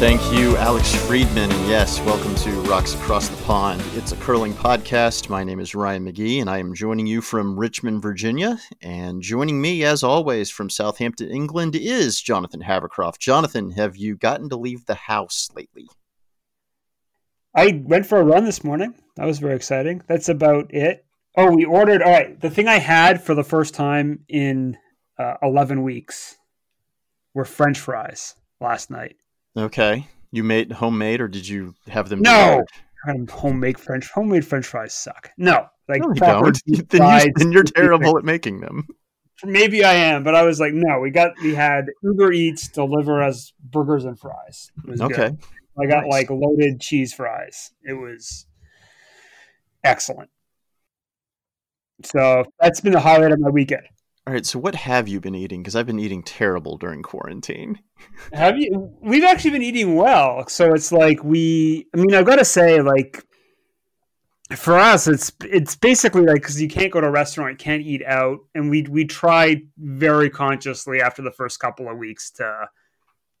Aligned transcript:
Thank 0.00 0.32
you, 0.32 0.56
Alex 0.56 0.94
Friedman. 0.94 1.52
And 1.52 1.68
yes, 1.68 2.00
welcome 2.00 2.34
to 2.36 2.50
Rocks 2.62 2.94
Across 2.94 3.28
the 3.28 3.42
Pond. 3.42 3.82
It's 3.92 4.12
a 4.12 4.16
curling 4.16 4.54
podcast. 4.54 5.28
My 5.28 5.44
name 5.44 5.60
is 5.60 5.74
Ryan 5.74 6.06
McGee, 6.06 6.40
and 6.40 6.48
I 6.48 6.56
am 6.56 6.74
joining 6.74 7.06
you 7.06 7.20
from 7.20 7.60
Richmond, 7.60 8.00
Virginia. 8.00 8.58
And 8.80 9.20
joining 9.20 9.60
me, 9.60 9.84
as 9.84 10.02
always, 10.02 10.48
from 10.48 10.70
Southampton, 10.70 11.30
England, 11.30 11.76
is 11.76 12.18
Jonathan 12.18 12.62
Havercroft. 12.62 13.18
Jonathan, 13.18 13.72
have 13.72 13.94
you 13.94 14.16
gotten 14.16 14.48
to 14.48 14.56
leave 14.56 14.86
the 14.86 14.94
house 14.94 15.50
lately? 15.54 15.86
I 17.54 17.82
went 17.84 18.06
for 18.06 18.18
a 18.18 18.24
run 18.24 18.46
this 18.46 18.64
morning. 18.64 18.94
That 19.16 19.26
was 19.26 19.38
very 19.38 19.54
exciting. 19.54 20.00
That's 20.06 20.30
about 20.30 20.72
it. 20.72 21.04
Oh, 21.36 21.54
we 21.54 21.66
ordered. 21.66 22.00
All 22.00 22.10
right. 22.10 22.40
The 22.40 22.48
thing 22.48 22.68
I 22.68 22.78
had 22.78 23.22
for 23.22 23.34
the 23.34 23.44
first 23.44 23.74
time 23.74 24.24
in 24.30 24.78
uh, 25.18 25.34
11 25.42 25.82
weeks 25.82 26.38
were 27.34 27.44
French 27.44 27.78
fries 27.78 28.34
last 28.62 28.90
night. 28.90 29.16
Okay. 29.56 30.06
You 30.32 30.44
made 30.44 30.72
homemade, 30.72 31.20
or 31.20 31.28
did 31.28 31.48
you 31.48 31.74
have 31.88 32.08
them? 32.08 32.22
No, 32.22 32.62
homemade 33.30 33.78
French 33.78 34.10
homemade 34.10 34.46
French 34.46 34.66
fries 34.66 34.92
suck. 34.92 35.30
No, 35.36 35.66
like 35.88 36.02
no, 36.02 36.14
proper 36.14 36.52
then, 36.66 37.24
you, 37.24 37.32
then 37.34 37.52
you're 37.52 37.64
terrible 37.64 38.16
at 38.16 38.24
making 38.24 38.60
them. 38.60 38.86
Maybe 39.42 39.84
I 39.84 39.94
am, 39.94 40.22
but 40.22 40.34
I 40.34 40.42
was 40.42 40.60
like, 40.60 40.74
no. 40.74 41.00
We 41.00 41.10
got 41.10 41.32
we 41.42 41.54
had 41.54 41.86
Uber 42.02 42.32
Eats 42.32 42.68
deliver 42.68 43.22
us 43.22 43.52
burgers 43.60 44.04
and 44.04 44.18
fries. 44.18 44.70
okay. 44.88 45.30
Good. 45.30 45.38
I 45.80 45.86
got 45.86 46.02
nice. 46.02 46.10
like 46.10 46.30
loaded 46.30 46.80
cheese 46.80 47.12
fries. 47.12 47.72
It 47.82 47.94
was 47.94 48.46
excellent. 49.82 50.30
So 52.04 52.44
that's 52.58 52.80
been 52.80 52.92
the 52.92 53.00
highlight 53.00 53.32
of 53.32 53.40
my 53.40 53.50
weekend. 53.50 53.86
All 54.26 54.34
right, 54.34 54.44
so 54.44 54.58
what 54.58 54.74
have 54.74 55.08
you 55.08 55.18
been 55.18 55.34
eating? 55.34 55.62
Because 55.62 55.74
I've 55.74 55.86
been 55.86 55.98
eating 55.98 56.22
terrible 56.22 56.76
during 56.76 57.02
quarantine. 57.02 57.80
have 58.32 58.58
you? 58.58 58.94
We've 59.00 59.24
actually 59.24 59.52
been 59.52 59.62
eating 59.62 59.96
well. 59.96 60.46
So 60.48 60.74
it's 60.74 60.92
like 60.92 61.24
we. 61.24 61.86
I 61.94 61.96
mean, 61.96 62.14
I've 62.14 62.26
got 62.26 62.36
to 62.36 62.44
say, 62.44 62.82
like, 62.82 63.24
for 64.54 64.78
us, 64.78 65.06
it's 65.06 65.32
it's 65.42 65.74
basically 65.74 66.22
like 66.22 66.42
because 66.42 66.60
you 66.60 66.68
can't 66.68 66.92
go 66.92 67.00
to 67.00 67.06
a 67.06 67.10
restaurant, 67.10 67.58
can't 67.58 67.82
eat 67.82 68.04
out, 68.04 68.40
and 68.54 68.68
we 68.68 68.82
we 68.82 69.06
tried 69.06 69.62
very 69.78 70.28
consciously 70.28 71.00
after 71.00 71.22
the 71.22 71.32
first 71.32 71.58
couple 71.58 71.88
of 71.88 71.96
weeks 71.96 72.30
to 72.32 72.68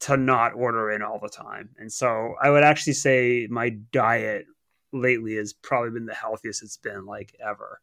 to 0.00 0.16
not 0.16 0.54
order 0.54 0.90
in 0.90 1.02
all 1.02 1.18
the 1.20 1.28
time. 1.28 1.70
And 1.78 1.92
so 1.92 2.34
I 2.42 2.50
would 2.50 2.62
actually 2.64 2.94
say 2.94 3.46
my 3.50 3.70
diet 3.92 4.46
lately 4.92 5.36
has 5.36 5.52
probably 5.52 5.90
been 5.90 6.06
the 6.06 6.14
healthiest 6.14 6.62
it's 6.62 6.78
been 6.78 7.04
like 7.04 7.36
ever 7.46 7.80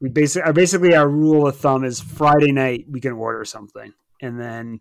we 0.00 0.08
basically 0.08 0.52
basically 0.52 0.94
our 0.94 1.08
rule 1.08 1.46
of 1.46 1.56
thumb 1.56 1.84
is 1.84 2.00
Friday 2.00 2.52
night 2.52 2.86
we 2.88 3.00
can 3.00 3.12
order 3.12 3.44
something, 3.44 3.92
and 4.20 4.40
then 4.40 4.80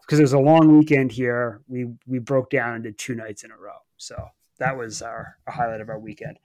because 0.00 0.18
it 0.18 0.22
was 0.22 0.32
a 0.32 0.38
long 0.38 0.78
weekend 0.78 1.12
here, 1.12 1.60
we 1.68 1.86
we 2.06 2.18
broke 2.18 2.50
down 2.50 2.76
into 2.76 2.92
two 2.92 3.14
nights 3.14 3.42
in 3.44 3.50
a 3.50 3.56
row. 3.56 3.78
So 3.96 4.16
that 4.58 4.76
was 4.76 5.02
our, 5.02 5.38
our 5.46 5.52
highlight 5.52 5.80
of 5.80 5.88
our 5.88 5.98
weekend, 5.98 6.38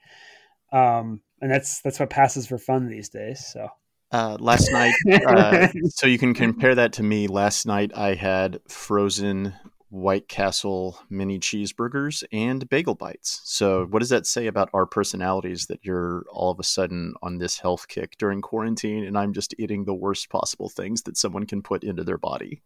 um, 0.72 1.22
and 1.40 1.50
that's 1.50 1.80
that's 1.80 2.00
what 2.00 2.10
passes 2.10 2.46
for 2.46 2.58
fun 2.58 2.88
these 2.88 3.08
days. 3.08 3.46
So. 3.52 3.68
Uh, 4.12 4.36
last 4.40 4.72
night, 4.72 4.92
uh, 5.28 5.68
so 5.90 6.08
you 6.08 6.18
can 6.18 6.34
compare 6.34 6.74
that 6.74 6.94
to 6.94 7.02
me. 7.04 7.28
Last 7.28 7.64
night, 7.64 7.92
I 7.94 8.14
had 8.14 8.58
frozen 8.66 9.54
White 9.90 10.28
Castle 10.28 10.98
mini 11.10 11.38
cheeseburgers 11.38 12.22
and 12.32 12.68
bagel 12.68 12.94
bites. 12.94 13.40
So, 13.44 13.86
what 13.86 13.98
does 13.98 14.08
that 14.10 14.26
say 14.26 14.46
about 14.46 14.70
our 14.72 14.86
personalities 14.86 15.66
that 15.66 15.80
you're 15.82 16.24
all 16.30 16.50
of 16.50 16.60
a 16.60 16.64
sudden 16.64 17.14
on 17.22 17.38
this 17.38 17.58
health 17.58 17.88
kick 17.88 18.16
during 18.16 18.40
quarantine 18.40 19.04
and 19.04 19.18
I'm 19.18 19.32
just 19.32 19.54
eating 19.58 19.84
the 19.84 19.94
worst 19.94 20.30
possible 20.30 20.68
things 20.68 21.02
that 21.02 21.16
someone 21.16 21.44
can 21.44 21.60
put 21.60 21.82
into 21.82 22.04
their 22.04 22.18
body? 22.18 22.62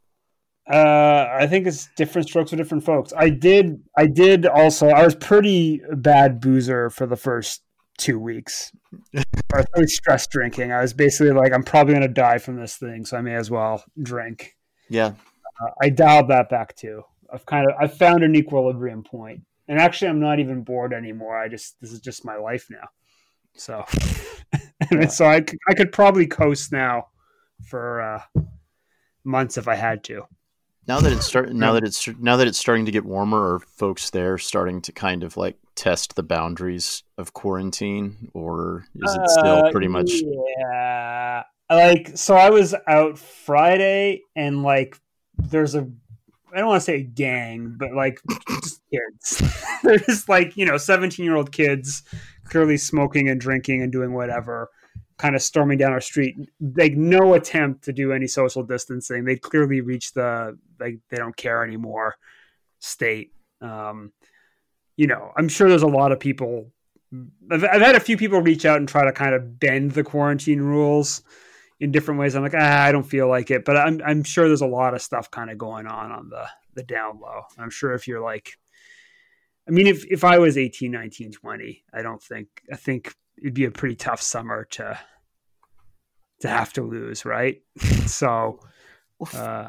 Uh, 0.70 1.28
I 1.30 1.46
think 1.46 1.66
it's 1.66 1.88
different 1.96 2.28
strokes 2.28 2.50
for 2.50 2.56
different 2.56 2.84
folks. 2.84 3.12
I 3.16 3.30
did, 3.30 3.82
I 3.96 4.06
did 4.06 4.46
also, 4.46 4.88
I 4.88 5.04
was 5.04 5.14
pretty 5.14 5.82
bad 5.92 6.40
boozer 6.40 6.88
for 6.88 7.06
the 7.06 7.16
first 7.16 7.62
two 7.98 8.18
weeks. 8.18 8.72
I 9.14 9.22
was 9.52 9.66
really 9.74 9.86
stress 9.88 10.26
drinking. 10.26 10.72
I 10.72 10.80
was 10.80 10.94
basically 10.94 11.32
like, 11.32 11.52
I'm 11.52 11.62
probably 11.62 11.94
going 11.94 12.06
to 12.06 12.12
die 12.12 12.38
from 12.38 12.56
this 12.56 12.76
thing, 12.76 13.04
so 13.04 13.16
I 13.16 13.20
may 13.20 13.34
as 13.34 13.50
well 13.50 13.84
drink. 14.02 14.56
Yeah. 14.88 15.12
Uh, 15.60 15.70
I 15.82 15.90
dialed 15.90 16.28
that 16.28 16.48
back 16.48 16.74
too. 16.76 17.02
I've 17.34 17.46
kind 17.46 17.68
of 17.68 17.76
I've 17.80 17.96
found 17.98 18.22
an 18.22 18.36
equilibrium 18.36 19.02
point, 19.02 19.42
and 19.66 19.80
actually, 19.80 20.08
I'm 20.08 20.20
not 20.20 20.38
even 20.38 20.62
bored 20.62 20.92
anymore. 20.92 21.36
I 21.36 21.48
just 21.48 21.80
this 21.80 21.92
is 21.92 22.00
just 22.00 22.24
my 22.24 22.36
life 22.36 22.68
now. 22.70 22.88
So, 23.56 23.84
yeah. 24.92 25.08
so 25.08 25.26
I 25.26 25.44
I 25.68 25.74
could 25.74 25.90
probably 25.92 26.26
coast 26.26 26.70
now 26.70 27.08
for 27.66 28.00
uh, 28.00 28.42
months 29.24 29.58
if 29.58 29.66
I 29.66 29.74
had 29.74 30.04
to. 30.04 30.22
Now 30.86 31.00
that 31.00 31.12
it's 31.12 31.26
start 31.26 31.52
now 31.52 31.72
that 31.72 31.82
it's 31.82 32.06
now 32.20 32.36
that 32.36 32.46
it's 32.46 32.58
starting 32.58 32.84
to 32.84 32.92
get 32.92 33.04
warmer, 33.04 33.54
are 33.54 33.58
folks 33.58 34.10
there 34.10 34.36
starting 34.38 34.80
to 34.82 34.92
kind 34.92 35.24
of 35.24 35.36
like 35.36 35.56
test 35.74 36.14
the 36.14 36.22
boundaries 36.22 37.02
of 37.16 37.32
quarantine, 37.32 38.28
or 38.34 38.84
is 38.94 39.14
it 39.14 39.30
still 39.30 39.64
uh, 39.64 39.70
pretty 39.72 39.88
much? 39.88 40.12
Yeah, 40.12 41.44
like 41.70 42.12
so. 42.16 42.36
I 42.36 42.50
was 42.50 42.74
out 42.86 43.18
Friday, 43.18 44.20
and 44.36 44.62
like 44.62 45.00
there's 45.38 45.74
a 45.74 45.88
I 46.54 46.58
don't 46.58 46.68
want 46.68 46.80
to 46.80 46.84
say 46.84 47.02
gang, 47.02 47.74
but 47.76 47.92
like 47.92 48.20
just 48.62 48.80
kids. 48.92 49.42
They're 49.82 49.98
just 49.98 50.28
like 50.28 50.56
you 50.56 50.64
know, 50.64 50.76
seventeen 50.76 51.24
year 51.24 51.36
old 51.36 51.52
kids, 51.52 52.02
clearly 52.44 52.76
smoking 52.76 53.28
and 53.28 53.40
drinking 53.40 53.82
and 53.82 53.90
doing 53.90 54.12
whatever, 54.12 54.70
kind 55.18 55.34
of 55.34 55.42
storming 55.42 55.78
down 55.78 55.92
our 55.92 56.00
street. 56.00 56.36
Like 56.60 56.94
no 56.94 57.34
attempt 57.34 57.84
to 57.84 57.92
do 57.92 58.12
any 58.12 58.26
social 58.26 58.62
distancing. 58.62 59.24
They 59.24 59.36
clearly 59.36 59.80
reached 59.80 60.14
the 60.14 60.56
like 60.78 60.98
they 61.10 61.16
don't 61.16 61.36
care 61.36 61.64
anymore 61.64 62.16
state. 62.78 63.32
Um, 63.60 64.12
you 64.96 65.06
know, 65.06 65.32
I'm 65.36 65.48
sure 65.48 65.68
there's 65.68 65.82
a 65.82 65.88
lot 65.88 66.12
of 66.12 66.20
people. 66.20 66.70
I've, 67.50 67.64
I've 67.64 67.82
had 67.82 67.96
a 67.96 68.00
few 68.00 68.16
people 68.16 68.40
reach 68.40 68.64
out 68.64 68.78
and 68.78 68.88
try 68.88 69.04
to 69.04 69.12
kind 69.12 69.34
of 69.34 69.58
bend 69.58 69.92
the 69.92 70.04
quarantine 70.04 70.60
rules 70.60 71.22
in 71.80 71.92
different 71.92 72.20
ways. 72.20 72.34
I'm 72.34 72.42
like, 72.42 72.54
ah, 72.56 72.82
I 72.82 72.92
don't 72.92 73.04
feel 73.06 73.28
like 73.28 73.50
it, 73.50 73.64
but 73.64 73.76
I'm 73.76 74.00
I'm 74.04 74.22
sure 74.22 74.48
there's 74.48 74.60
a 74.60 74.66
lot 74.66 74.94
of 74.94 75.02
stuff 75.02 75.30
kind 75.30 75.50
of 75.50 75.58
going 75.58 75.86
on 75.86 76.12
on 76.12 76.28
the 76.28 76.46
the 76.74 76.82
down 76.82 77.20
low. 77.20 77.42
I'm 77.58 77.70
sure 77.70 77.92
if 77.94 78.08
you're 78.08 78.22
like, 78.22 78.52
I 79.68 79.70
mean, 79.70 79.86
if 79.86 80.04
if 80.06 80.24
I 80.24 80.38
was 80.38 80.58
18, 80.58 80.90
19, 80.90 81.32
20, 81.32 81.84
I 81.92 82.02
don't 82.02 82.22
think 82.22 82.48
I 82.72 82.76
think 82.76 83.14
it'd 83.38 83.54
be 83.54 83.64
a 83.64 83.70
pretty 83.70 83.96
tough 83.96 84.22
summer 84.22 84.64
to 84.72 84.98
to 86.40 86.48
have 86.48 86.72
to 86.74 86.82
lose, 86.82 87.24
right? 87.24 87.62
so, 88.06 88.60
uh, 89.34 89.68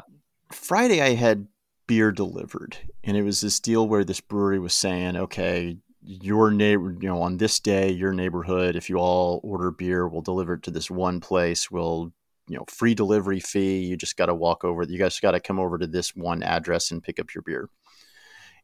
Friday 0.52 1.00
I 1.00 1.14
had 1.14 1.48
beer 1.86 2.12
delivered, 2.12 2.76
and 3.04 3.16
it 3.16 3.22
was 3.22 3.40
this 3.40 3.60
deal 3.60 3.88
where 3.88 4.04
this 4.04 4.20
brewery 4.20 4.58
was 4.58 4.74
saying, 4.74 5.16
okay, 5.16 5.78
your 6.06 6.52
neighbor, 6.52 6.96
you 7.00 7.08
know, 7.08 7.20
on 7.20 7.36
this 7.36 7.58
day, 7.58 7.90
your 7.90 8.12
neighborhood, 8.12 8.76
if 8.76 8.88
you 8.88 8.96
all 8.96 9.40
order 9.42 9.72
beer, 9.72 10.06
we'll 10.06 10.22
deliver 10.22 10.54
it 10.54 10.62
to 10.62 10.70
this 10.70 10.88
one 10.88 11.20
place. 11.20 11.68
We'll, 11.68 12.12
you 12.46 12.56
know, 12.56 12.64
free 12.68 12.94
delivery 12.94 13.40
fee. 13.40 13.80
You 13.80 13.96
just 13.96 14.16
got 14.16 14.26
to 14.26 14.34
walk 14.34 14.64
over. 14.64 14.84
You 14.84 14.98
guys 14.98 15.18
got 15.18 15.32
to 15.32 15.40
come 15.40 15.58
over 15.58 15.78
to 15.78 15.86
this 15.86 16.14
one 16.14 16.44
address 16.44 16.92
and 16.92 17.02
pick 17.02 17.18
up 17.18 17.34
your 17.34 17.42
beer. 17.42 17.68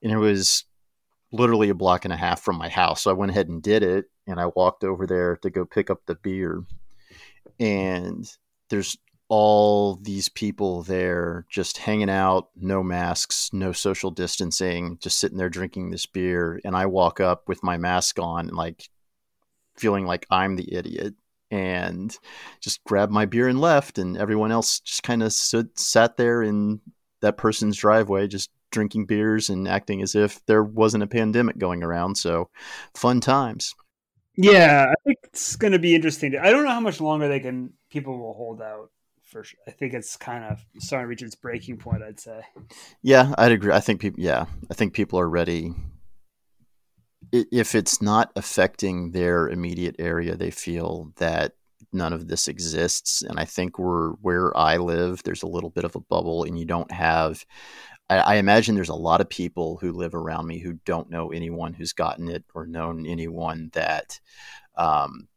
And 0.02 0.12
it 0.12 0.19
was 0.19 0.64
literally 1.32 1.69
a 1.69 1.75
block 1.75 2.05
and 2.05 2.14
a 2.14 2.16
half 2.16 2.40
from 2.40 2.56
my 2.56 2.69
house. 2.69 3.02
So 3.02 3.11
I 3.11 3.14
went 3.14 3.31
ahead 3.31 3.49
and 3.49 3.61
did 3.61 3.82
it. 3.82 4.05
And 4.28 4.38
I 4.38 4.46
walked 4.46 4.84
over 4.84 5.05
there 5.05 5.37
to 5.38 5.50
go 5.50 5.64
pick 5.64 5.90
up 5.90 5.99
the 6.06 6.14
beer. 6.14 6.62
And 7.58 8.25
there's 8.70 8.96
all 9.34 9.94
these 9.94 10.29
people 10.29 10.82
there 10.82 11.46
just 11.49 11.79
hanging 11.79 12.11
out, 12.11 12.50
no 12.55 12.82
masks, 12.82 13.49
no 13.50 13.73
social 13.73 14.11
distancing, 14.11 14.99
just 15.00 15.19
sitting 15.19 15.38
there 15.38 15.49
drinking 15.49 15.88
this 15.88 16.05
beer. 16.05 16.61
And 16.67 16.76
I 16.76 16.84
walk 16.84 17.19
up 17.19 17.49
with 17.49 17.62
my 17.62 17.79
mask 17.79 18.19
on, 18.19 18.49
like 18.49 18.90
feeling 19.75 20.05
like 20.05 20.26
I'm 20.31 20.56
the 20.56 20.75
idiot, 20.75 21.14
and 21.50 22.14
just 22.61 22.84
grab 22.84 23.08
my 23.08 23.25
beer 23.25 23.49
and 23.49 23.58
left. 23.58 23.96
And 23.96 24.19
everyone 24.19 24.52
else 24.52 24.81
just 24.81 25.02
kind 25.02 25.23
of 25.23 25.32
sat 25.32 26.19
there 26.19 26.43
in 26.43 26.82
that 27.23 27.38
person's 27.38 27.78
driveway, 27.78 28.28
just 28.28 28.50
drinking 28.70 29.06
beers 29.06 29.49
and 29.49 29.67
acting 29.67 30.02
as 30.02 30.14
if 30.14 30.44
there 30.44 30.62
wasn't 30.62 31.05
a 31.05 31.06
pandemic 31.06 31.56
going 31.56 31.82
around. 31.82 32.17
So 32.17 32.50
fun 32.94 33.23
times. 33.23 33.75
Yeah, 34.37 34.88
I 34.90 34.94
think 35.06 35.20
it's 35.25 35.56
going 35.56 35.73
to 35.73 35.78
be 35.78 35.94
interesting. 35.94 36.37
I 36.37 36.50
don't 36.50 36.64
know 36.64 36.70
how 36.70 36.81
much 36.81 37.00
longer 37.00 37.28
they 37.28 37.40
can 37.40 37.73
people 37.88 38.19
will 38.19 38.35
hold 38.35 38.61
out 38.61 38.90
for 39.32 39.44
sure. 39.44 39.61
I 39.67 39.73
think 39.73 39.94
it's 39.94 40.17
kind 40.17 40.44
of 40.44 40.64
starting 40.79 41.06
to 41.06 41.08
reach 41.08 41.23
its 41.23 41.34
breaking 41.34 41.79
point. 41.79 42.02
I'd 42.02 42.20
say. 42.20 42.43
Yeah, 43.02 43.34
I'd 43.37 43.52
agree. 43.52 43.73
I 43.73 43.81
think 43.81 44.00
people. 44.00 44.23
Yeah, 44.23 44.46
I 44.70 44.75
think 44.75 44.93
people 44.93 45.19
are 45.19 45.29
ready 45.29 45.73
if 47.32 47.75
it's 47.75 48.02
not 48.02 48.31
affecting 48.37 49.12
their 49.12 49.49
immediate 49.49 49.96
area, 49.99 50.37
they 50.37 50.50
feel 50.50 51.12
that 51.17 51.52
none 51.93 52.12
of 52.12 52.29
this 52.29 52.49
exists. 52.49 53.23
And 53.23 53.38
I 53.40 53.44
think 53.44 53.79
we're 53.79 54.11
where 54.12 54.56
I 54.56 54.76
live, 54.76 55.23
there's 55.23 55.43
a 55.43 55.49
little 55.49 55.70
bit 55.70 55.85
of 55.85 55.96
a 55.96 56.00
bubble, 56.00 56.44
and 56.44 56.58
you 56.58 56.64
don't 56.64 56.90
have. 56.90 57.44
I, 58.11 58.19
I 58.19 58.35
imagine 58.37 58.75
there's 58.75 58.88
a 58.88 58.94
lot 58.94 59.20
of 59.20 59.28
people 59.28 59.78
who 59.81 59.93
live 59.93 60.14
around 60.14 60.46
me 60.46 60.58
who 60.58 60.75
don't 60.85 61.11
know 61.11 61.32
anyone 61.32 61.73
who's 61.75 61.93
gotten 61.93 62.28
it 62.28 62.44
or 62.55 62.67
known 62.67 63.06
anyone 63.06 63.70
that 63.73 64.20
um, 64.76 65.28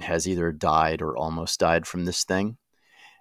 has 0.00 0.26
either 0.26 0.52
died 0.52 1.02
or 1.02 1.16
almost 1.16 1.60
died 1.60 1.86
from 1.86 2.04
this 2.04 2.24
thing. 2.24 2.56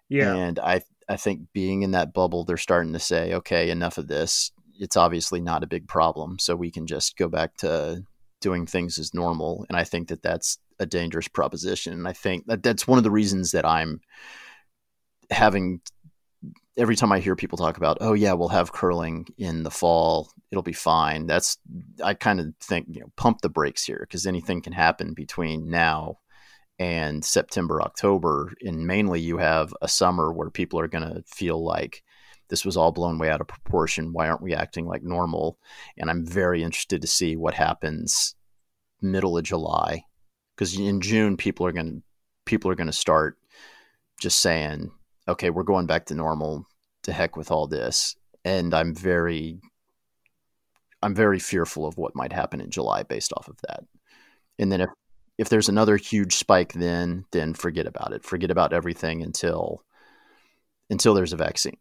Yeah. 0.09 0.33
And 0.35 0.59
I 0.59 0.81
I 1.07 1.17
think 1.17 1.41
being 1.53 1.83
in 1.83 1.91
that 1.91 2.13
bubble, 2.13 2.43
they're 2.43 2.57
starting 2.57 2.93
to 2.93 2.99
say, 2.99 3.33
okay, 3.33 3.69
enough 3.69 3.97
of 3.97 4.07
this. 4.07 4.51
It's 4.77 4.97
obviously 4.97 5.39
not 5.39 5.63
a 5.63 5.67
big 5.67 5.87
problem, 5.87 6.39
so 6.39 6.55
we 6.55 6.71
can 6.71 6.87
just 6.87 7.17
go 7.17 7.27
back 7.27 7.55
to 7.57 8.03
doing 8.41 8.65
things 8.65 8.99
as 8.99 9.13
normal. 9.13 9.65
And 9.69 9.77
I 9.77 9.83
think 9.83 10.09
that 10.09 10.21
that's 10.21 10.57
a 10.79 10.85
dangerous 10.85 11.27
proposition. 11.27 11.93
And 11.93 12.07
I 12.07 12.13
think 12.13 12.45
that 12.47 12.61
that's 12.61 12.87
one 12.87 12.97
of 12.97 13.03
the 13.03 13.11
reasons 13.11 13.51
that 13.51 13.65
I'm 13.65 14.01
having 15.31 15.81
every 16.77 16.95
time 16.95 17.11
I 17.11 17.19
hear 17.19 17.35
people 17.35 17.57
talk 17.57 17.77
about, 17.77 17.97
oh 18.01 18.13
yeah, 18.13 18.33
we'll 18.33 18.49
have 18.49 18.73
curling 18.73 19.27
in 19.37 19.63
the 19.63 19.71
fall, 19.71 20.29
it'll 20.51 20.61
be 20.61 20.73
fine. 20.73 21.25
That's 21.25 21.57
I 22.03 22.13
kind 22.13 22.39
of 22.39 22.53
think 22.59 22.87
you 22.89 23.01
know 23.01 23.11
pump 23.15 23.41
the 23.41 23.49
brakes 23.49 23.85
here 23.85 23.99
because 24.01 24.25
anything 24.25 24.61
can 24.61 24.73
happen 24.73 25.13
between 25.13 25.69
now 25.69 26.17
and 26.77 27.23
September, 27.23 27.81
October, 27.81 28.53
and 28.61 28.85
mainly 28.85 29.19
you 29.19 29.37
have 29.37 29.73
a 29.81 29.87
summer 29.87 30.31
where 30.31 30.49
people 30.49 30.79
are 30.79 30.87
going 30.87 31.07
to 31.07 31.23
feel 31.25 31.63
like 31.63 32.03
this 32.49 32.65
was 32.65 32.77
all 32.77 32.91
blown 32.91 33.17
way 33.17 33.29
out 33.29 33.41
of 33.41 33.47
proportion. 33.47 34.13
Why 34.13 34.27
aren't 34.27 34.41
we 34.41 34.53
acting 34.53 34.85
like 34.85 35.03
normal? 35.03 35.57
And 35.97 36.09
I'm 36.09 36.25
very 36.25 36.63
interested 36.63 37.01
to 37.01 37.07
see 37.07 37.35
what 37.35 37.53
happens 37.53 38.35
middle 39.01 39.37
of 39.37 39.43
July 39.43 40.03
because 40.55 40.77
in 40.77 41.01
June 41.01 41.37
people 41.37 41.65
are 41.65 41.71
going 41.71 41.85
to 41.87 42.03
people 42.45 42.69
are 42.69 42.75
going 42.75 42.87
to 42.87 42.93
start 42.93 43.37
just 44.19 44.39
saying, 44.39 44.91
okay, 45.27 45.49
we're 45.49 45.63
going 45.63 45.87
back 45.87 46.05
to 46.05 46.15
normal. 46.15 46.65
To 47.03 47.13
heck 47.13 47.37
with 47.37 47.51
all 47.51 47.67
this. 47.67 48.15
And 48.43 48.73
I'm 48.73 48.95
very 48.95 49.59
I'm 51.03 51.13
very 51.13 51.37
fearful 51.37 51.85
of 51.85 51.97
what 51.97 52.15
might 52.15 52.33
happen 52.33 52.59
in 52.59 52.71
July 52.71 53.03
based 53.03 53.31
off 53.37 53.47
of 53.47 53.57
that. 53.67 53.83
And 54.57 54.71
then 54.71 54.81
if 54.81 54.89
if 55.37 55.49
there's 55.49 55.69
another 55.69 55.97
huge 55.97 56.35
spike 56.35 56.73
then 56.73 57.25
then 57.31 57.53
forget 57.53 57.87
about 57.87 58.13
it. 58.13 58.23
Forget 58.23 58.51
about 58.51 58.73
everything 58.73 59.21
until 59.21 59.83
until 60.89 61.13
there's 61.13 61.33
a 61.33 61.37
vaccine. 61.37 61.77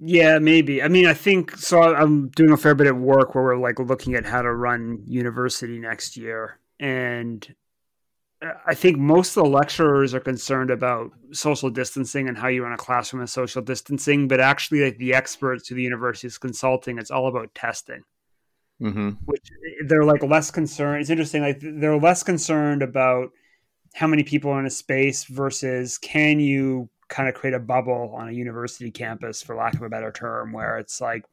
Yeah, 0.00 0.38
maybe. 0.38 0.82
I 0.82 0.88
mean, 0.88 1.06
I 1.06 1.14
think 1.14 1.56
so. 1.56 1.80
I'm 1.80 2.28
doing 2.30 2.52
a 2.52 2.56
fair 2.56 2.74
bit 2.74 2.88
of 2.88 2.96
work 2.98 3.34
where 3.34 3.44
we're 3.44 3.56
like 3.56 3.78
looking 3.78 4.14
at 4.14 4.26
how 4.26 4.42
to 4.42 4.52
run 4.52 5.02
university 5.06 5.78
next 5.78 6.16
year, 6.16 6.58
and 6.80 7.54
uh, 8.42 8.52
I 8.66 8.74
think 8.74 8.98
most 8.98 9.36
of 9.36 9.44
the 9.44 9.50
lecturers 9.50 10.12
are 10.12 10.20
concerned 10.20 10.70
about 10.70 11.12
social 11.32 11.70
distancing 11.70 12.28
and 12.28 12.36
how 12.36 12.48
you 12.48 12.64
run 12.64 12.72
a 12.72 12.76
classroom 12.76 13.22
in 13.22 13.28
social 13.28 13.62
distancing, 13.62 14.28
but 14.28 14.40
actually, 14.40 14.84
like 14.84 14.98
the 14.98 15.14
experts 15.14 15.68
who 15.68 15.76
the 15.76 15.82
university 15.82 16.26
is 16.26 16.38
consulting, 16.38 16.98
it's 16.98 17.10
all 17.12 17.28
about 17.28 17.54
testing. 17.54 18.02
Mm-hmm. 18.82 19.10
Which 19.24 19.48
they're 19.86 20.04
like 20.04 20.22
less 20.22 20.50
concerned. 20.50 21.00
It's 21.00 21.10
interesting. 21.10 21.42
Like 21.42 21.60
they're 21.60 21.96
less 21.96 22.22
concerned 22.22 22.82
about 22.82 23.30
how 23.94 24.06
many 24.06 24.24
people 24.24 24.50
are 24.50 24.60
in 24.60 24.66
a 24.66 24.70
space 24.70 25.24
versus 25.24 25.98
can 25.98 26.40
you 26.40 26.88
kind 27.08 27.28
of 27.28 27.34
create 27.34 27.54
a 27.54 27.60
bubble 27.60 28.12
on 28.16 28.28
a 28.28 28.32
university 28.32 28.90
campus, 28.90 29.42
for 29.42 29.54
lack 29.54 29.74
of 29.74 29.82
a 29.82 29.88
better 29.88 30.10
term, 30.10 30.52
where 30.52 30.78
it's 30.78 31.00
like 31.00 31.24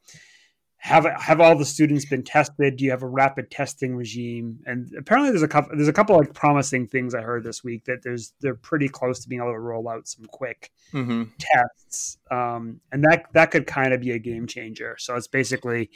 have 0.82 1.06
have 1.06 1.40
all 1.40 1.56
the 1.56 1.64
students 1.64 2.06
been 2.06 2.24
tested? 2.24 2.76
Do 2.76 2.84
you 2.84 2.90
have 2.90 3.04
a 3.04 3.08
rapid 3.08 3.52
testing 3.52 3.96
regime? 3.96 4.60
And 4.66 4.92
apparently, 4.98 5.30
there's 5.30 5.44
a 5.44 5.48
couple 5.48 5.76
there's 5.76 5.88
a 5.88 5.94
couple 5.94 6.18
like 6.18 6.34
promising 6.34 6.88
things 6.88 7.14
I 7.14 7.22
heard 7.22 7.44
this 7.44 7.64
week 7.64 7.86
that 7.86 8.02
there's 8.02 8.34
they're 8.42 8.56
pretty 8.56 8.90
close 8.90 9.20
to 9.20 9.30
being 9.30 9.42
able 9.42 9.54
to 9.54 9.60
roll 9.60 9.88
out 9.88 10.08
some 10.08 10.26
quick 10.26 10.72
mm-hmm. 10.92 11.26
tests, 11.40 12.18
um, 12.32 12.82
and 12.92 13.04
that 13.04 13.26
that 13.34 13.52
could 13.52 13.68
kind 13.68 13.94
of 13.94 14.02
be 14.02 14.10
a 14.10 14.18
game 14.18 14.48
changer. 14.48 14.96
So 14.98 15.16
it's 15.16 15.28
basically, 15.28 15.92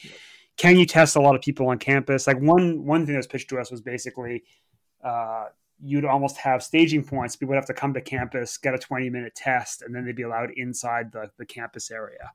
can 0.58 0.78
you 0.78 0.86
test 0.86 1.16
a 1.16 1.22
lot 1.22 1.36
of 1.36 1.42
people 1.42 1.68
on 1.68 1.80
campus? 1.80 2.28
Like 2.28 2.40
one 2.40 2.86
one 2.86 3.06
thing 3.06 3.14
that 3.14 3.20
was 3.20 3.28
pitched 3.28 3.50
to 3.50 3.60
us 3.60 3.72
was 3.72 3.82
basically. 3.82 4.44
Uh, 5.04 5.46
you'd 5.82 6.06
almost 6.06 6.38
have 6.38 6.64
staging 6.64 7.04
points. 7.04 7.36
People 7.36 7.50
would 7.50 7.58
have 7.58 7.66
to 7.66 7.74
come 7.74 7.94
to 7.94 8.02
campus, 8.02 8.58
get 8.58 8.74
a 8.74 8.78
20 8.78 9.10
minute 9.10 9.36
test, 9.36 9.82
and 9.82 9.94
then 9.94 10.06
they'd 10.06 10.16
be 10.16 10.24
allowed 10.24 10.52
inside 10.56 11.12
the, 11.12 11.30
the 11.38 11.46
campus 11.46 11.92
area. 11.92 12.32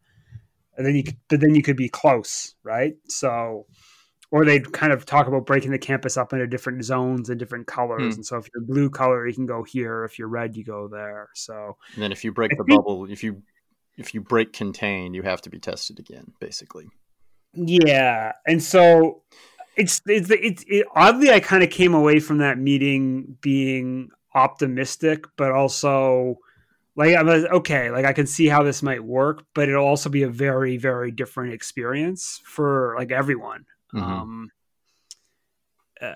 And 0.77 0.87
then 0.87 0.95
you 0.95 1.05
could, 1.05 1.17
but 1.29 1.41
then 1.41 1.55
you 1.55 1.63
could 1.63 1.77
be 1.77 1.89
close, 1.89 2.55
right? 2.63 2.95
So, 3.09 3.67
or 4.31 4.45
they'd 4.45 4.73
kind 4.73 4.93
of 4.93 5.05
talk 5.05 5.27
about 5.27 5.47
breaking 5.47 5.73
the 5.73 5.79
campus 5.79 6.17
up 6.17 6.33
into 6.33 6.47
different 6.47 6.85
zones 6.85 7.29
and 7.29 7.39
different 7.39 7.67
colors. 7.67 8.15
Hmm. 8.15 8.19
And 8.19 8.27
so 8.27 8.37
if 8.37 8.49
you're 8.55 8.63
blue 8.63 8.89
color, 8.89 9.27
you 9.27 9.35
can 9.35 9.47
go 9.47 9.65
here. 9.65 10.05
If 10.05 10.19
you're 10.19 10.29
red, 10.29 10.57
you 10.57 10.65
go 10.65 10.89
there. 10.89 11.29
So, 11.35 11.77
and 11.95 12.03
then 12.03 12.13
if 12.13 12.25
you 12.25 12.33
break 12.33 12.53
I 12.53 12.57
the 12.57 12.65
think, 12.65 12.79
bubble, 12.79 13.11
if 13.11 13.25
you, 13.25 13.43
if 13.99 14.15
you 14.15 14.21
break 14.21 14.53
contain, 14.53 15.15
you 15.15 15.23
have 15.23 15.43
to 15.43 15.51
be 15.51 15.59
tested 15.59 15.99
again, 15.99 16.33
basically. 16.39 16.89
Yeah. 17.53 18.33
And 18.47 18.63
so 18.63 19.23
it's 19.77 20.03
it's 20.07 20.31
it's 20.31 20.65
it, 20.69 20.87
oddly 20.95 21.31
I 21.31 21.41
kind 21.41 21.63
of 21.63 21.71
came 21.71 21.95
away 21.95 22.21
from 22.21 22.39
that 22.39 22.59
meeting 22.59 23.37
being 23.41 24.11
optimistic, 24.35 25.25
but 25.37 25.53
also 25.53 26.39
like 26.97 27.17
I'm 27.17 27.27
like, 27.27 27.45
okay, 27.51 27.91
like 27.91 28.05
I 28.05 28.13
can 28.13 28.27
see 28.27 28.47
how 28.47 28.63
this 28.63 28.83
might 28.83 29.03
work, 29.03 29.45
but 29.55 29.69
it'll 29.69 29.87
also 29.87 30.11
be 30.11 30.23
a 30.23 30.29
very 30.29 30.77
very 30.77 31.11
different 31.11 31.55
experience 31.55 32.41
for 32.45 32.95
like 32.99 33.11
everyone. 33.11 33.65
Mm-hmm. 33.95 34.13
Um, 34.13 34.51
uh, 36.01 36.15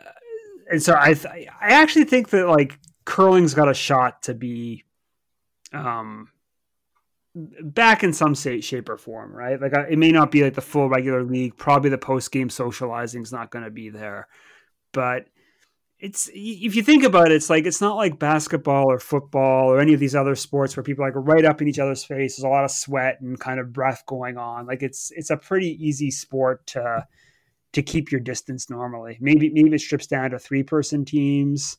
and 0.70 0.82
so 0.82 0.96
I 0.98 1.14
th- 1.14 1.48
I 1.60 1.72
actually 1.72 2.04
think 2.04 2.30
that 2.30 2.46
like 2.46 2.78
curling's 3.04 3.54
got 3.54 3.68
a 3.68 3.74
shot 3.74 4.22
to 4.22 4.34
be 4.34 4.84
um 5.72 6.28
back 7.34 8.04
in 8.04 8.12
some 8.12 8.34
shape 8.34 8.88
or 8.88 8.96
form, 8.96 9.32
right? 9.32 9.60
Like 9.60 9.72
it 9.90 9.98
may 9.98 10.12
not 10.12 10.30
be 10.30 10.42
like 10.42 10.54
the 10.54 10.60
full 10.60 10.88
regular 10.88 11.24
league. 11.24 11.56
Probably 11.56 11.90
the 11.90 11.98
post 11.98 12.30
game 12.30 12.48
socializing 12.48 13.22
is 13.22 13.32
not 13.32 13.50
going 13.50 13.64
to 13.64 13.70
be 13.70 13.90
there, 13.90 14.28
but 14.92 15.26
it's 15.98 16.28
if 16.32 16.76
you 16.76 16.82
think 16.82 17.02
about 17.02 17.30
it, 17.30 17.34
it's 17.34 17.50
like 17.50 17.66
it's 17.66 17.80
not 17.80 17.96
like 17.96 18.18
basketball 18.18 18.90
or 18.90 18.98
football 18.98 19.70
or 19.70 19.80
any 19.80 19.94
of 19.94 20.00
these 20.00 20.14
other 20.14 20.34
sports 20.34 20.76
where 20.76 20.84
people 20.84 21.04
like 21.04 21.14
right 21.16 21.44
up 21.44 21.62
in 21.62 21.68
each 21.68 21.78
other's 21.78 22.04
face. 22.04 22.36
There's 22.36 22.44
a 22.44 22.48
lot 22.48 22.64
of 22.64 22.70
sweat 22.70 23.20
and 23.20 23.38
kind 23.38 23.58
of 23.58 23.72
breath 23.72 24.04
going 24.06 24.36
on. 24.36 24.66
Like 24.66 24.82
it's 24.82 25.10
it's 25.16 25.30
a 25.30 25.36
pretty 25.36 25.70
easy 25.84 26.10
sport 26.10 26.66
to 26.68 27.06
to 27.72 27.82
keep 27.82 28.12
your 28.12 28.20
distance 28.20 28.70
normally. 28.70 29.18
Maybe 29.20 29.50
maybe 29.50 29.74
it 29.74 29.80
strips 29.80 30.06
down 30.06 30.30
to 30.30 30.38
three 30.38 30.62
person 30.62 31.04
teams. 31.04 31.78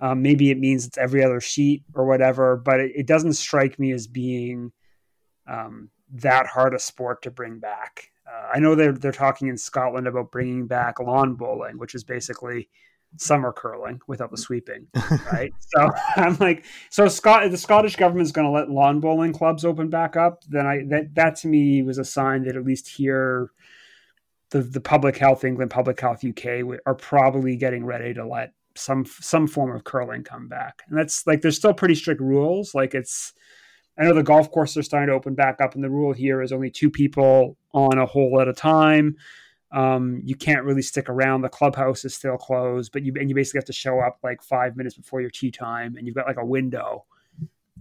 Um, 0.00 0.22
maybe 0.22 0.50
it 0.50 0.58
means 0.58 0.86
it's 0.86 0.98
every 0.98 1.24
other 1.24 1.40
sheet 1.40 1.84
or 1.94 2.06
whatever, 2.06 2.56
but 2.56 2.80
it, 2.80 2.92
it 2.94 3.06
doesn't 3.06 3.32
strike 3.34 3.78
me 3.78 3.92
as 3.92 4.06
being 4.06 4.72
um, 5.46 5.90
that 6.12 6.46
hard 6.46 6.74
a 6.74 6.78
sport 6.78 7.22
to 7.22 7.30
bring 7.30 7.58
back. 7.58 8.10
Uh, 8.26 8.50
I 8.54 8.58
know 8.58 8.74
they're 8.74 8.92
they're 8.92 9.12
talking 9.12 9.48
in 9.48 9.56
Scotland 9.56 10.06
about 10.06 10.32
bringing 10.32 10.66
back 10.66 10.98
lawn 10.98 11.34
bowling, 11.34 11.78
which 11.78 11.94
is 11.94 12.04
basically 12.04 12.68
summer 13.18 13.52
curling 13.52 14.00
without 14.06 14.30
the 14.30 14.36
sweeping, 14.36 14.88
right? 15.32 15.52
so 15.60 15.88
I'm 16.16 16.36
like, 16.38 16.64
so 16.90 17.08
Scott, 17.08 17.50
the 17.50 17.56
Scottish 17.56 17.96
government's 17.96 18.32
going 18.32 18.46
to 18.46 18.50
let 18.50 18.70
lawn 18.70 19.00
bowling 19.00 19.32
clubs 19.32 19.64
open 19.64 19.88
back 19.90 20.16
up. 20.16 20.42
Then 20.48 20.66
I 20.66 20.84
that 20.88 21.14
that 21.14 21.36
to 21.36 21.48
me 21.48 21.82
was 21.82 21.98
a 21.98 22.04
sign 22.04 22.42
that 22.44 22.56
at 22.56 22.64
least 22.64 22.88
here, 22.88 23.50
the 24.50 24.60
the 24.60 24.80
Public 24.80 25.16
Health 25.16 25.44
England, 25.44 25.70
Public 25.70 26.00
Health 26.00 26.24
UK 26.24 26.62
are 26.84 26.94
probably 26.94 27.56
getting 27.56 27.84
ready 27.84 28.12
to 28.14 28.26
let 28.26 28.52
some 28.76 29.04
some 29.04 29.46
form 29.46 29.74
of 29.74 29.84
curling 29.84 30.22
come 30.24 30.48
back. 30.48 30.82
And 30.88 30.98
that's 30.98 31.26
like 31.26 31.42
there's 31.42 31.56
still 31.56 31.74
pretty 31.74 31.94
strict 31.94 32.20
rules. 32.20 32.74
Like 32.74 32.94
it's 32.94 33.32
I 33.98 34.04
know 34.04 34.14
the 34.14 34.22
golf 34.22 34.50
courses 34.50 34.76
are 34.78 34.82
starting 34.82 35.08
to 35.08 35.14
open 35.14 35.34
back 35.34 35.60
up, 35.60 35.74
and 35.74 35.82
the 35.82 35.90
rule 35.90 36.12
here 36.12 36.42
is 36.42 36.52
only 36.52 36.70
two 36.70 36.90
people 36.90 37.56
on 37.72 37.98
a 37.98 38.06
hole 38.06 38.40
at 38.40 38.48
a 38.48 38.52
time. 38.52 39.16
Um, 39.72 40.20
you 40.24 40.36
can't 40.36 40.64
really 40.64 40.82
stick 40.82 41.08
around. 41.08 41.42
The 41.42 41.48
clubhouse 41.48 42.04
is 42.04 42.14
still 42.14 42.36
closed, 42.36 42.92
but 42.92 43.02
you 43.02 43.14
and 43.18 43.28
you 43.28 43.34
basically 43.34 43.58
have 43.58 43.64
to 43.66 43.72
show 43.72 44.00
up 44.00 44.18
like 44.22 44.42
five 44.42 44.76
minutes 44.76 44.96
before 44.96 45.20
your 45.20 45.30
tee 45.30 45.50
time, 45.50 45.96
and 45.96 46.06
you've 46.06 46.16
got 46.16 46.26
like 46.26 46.38
a 46.38 46.44
window. 46.44 47.04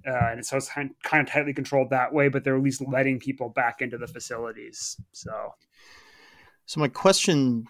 Uh, 0.08 0.32
and 0.32 0.46
so 0.46 0.58
it's 0.58 0.70
kind 0.70 0.92
of, 0.92 0.96
kind 1.04 1.28
of 1.28 1.34
tightly 1.34 1.54
controlled 1.54 1.90
that 1.90 2.14
way, 2.14 2.28
but 2.30 2.44
they're 2.44 2.56
at 2.56 2.62
least 2.62 2.84
letting 2.88 3.20
people 3.20 3.50
back 3.50 3.82
into 3.82 3.98
the 3.98 4.06
facilities. 4.06 4.98
So, 5.14 5.56
so 6.68 6.80
my 6.80 6.90
question 6.90 7.66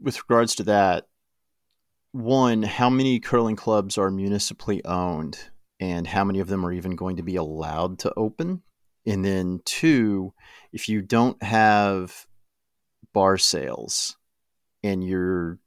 with 0.00 0.18
regards 0.18 0.54
to 0.56 0.62
that 0.64 1.06
one, 2.12 2.62
how 2.62 2.90
many 2.90 3.20
curling 3.20 3.56
clubs 3.56 3.98
are 3.98 4.10
municipally 4.10 4.84
owned 4.84 5.38
and 5.78 6.06
how 6.06 6.24
many 6.24 6.40
of 6.40 6.48
them 6.48 6.64
are 6.66 6.72
even 6.72 6.96
going 6.96 7.16
to 7.16 7.22
be 7.22 7.36
allowed 7.36 7.98
to 8.00 8.12
open? 8.16 8.62
And 9.06 9.24
then 9.24 9.60
two, 9.64 10.32
if 10.72 10.88
you 10.88 11.02
don't 11.02 11.42
have 11.42 12.26
bar 13.12 13.38
sales 13.38 14.16
and 14.82 15.02
you're 15.02 15.58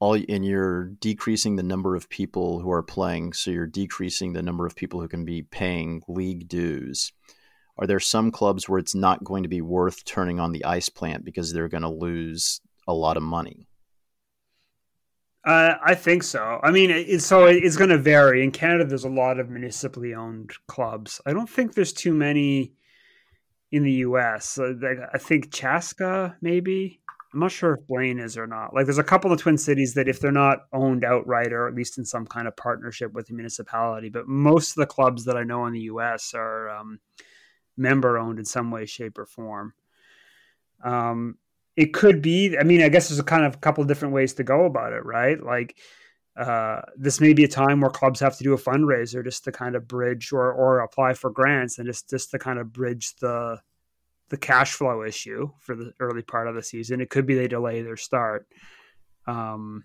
all 0.00 0.14
and 0.14 0.44
you're 0.44 0.84
decreasing 1.00 1.56
the 1.56 1.62
number 1.62 1.96
of 1.96 2.08
people 2.08 2.60
who 2.60 2.70
are 2.70 2.82
playing, 2.82 3.32
so 3.32 3.50
you're 3.50 3.66
decreasing 3.66 4.32
the 4.32 4.42
number 4.42 4.64
of 4.64 4.76
people 4.76 5.00
who 5.00 5.08
can 5.08 5.24
be 5.24 5.42
paying 5.42 6.02
league 6.06 6.48
dues. 6.48 7.12
Are 7.76 7.86
there 7.86 8.00
some 8.00 8.30
clubs 8.30 8.68
where 8.68 8.78
it's 8.78 8.94
not 8.94 9.24
going 9.24 9.42
to 9.42 9.48
be 9.48 9.60
worth 9.60 10.04
turning 10.04 10.38
on 10.40 10.52
the 10.52 10.64
ice 10.64 10.88
plant 10.88 11.24
because 11.24 11.52
they're 11.52 11.68
going 11.68 11.82
to 11.82 11.88
lose 11.88 12.60
a 12.88 12.94
lot 12.94 13.18
of 13.18 13.22
money. 13.22 13.67
Uh, 15.44 15.74
I 15.82 15.94
think 15.94 16.24
so. 16.24 16.60
I 16.62 16.70
mean, 16.70 17.20
so 17.20 17.46
it's 17.46 17.76
going 17.76 17.90
to 17.90 17.98
vary. 17.98 18.42
In 18.42 18.50
Canada, 18.50 18.84
there's 18.84 19.04
a 19.04 19.08
lot 19.08 19.38
of 19.38 19.48
municipally 19.48 20.14
owned 20.14 20.52
clubs. 20.66 21.20
I 21.26 21.32
don't 21.32 21.48
think 21.48 21.74
there's 21.74 21.92
too 21.92 22.12
many 22.12 22.74
in 23.70 23.82
the 23.82 23.92
U.S. 23.92 24.58
I 24.58 25.18
think 25.18 25.52
Chaska, 25.52 26.36
maybe. 26.40 27.00
I'm 27.32 27.40
not 27.40 27.52
sure 27.52 27.74
if 27.74 27.86
Blaine 27.86 28.18
is 28.18 28.38
or 28.38 28.46
not. 28.46 28.74
Like, 28.74 28.86
there's 28.86 28.98
a 28.98 29.04
couple 29.04 29.30
of 29.30 29.40
Twin 29.40 29.58
Cities 29.58 29.94
that, 29.94 30.08
if 30.08 30.18
they're 30.18 30.32
not 30.32 30.60
owned 30.72 31.04
outright 31.04 31.52
or 31.52 31.68
at 31.68 31.74
least 31.74 31.98
in 31.98 32.04
some 32.04 32.26
kind 32.26 32.48
of 32.48 32.56
partnership 32.56 33.12
with 33.12 33.26
the 33.26 33.34
municipality, 33.34 34.08
but 34.08 34.26
most 34.26 34.70
of 34.70 34.76
the 34.76 34.86
clubs 34.86 35.24
that 35.26 35.36
I 35.36 35.44
know 35.44 35.66
in 35.66 35.74
the 35.74 35.80
U.S. 35.80 36.32
are 36.34 36.70
um, 36.70 37.00
member 37.76 38.18
owned 38.18 38.38
in 38.38 38.46
some 38.46 38.70
way, 38.70 38.86
shape, 38.86 39.18
or 39.18 39.26
form. 39.26 39.74
Um, 40.82 41.36
it 41.78 41.94
could 41.94 42.20
be. 42.20 42.58
I 42.58 42.64
mean, 42.64 42.82
I 42.82 42.88
guess 42.88 43.08
there's 43.08 43.20
a 43.20 43.24
kind 43.24 43.44
of 43.44 43.60
couple 43.60 43.82
of 43.82 43.86
different 43.86 44.12
ways 44.12 44.34
to 44.34 44.42
go 44.42 44.64
about 44.64 44.92
it, 44.92 45.04
right? 45.04 45.40
Like, 45.40 45.76
uh, 46.36 46.80
this 46.96 47.20
may 47.20 47.32
be 47.32 47.44
a 47.44 47.48
time 47.48 47.80
where 47.80 47.90
clubs 47.90 48.18
have 48.18 48.36
to 48.38 48.42
do 48.42 48.52
a 48.52 48.58
fundraiser 48.58 49.22
just 49.22 49.44
to 49.44 49.52
kind 49.52 49.76
of 49.76 49.86
bridge 49.86 50.32
or 50.32 50.52
or 50.52 50.80
apply 50.80 51.14
for 51.14 51.30
grants 51.30 51.78
and 51.78 51.86
just 51.86 52.10
just 52.10 52.32
to 52.32 52.38
kind 52.38 52.58
of 52.58 52.72
bridge 52.72 53.14
the 53.20 53.60
the 54.28 54.36
cash 54.36 54.72
flow 54.72 55.04
issue 55.04 55.48
for 55.60 55.76
the 55.76 55.92
early 56.00 56.22
part 56.22 56.48
of 56.48 56.56
the 56.56 56.64
season. 56.64 57.00
It 57.00 57.10
could 57.10 57.26
be 57.26 57.36
they 57.36 57.46
delay 57.46 57.82
their 57.82 57.96
start. 57.96 58.48
Um, 59.28 59.84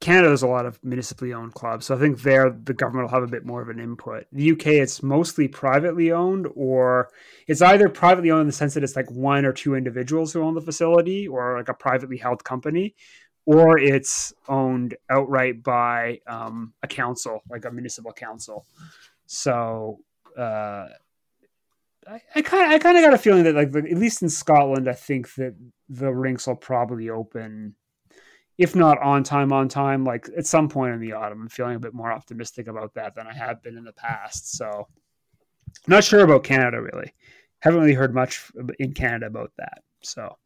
Canada, 0.00 0.28
there's 0.28 0.42
a 0.42 0.48
lot 0.48 0.64
of 0.64 0.78
municipally 0.84 1.32
owned 1.32 1.54
clubs, 1.54 1.86
so 1.86 1.94
I 1.94 1.98
think 1.98 2.22
there 2.22 2.50
the 2.50 2.72
government 2.72 3.06
will 3.06 3.20
have 3.20 3.28
a 3.28 3.30
bit 3.30 3.44
more 3.44 3.60
of 3.60 3.68
an 3.68 3.80
input. 3.80 4.26
The 4.30 4.52
UK, 4.52 4.66
it's 4.66 5.02
mostly 5.02 5.48
privately 5.48 6.12
owned, 6.12 6.46
or 6.54 7.10
it's 7.48 7.62
either 7.62 7.88
privately 7.88 8.30
owned 8.30 8.42
in 8.42 8.46
the 8.46 8.52
sense 8.52 8.74
that 8.74 8.84
it's 8.84 8.94
like 8.94 9.10
one 9.10 9.44
or 9.44 9.52
two 9.52 9.74
individuals 9.74 10.32
who 10.32 10.42
own 10.42 10.54
the 10.54 10.60
facility, 10.60 11.26
or 11.26 11.56
like 11.56 11.68
a 11.68 11.74
privately 11.74 12.16
held 12.16 12.44
company, 12.44 12.94
or 13.44 13.78
it's 13.78 14.32
owned 14.48 14.96
outright 15.10 15.64
by 15.64 16.20
um, 16.28 16.74
a 16.82 16.86
council, 16.86 17.42
like 17.50 17.64
a 17.64 17.70
municipal 17.70 18.12
council. 18.12 18.66
So 19.26 19.98
uh, 20.36 20.86
I 22.34 22.42
kind 22.42 22.72
I 22.72 22.78
kind 22.78 22.96
of 22.96 23.04
got 23.04 23.14
a 23.14 23.18
feeling 23.18 23.44
that 23.44 23.54
like 23.54 23.74
at 23.74 23.98
least 23.98 24.22
in 24.22 24.28
Scotland, 24.28 24.88
I 24.88 24.94
think 24.94 25.34
that 25.34 25.54
the 25.88 26.12
rinks 26.12 26.46
will 26.46 26.56
probably 26.56 27.10
open, 27.10 27.74
if 28.58 28.74
not 28.74 29.00
on 29.00 29.22
time, 29.22 29.52
on 29.52 29.68
time, 29.68 30.04
like 30.04 30.28
at 30.36 30.46
some 30.46 30.68
point 30.68 30.92
in 30.92 31.00
the 31.00 31.12
autumn. 31.12 31.42
I'm 31.42 31.48
feeling 31.48 31.76
a 31.76 31.80
bit 31.80 31.94
more 31.94 32.12
optimistic 32.12 32.66
about 32.66 32.94
that 32.94 33.14
than 33.14 33.26
I 33.26 33.32
have 33.32 33.62
been 33.62 33.78
in 33.78 33.84
the 33.84 33.92
past. 33.92 34.56
So, 34.56 34.88
not 35.86 36.04
sure 36.04 36.24
about 36.24 36.44
Canada 36.44 36.82
really. 36.82 37.14
Haven't 37.60 37.80
really 37.80 37.94
heard 37.94 38.14
much 38.14 38.50
in 38.78 38.92
Canada 38.92 39.26
about 39.26 39.52
that. 39.58 39.82
So, 40.02 40.36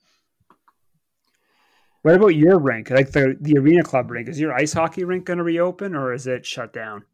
what 2.03 2.15
about 2.15 2.29
your 2.29 2.59
rink? 2.59 2.91
Like 2.91 3.13
the 3.13 3.37
the 3.41 3.57
arena 3.59 3.83
club 3.83 4.11
rink? 4.11 4.29
Is 4.29 4.39
your 4.39 4.53
ice 4.53 4.75
hockey 4.75 5.05
rink 5.05 5.25
going 5.25 5.39
to 5.39 5.45
reopen 5.45 5.97
or 5.97 6.13
is 6.13 6.27
it 6.27 6.45
shut 6.45 6.73
down? 6.75 7.05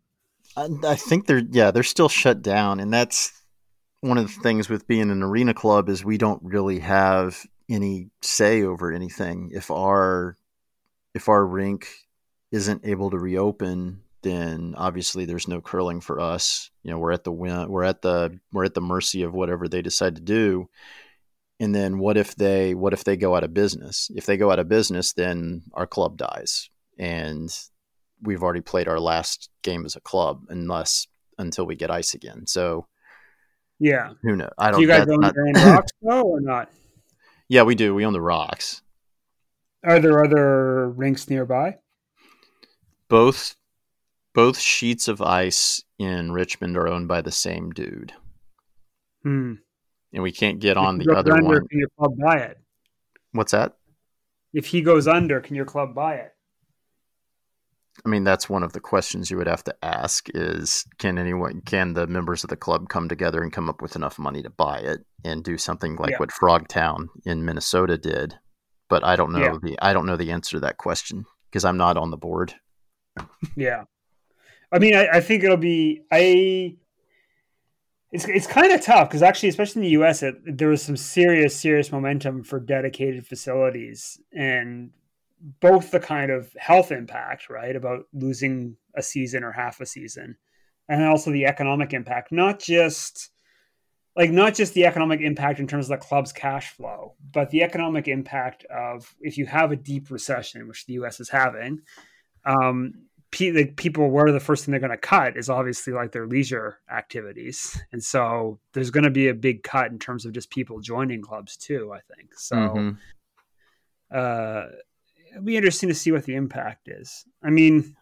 I, 0.56 0.68
I 0.84 0.96
think 0.96 1.26
they're 1.26 1.42
yeah 1.50 1.70
they're 1.70 1.84
still 1.84 2.08
shut 2.08 2.42
down, 2.42 2.80
and 2.80 2.92
that's 2.92 3.32
one 4.00 4.18
of 4.18 4.26
the 4.26 4.42
things 4.42 4.68
with 4.68 4.88
being 4.88 5.10
an 5.10 5.22
arena 5.22 5.54
club 5.54 5.88
is 5.88 6.04
we 6.04 6.18
don't 6.18 6.42
really 6.42 6.80
have 6.80 7.46
any 7.68 8.10
say 8.20 8.62
over 8.62 8.92
anything. 8.92 9.50
If 9.52 9.70
our 9.70 10.36
if 11.18 11.28
our 11.28 11.44
rink 11.44 11.88
isn't 12.52 12.86
able 12.86 13.10
to 13.10 13.18
reopen, 13.18 14.02
then 14.22 14.74
obviously 14.76 15.24
there's 15.24 15.48
no 15.48 15.60
curling 15.60 16.00
for 16.00 16.20
us. 16.20 16.70
You 16.84 16.92
know, 16.92 16.98
we're 16.98 17.10
at 17.10 17.24
the 17.24 17.32
we're 17.32 17.82
at 17.82 18.02
the 18.02 18.38
we're 18.52 18.64
at 18.64 18.74
the 18.74 18.80
mercy 18.80 19.22
of 19.22 19.34
whatever 19.34 19.66
they 19.66 19.82
decide 19.82 20.14
to 20.14 20.22
do. 20.22 20.68
And 21.58 21.74
then 21.74 21.98
what 21.98 22.16
if 22.16 22.36
they 22.36 22.72
what 22.72 22.92
if 22.92 23.02
they 23.02 23.16
go 23.16 23.34
out 23.34 23.42
of 23.42 23.52
business? 23.52 24.12
If 24.14 24.26
they 24.26 24.36
go 24.36 24.52
out 24.52 24.60
of 24.60 24.68
business, 24.68 25.12
then 25.12 25.62
our 25.74 25.88
club 25.88 26.16
dies, 26.18 26.70
and 26.96 27.52
we've 28.22 28.44
already 28.44 28.60
played 28.60 28.86
our 28.86 29.00
last 29.00 29.50
game 29.64 29.84
as 29.84 29.96
a 29.96 30.00
club, 30.00 30.44
unless 30.48 31.08
until 31.36 31.66
we 31.66 31.74
get 31.74 31.90
ice 31.90 32.14
again. 32.14 32.46
So 32.46 32.86
yeah. 33.80 34.12
Who 34.22 34.36
knows? 34.36 34.50
I 34.56 34.70
don't. 34.70 34.78
Do 34.78 34.86
you 34.86 34.92
guys 34.92 35.08
own 35.08 35.20
not... 35.20 35.34
your 35.34 35.48
own 35.48 35.54
rocks 35.54 35.92
though, 36.00 36.22
or 36.22 36.40
not? 36.40 36.70
Yeah, 37.50 37.62
we 37.62 37.74
do. 37.74 37.94
We 37.94 38.04
own 38.04 38.12
the 38.12 38.20
rocks. 38.20 38.82
Are 39.84 40.00
there 40.00 40.24
other 40.24 40.90
rinks 40.90 41.30
nearby? 41.30 41.76
Both, 43.08 43.56
both 44.34 44.58
sheets 44.58 45.08
of 45.08 45.22
ice 45.22 45.82
in 45.98 46.32
Richmond 46.32 46.76
are 46.76 46.88
owned 46.88 47.08
by 47.08 47.22
the 47.22 47.30
same 47.30 47.70
dude. 47.70 48.12
Hmm. 49.22 49.54
And 50.12 50.22
we 50.22 50.32
can't 50.32 50.58
get 50.58 50.76
on 50.76 50.98
the 50.98 51.14
other 51.14 51.32
under, 51.32 51.44
one. 51.44 51.68
Can 51.68 51.78
your 51.78 51.88
club 51.98 52.12
buy 52.18 52.36
it? 52.38 52.58
What's 53.32 53.52
that? 53.52 53.76
If 54.52 54.66
he 54.66 54.80
goes 54.80 55.06
under, 55.06 55.40
can 55.40 55.54
your 55.54 55.66
club 55.66 55.94
buy 55.94 56.14
it? 56.14 56.32
I 58.04 58.08
mean, 58.08 58.24
that's 58.24 58.48
one 58.48 58.62
of 58.62 58.72
the 58.72 58.80
questions 58.80 59.30
you 59.30 59.36
would 59.36 59.48
have 59.48 59.64
to 59.64 59.74
ask 59.84 60.28
is 60.34 60.86
can 60.98 61.18
anyone, 61.18 61.60
can 61.62 61.94
the 61.94 62.06
members 62.06 62.44
of 62.44 62.50
the 62.50 62.56
club 62.56 62.88
come 62.88 63.08
together 63.08 63.42
and 63.42 63.52
come 63.52 63.68
up 63.68 63.82
with 63.82 63.96
enough 63.96 64.18
money 64.18 64.42
to 64.42 64.50
buy 64.50 64.78
it 64.78 65.04
and 65.24 65.42
do 65.42 65.58
something 65.58 65.96
like 65.96 66.12
yeah. 66.12 66.18
what 66.18 66.30
Frogtown 66.30 67.08
in 67.26 67.44
Minnesota 67.44 67.98
did? 67.98 68.38
But 68.88 69.04
I 69.04 69.16
don't 69.16 69.32
know 69.32 69.38
yeah. 69.38 69.58
the, 69.62 69.78
I 69.80 69.92
don't 69.92 70.06
know 70.06 70.16
the 70.16 70.30
answer 70.30 70.56
to 70.56 70.60
that 70.60 70.78
question 70.78 71.26
because 71.50 71.64
I'm 71.64 71.76
not 71.76 71.96
on 71.96 72.10
the 72.10 72.16
board. 72.16 72.54
yeah. 73.56 73.84
I 74.72 74.78
mean, 74.78 74.94
I, 74.94 75.08
I 75.14 75.20
think 75.20 75.44
it'll 75.44 75.56
be, 75.56 76.02
I, 76.10 76.76
it's, 78.12 78.26
it's 78.26 78.46
kind 78.46 78.72
of 78.72 78.82
tough 78.82 79.08
because 79.08 79.22
actually, 79.22 79.50
especially 79.50 79.80
in 79.80 79.84
the 79.84 79.92
U.S., 79.92 80.22
it, 80.22 80.36
there 80.58 80.68
was 80.68 80.82
some 80.82 80.96
serious, 80.96 81.56
serious 81.56 81.92
momentum 81.92 82.42
for 82.42 82.58
dedicated 82.58 83.26
facilities, 83.26 84.18
and 84.32 84.90
both 85.60 85.90
the 85.90 86.00
kind 86.00 86.30
of 86.30 86.52
health 86.58 86.90
impact, 86.90 87.50
right, 87.50 87.76
about 87.76 88.06
losing 88.12 88.76
a 88.96 89.02
season 89.02 89.44
or 89.44 89.52
half 89.52 89.80
a 89.80 89.86
season, 89.86 90.36
and 90.88 91.04
also 91.04 91.30
the 91.30 91.46
economic 91.46 91.92
impact, 91.92 92.32
not 92.32 92.58
just 92.60 93.30
like 94.18 94.32
not 94.32 94.52
just 94.52 94.74
the 94.74 94.84
economic 94.84 95.20
impact 95.20 95.60
in 95.60 95.68
terms 95.68 95.88
of 95.88 95.90
the 95.90 96.04
club's 96.04 96.32
cash 96.32 96.70
flow, 96.72 97.14
but 97.32 97.50
the 97.50 97.62
economic 97.62 98.08
impact 98.08 98.64
of 98.64 99.14
if 99.20 99.38
you 99.38 99.46
have 99.46 99.70
a 99.70 99.76
deep 99.76 100.10
recession, 100.10 100.66
which 100.66 100.86
the 100.86 100.94
U.S. 100.94 101.20
is 101.20 101.28
having, 101.28 101.82
um, 102.44 102.94
pe- 103.30 103.52
like 103.52 103.76
people 103.76 104.10
where 104.10 104.32
the 104.32 104.40
first 104.40 104.64
thing 104.64 104.72
they're 104.72 104.80
going 104.80 104.90
to 104.90 104.96
cut 104.96 105.36
is 105.36 105.48
obviously 105.48 105.92
like 105.92 106.10
their 106.10 106.26
leisure 106.26 106.80
activities, 106.90 107.80
and 107.92 108.02
so 108.02 108.58
there's 108.72 108.90
going 108.90 109.04
to 109.04 109.10
be 109.10 109.28
a 109.28 109.34
big 109.34 109.62
cut 109.62 109.92
in 109.92 110.00
terms 110.00 110.26
of 110.26 110.32
just 110.32 110.50
people 110.50 110.80
joining 110.80 111.22
clubs 111.22 111.56
too. 111.56 111.92
I 111.94 112.00
think 112.16 112.30
so. 112.34 112.56
Mm-hmm. 112.56 112.90
Uh, 114.12 114.64
it'll 115.30 115.44
be 115.44 115.56
interesting 115.56 115.90
to 115.90 115.94
see 115.94 116.10
what 116.10 116.24
the 116.24 116.34
impact 116.34 116.88
is. 116.88 117.24
I 117.44 117.50
mean, 117.50 117.94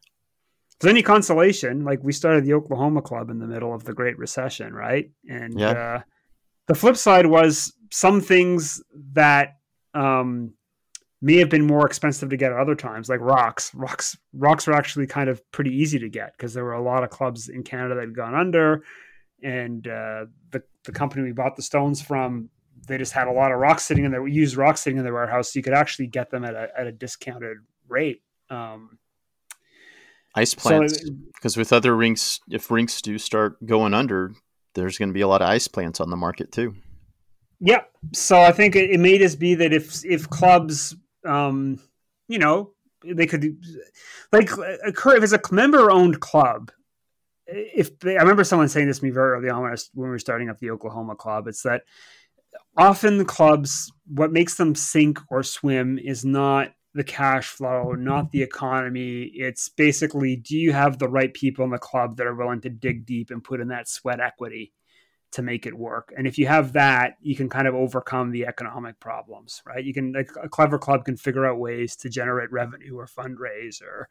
there's 0.80 0.90
any 0.90 1.02
consolation, 1.02 1.84
like 1.84 2.02
we 2.02 2.12
started 2.12 2.44
the 2.44 2.54
Oklahoma 2.54 3.02
Club 3.02 3.30
in 3.30 3.38
the 3.38 3.46
middle 3.46 3.74
of 3.74 3.84
the 3.84 3.94
Great 3.94 4.18
Recession, 4.18 4.74
right? 4.74 5.10
And 5.28 5.58
yeah. 5.58 5.70
uh, 5.70 6.00
the 6.66 6.74
flip 6.74 6.96
side 6.96 7.26
was 7.26 7.72
some 7.90 8.20
things 8.20 8.82
that 9.12 9.56
um, 9.94 10.52
may 11.22 11.36
have 11.36 11.48
been 11.48 11.66
more 11.66 11.86
expensive 11.86 12.28
to 12.28 12.36
get 12.36 12.52
at 12.52 12.58
other 12.58 12.74
times, 12.74 13.08
like 13.08 13.20
rocks. 13.20 13.74
Rocks, 13.74 14.18
rocks 14.34 14.66
were 14.66 14.74
actually 14.74 15.06
kind 15.06 15.30
of 15.30 15.40
pretty 15.50 15.70
easy 15.70 15.98
to 15.98 16.08
get 16.08 16.32
because 16.36 16.52
there 16.52 16.64
were 16.64 16.74
a 16.74 16.82
lot 16.82 17.04
of 17.04 17.10
clubs 17.10 17.48
in 17.48 17.62
Canada 17.62 17.94
that 17.94 18.00
had 18.02 18.16
gone 18.16 18.34
under, 18.34 18.82
and 19.42 19.86
uh, 19.88 20.26
the 20.50 20.62
the 20.84 20.92
company 20.92 21.22
we 21.22 21.32
bought 21.32 21.56
the 21.56 21.62
stones 21.62 22.02
from 22.02 22.50
they 22.86 22.98
just 22.98 23.12
had 23.12 23.26
a 23.26 23.32
lot 23.32 23.52
of 23.52 23.58
rocks 23.58 23.84
sitting 23.84 24.04
in 24.04 24.12
there, 24.12 24.22
We 24.22 24.32
used 24.32 24.56
rocks 24.56 24.80
sitting 24.82 24.98
in 24.98 25.04
their 25.04 25.14
warehouse, 25.14 25.52
so 25.52 25.58
you 25.58 25.62
could 25.62 25.72
actually 25.72 26.06
get 26.06 26.30
them 26.30 26.44
at 26.44 26.54
a 26.54 26.68
at 26.76 26.86
a 26.86 26.92
discounted 26.92 27.58
rate. 27.88 28.22
Um, 28.50 28.98
ice 30.36 30.54
plants, 30.54 31.08
because 31.34 31.54
so 31.54 31.60
with 31.60 31.72
other 31.72 31.96
rinks, 31.96 32.40
if 32.50 32.70
rinks 32.70 33.02
do 33.02 33.18
start 33.18 33.64
going 33.66 33.94
under, 33.94 34.32
there's 34.74 34.98
going 34.98 35.08
to 35.08 35.14
be 35.14 35.22
a 35.22 35.28
lot 35.28 35.42
of 35.42 35.48
ice 35.48 35.66
plants 35.66 36.00
on 36.00 36.10
the 36.10 36.16
market 36.16 36.52
too. 36.52 36.74
Yeah, 37.58 37.82
so 38.12 38.40
I 38.40 38.52
think 38.52 38.76
it, 38.76 38.90
it 38.90 39.00
may 39.00 39.18
just 39.18 39.38
be 39.38 39.54
that 39.54 39.72
if 39.72 40.04
if 40.04 40.28
clubs, 40.28 40.94
um, 41.24 41.80
you 42.28 42.38
know, 42.38 42.72
they 43.04 43.26
could 43.26 43.56
like 44.32 44.50
occur 44.84 45.16
if 45.16 45.22
it's 45.24 45.32
a 45.32 45.40
member 45.50 45.90
owned 45.90 46.20
club. 46.20 46.70
If 47.46 47.98
they, 48.00 48.16
I 48.18 48.22
remember 48.22 48.44
someone 48.44 48.68
saying 48.68 48.88
this 48.88 48.98
to 48.98 49.04
me 49.04 49.10
very 49.10 49.38
early 49.38 49.48
on 49.48 49.62
when, 49.62 49.72
I, 49.72 49.76
when 49.94 50.08
we 50.08 50.10
were 50.10 50.18
starting 50.18 50.50
up 50.50 50.58
the 50.58 50.70
Oklahoma 50.70 51.14
club, 51.14 51.46
it's 51.46 51.62
that 51.62 51.82
often 52.76 53.18
the 53.18 53.24
clubs 53.24 53.90
what 54.06 54.32
makes 54.32 54.56
them 54.56 54.74
sink 54.74 55.20
or 55.30 55.42
swim 55.42 55.98
is 55.98 56.24
not 56.24 56.72
the 56.96 57.04
cash 57.04 57.48
flow, 57.48 57.92
not 57.92 58.32
the 58.32 58.42
economy. 58.42 59.24
It's 59.34 59.68
basically 59.68 60.36
do 60.36 60.56
you 60.56 60.72
have 60.72 60.98
the 60.98 61.08
right 61.08 61.32
people 61.32 61.64
in 61.64 61.70
the 61.70 61.78
club 61.78 62.16
that 62.16 62.26
are 62.26 62.34
willing 62.34 62.62
to 62.62 62.70
dig 62.70 63.04
deep 63.04 63.30
and 63.30 63.44
put 63.44 63.60
in 63.60 63.68
that 63.68 63.88
sweat 63.88 64.18
equity 64.18 64.72
to 65.32 65.42
make 65.42 65.66
it 65.66 65.76
work? 65.76 66.12
And 66.16 66.26
if 66.26 66.38
you 66.38 66.46
have 66.46 66.72
that, 66.72 67.16
you 67.20 67.36
can 67.36 67.48
kind 67.48 67.68
of 67.68 67.74
overcome 67.74 68.30
the 68.30 68.46
economic 68.46 68.98
problems, 68.98 69.62
right? 69.66 69.84
You 69.84 69.92
can 69.92 70.12
like 70.12 70.30
a 70.42 70.48
clever 70.48 70.78
club 70.78 71.04
can 71.04 71.16
figure 71.16 71.46
out 71.46 71.58
ways 71.58 71.96
to 71.96 72.08
generate 72.08 72.50
revenue 72.50 72.96
or 72.96 73.06
fundraise 73.06 73.82
or 73.82 74.08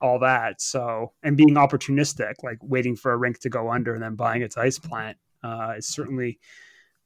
all 0.00 0.18
that. 0.20 0.60
So, 0.60 1.12
and 1.22 1.36
being 1.36 1.54
opportunistic, 1.54 2.42
like 2.42 2.58
waiting 2.62 2.96
for 2.96 3.12
a 3.12 3.16
rink 3.16 3.40
to 3.40 3.50
go 3.50 3.70
under 3.70 3.94
and 3.94 4.02
then 4.02 4.14
buying 4.14 4.42
its 4.42 4.56
ice 4.56 4.78
plant, 4.78 5.18
uh, 5.42 5.74
is 5.76 5.86
certainly 5.86 6.38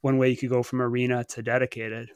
one 0.01 0.17
way 0.17 0.29
you 0.29 0.37
could 0.37 0.49
go 0.49 0.63
from 0.63 0.81
arena 0.81 1.25
to 1.25 1.41
dedicated. 1.41 2.11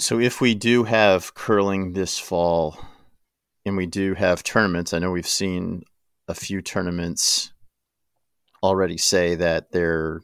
So 0.00 0.18
if 0.18 0.40
we 0.40 0.54
do 0.54 0.84
have 0.84 1.34
curling 1.34 1.92
this 1.92 2.18
fall, 2.18 2.78
and 3.66 3.76
we 3.76 3.84
do 3.84 4.14
have 4.14 4.42
tournaments, 4.42 4.94
I 4.94 4.98
know 4.98 5.10
we've 5.10 5.26
seen 5.26 5.82
a 6.26 6.34
few 6.34 6.62
tournaments 6.62 7.52
already 8.62 8.96
say 8.96 9.34
that 9.34 9.72
they're 9.72 10.22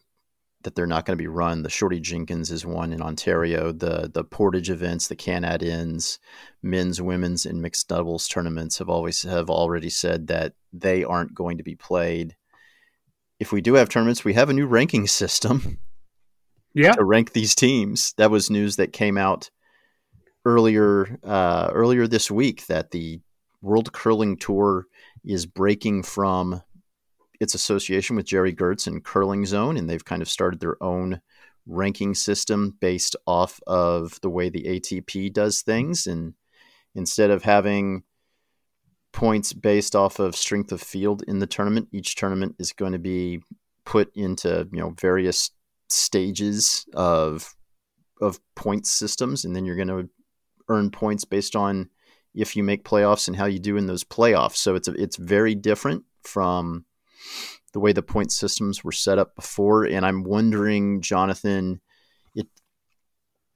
that 0.62 0.74
they're 0.74 0.86
not 0.86 1.04
going 1.04 1.16
to 1.16 1.22
be 1.22 1.28
run. 1.28 1.62
The 1.62 1.70
Shorty 1.70 2.00
Jenkins 2.00 2.50
is 2.50 2.64
one 2.64 2.92
in 2.92 3.02
Ontario. 3.02 3.70
The 3.70 4.10
the 4.12 4.24
Portage 4.24 4.70
events, 4.70 5.08
the 5.08 5.14
Canad 5.14 5.62
Inns, 5.62 6.18
men's, 6.62 7.02
women's, 7.02 7.44
and 7.44 7.60
mixed 7.60 7.86
doubles 7.88 8.28
tournaments 8.28 8.78
have 8.78 8.88
always 8.88 9.22
have 9.24 9.50
already 9.50 9.90
said 9.90 10.28
that 10.28 10.54
they 10.72 11.04
aren't 11.04 11.34
going 11.34 11.58
to 11.58 11.62
be 11.62 11.74
played. 11.74 12.34
If 13.38 13.52
we 13.52 13.60
do 13.60 13.74
have 13.74 13.90
tournaments, 13.90 14.24
we 14.24 14.32
have 14.32 14.48
a 14.48 14.54
new 14.54 14.66
ranking 14.66 15.06
system. 15.06 15.78
Yeah. 16.72 16.92
To 16.92 17.04
rank 17.04 17.32
these 17.32 17.54
teams. 17.54 18.12
That 18.18 18.30
was 18.30 18.50
news 18.50 18.76
that 18.76 18.92
came 18.92 19.16
out 19.16 19.50
earlier 20.46 21.18
uh, 21.24 21.68
earlier 21.72 22.06
this 22.06 22.30
week 22.30 22.66
that 22.66 22.92
the 22.92 23.20
World 23.60 23.92
Curling 23.92 24.36
Tour 24.36 24.86
is 25.24 25.44
breaking 25.44 26.04
from 26.04 26.62
its 27.40 27.54
association 27.54 28.16
with 28.16 28.26
Gerry 28.26 28.54
Geurts 28.54 28.86
and 28.86 29.04
Curling 29.04 29.44
Zone, 29.44 29.76
and 29.76 29.90
they've 29.90 30.04
kind 30.04 30.22
of 30.22 30.28
started 30.28 30.60
their 30.60 30.82
own 30.82 31.20
ranking 31.66 32.14
system 32.14 32.76
based 32.80 33.16
off 33.26 33.60
of 33.66 34.18
the 34.20 34.30
way 34.30 34.48
the 34.48 34.62
ATP 34.62 35.32
does 35.32 35.62
things. 35.62 36.06
And 36.06 36.34
instead 36.94 37.30
of 37.30 37.42
having 37.42 38.04
points 39.12 39.52
based 39.52 39.96
off 39.96 40.20
of 40.20 40.36
strength 40.36 40.70
of 40.70 40.80
field 40.80 41.24
in 41.26 41.40
the 41.40 41.46
tournament, 41.48 41.88
each 41.90 42.14
tournament 42.14 42.54
is 42.60 42.72
going 42.72 42.92
to 42.92 43.00
be 43.00 43.42
put 43.84 44.14
into 44.14 44.68
you 44.72 44.78
know 44.78 44.90
various 44.90 45.50
stages 45.88 46.86
of 46.94 47.52
of 48.20 48.38
point 48.54 48.86
systems, 48.86 49.44
and 49.44 49.56
then 49.56 49.64
you're 49.64 49.76
going 49.76 49.88
to 49.88 50.08
earn 50.68 50.90
points 50.90 51.24
based 51.24 51.56
on 51.56 51.90
if 52.34 52.54
you 52.54 52.62
make 52.62 52.84
playoffs 52.84 53.28
and 53.28 53.36
how 53.36 53.46
you 53.46 53.58
do 53.58 53.76
in 53.76 53.86
those 53.86 54.04
playoffs. 54.04 54.56
So 54.56 54.74
it's 54.74 54.88
a, 54.88 54.92
it's 54.92 55.16
very 55.16 55.54
different 55.54 56.04
from 56.22 56.84
the 57.72 57.80
way 57.80 57.92
the 57.92 58.02
point 58.02 58.32
systems 58.32 58.84
were 58.84 58.92
set 58.92 59.18
up 59.18 59.34
before. 59.34 59.84
And 59.84 60.04
I'm 60.04 60.22
wondering, 60.22 61.00
Jonathan, 61.00 61.80
it 62.34 62.46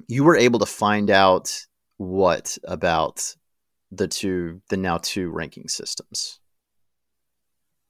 you 0.09 0.25
were 0.25 0.37
able 0.37 0.59
to 0.61 0.67
find 0.67 1.11
out 1.11 1.67
what 1.99 2.57
about 2.65 3.35
the 3.93 4.09
two 4.09 4.63
the 4.71 4.77
now 4.77 4.99
two 4.99 5.31
ranking 5.31 5.69
systems. 5.69 6.41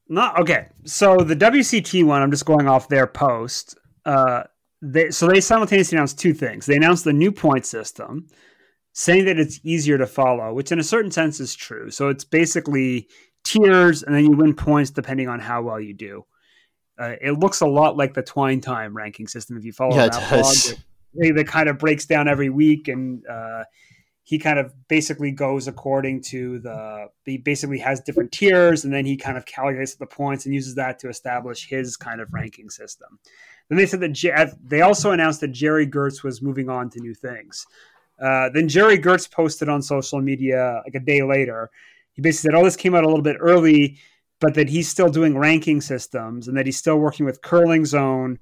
Not 0.08 0.40
okay. 0.40 0.66
So 0.84 1.18
the 1.18 1.36
WCT 1.36 2.04
one, 2.04 2.20
I'm 2.20 2.32
just 2.32 2.44
going 2.44 2.66
off 2.66 2.88
their 2.88 3.06
post. 3.06 3.78
Uh, 4.04 4.42
they, 4.82 5.10
so 5.10 5.28
they 5.28 5.40
simultaneously 5.40 5.96
announced 5.96 6.18
two 6.18 6.34
things. 6.34 6.66
They 6.66 6.76
announced 6.76 7.04
the 7.04 7.12
new 7.12 7.30
point 7.30 7.64
system, 7.64 8.26
saying 8.92 9.25
that 9.26 9.38
it's 9.38 9.61
easier 9.62 9.99
to 9.99 10.06
follow, 10.06 10.52
which 10.52 10.73
in 10.73 10.78
a 10.78 10.85
certain 10.85 11.11
sense 11.11 11.40
is 11.40 11.54
true. 11.54 11.90
So 11.90 12.09
it's 12.09 12.25
basically 12.25 13.09
tiers, 13.44 14.02
and 14.02 14.14
then 14.14 14.25
you 14.25 14.32
win 14.32 14.54
points 14.54 14.90
depending 14.90 15.28
on 15.28 15.40
how 15.40 15.62
well 15.62 15.80
you 15.80 15.94
do. 15.94 16.25
Uh, 16.99 17.14
it 17.20 17.32
looks 17.32 17.61
a 17.61 17.66
lot 17.66 17.97
like 17.97 18.14
the 18.14 18.23
Twine 18.23 18.61
Time 18.61 18.94
ranking 18.94 19.26
system. 19.26 19.56
If 19.56 19.64
you 19.64 19.73
follow 19.73 19.97
yeah, 19.97 20.09
that 20.09 20.28
blog, 20.28 20.78
it, 21.14 21.38
it, 21.38 21.47
kind 21.47 21.68
of 21.68 21.78
breaks 21.78 22.04
down 22.04 22.28
every 22.28 22.50
week, 22.50 22.88
and 22.88 23.25
uh, 23.26 23.64
he 24.23 24.38
kind 24.38 24.59
of 24.59 24.73
basically 24.87 25.32
goes 25.32 25.66
according 25.66 26.23
to 26.25 26.59
the. 26.59 27.06
He 27.25 27.38
basically 27.38 27.78
has 27.78 28.00
different 28.00 28.32
tiers, 28.32 28.85
and 28.85 28.92
then 28.92 29.06
he 29.06 29.16
kind 29.16 29.38
of 29.38 29.47
calculates 29.47 29.94
the 29.94 30.04
points 30.04 30.44
and 30.44 30.55
uses 30.55 30.74
that 30.74 30.98
to 30.98 31.09
establish 31.09 31.68
his 31.68 31.96
kind 31.96 32.20
of 32.20 32.29
ranking 32.35 32.68
system. 32.68 33.18
Then 33.70 33.79
they 33.79 33.87
said 33.87 34.00
that 34.00 34.57
they 34.62 34.83
also 34.83 35.12
announced 35.12 35.40
that 35.40 35.53
Gerry 35.53 35.87
Geurts 35.87 36.22
was 36.22 36.42
moving 36.42 36.68
on 36.68 36.90
to 36.90 37.00
new 37.00 37.14
things. 37.14 37.64
Uh, 38.22 38.50
then 38.52 38.68
Gerry 38.68 38.98
Geurts 38.98 39.30
posted 39.30 39.68
on 39.68 39.83
social 39.83 40.20
media 40.20 40.83
like 40.85 40.94
a 40.94 41.00
day 41.00 41.22
later 41.22 41.70
he 42.12 42.22
basically 42.22 42.50
said, 42.50 42.59
"Oh, 42.59 42.64
this 42.64 42.76
came 42.76 42.94
out 42.94 43.04
a 43.04 43.06
little 43.06 43.22
bit 43.22 43.37
early, 43.40 43.98
but 44.40 44.54
that 44.54 44.68
he's 44.68 44.88
still 44.88 45.09
doing 45.09 45.37
ranking 45.38 45.80
systems 45.80 46.48
and 46.48 46.56
that 46.56 46.66
he's 46.66 46.76
still 46.76 46.98
working 46.98 47.26
with 47.26 47.42
Curling 47.42 47.85
Zone, 47.85 48.38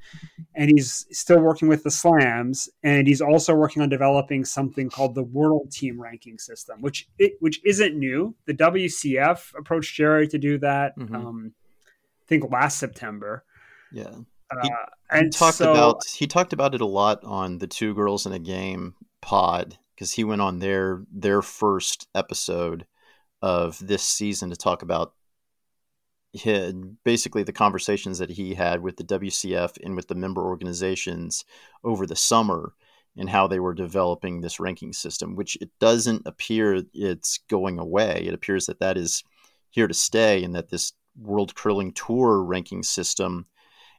and 0.54 0.70
he's 0.70 1.06
still 1.12 1.40
working 1.40 1.68
with 1.68 1.82
the 1.82 1.90
Slams, 1.90 2.68
and 2.82 3.06
he's 3.06 3.20
also 3.20 3.54
working 3.54 3.82
on 3.82 3.88
developing 3.88 4.44
something 4.44 4.88
called 4.90 5.14
the 5.14 5.22
World 5.22 5.70
Team 5.70 6.00
Ranking 6.00 6.38
System, 6.38 6.80
which 6.80 7.08
it, 7.18 7.34
which 7.40 7.60
isn't 7.64 7.96
new. 7.96 8.34
The 8.46 8.54
WCF 8.54 9.56
approached 9.58 9.94
Gerry 9.94 10.28
to 10.28 10.38
do 10.38 10.58
that. 10.58 10.96
Mm-hmm. 10.98 11.14
Um, 11.14 11.52
I 11.86 12.24
think 12.26 12.50
last 12.50 12.78
September. 12.78 13.44
Yeah. 13.92 14.10
Uh, 14.50 14.62
he, 14.62 14.70
and 15.10 15.24
he 15.26 15.30
talked 15.30 15.58
so, 15.58 15.70
about 15.70 16.06
he 16.06 16.26
talked 16.26 16.54
about 16.54 16.74
it 16.74 16.80
a 16.80 16.86
lot 16.86 17.22
on 17.22 17.58
the 17.58 17.66
Two 17.66 17.94
Girls 17.94 18.24
in 18.24 18.32
a 18.32 18.38
Game 18.38 18.94
pod 19.20 19.78
because 19.94 20.12
he 20.12 20.24
went 20.24 20.40
on 20.40 20.58
their 20.58 21.02
their 21.12 21.42
first 21.42 22.08
episode 22.14 22.86
of 23.42 23.78
this 23.84 24.02
season 24.02 24.50
to 24.50 24.56
talk 24.56 24.82
about 24.82 25.14
his, 26.32 26.74
basically 27.04 27.42
the 27.42 27.52
conversations 27.52 28.18
that 28.18 28.30
he 28.30 28.54
had 28.54 28.82
with 28.82 28.96
the 28.96 29.04
WCF 29.04 29.78
and 29.82 29.96
with 29.96 30.08
the 30.08 30.14
member 30.14 30.44
organizations 30.44 31.44
over 31.84 32.06
the 32.06 32.16
summer 32.16 32.74
and 33.16 33.30
how 33.30 33.46
they 33.46 33.58
were 33.58 33.74
developing 33.74 34.40
this 34.40 34.60
ranking 34.60 34.92
system, 34.92 35.34
which 35.34 35.56
it 35.60 35.70
doesn't 35.80 36.22
appear 36.26 36.82
it's 36.94 37.38
going 37.48 37.78
away. 37.78 38.24
It 38.26 38.34
appears 38.34 38.66
that 38.66 38.80
that 38.80 38.96
is 38.96 39.24
here 39.70 39.88
to 39.88 39.94
stay 39.94 40.44
and 40.44 40.54
that 40.54 40.70
this 40.70 40.92
World 41.20 41.54
Curling 41.54 41.92
Tour 41.92 42.42
ranking 42.42 42.82
system 42.82 43.46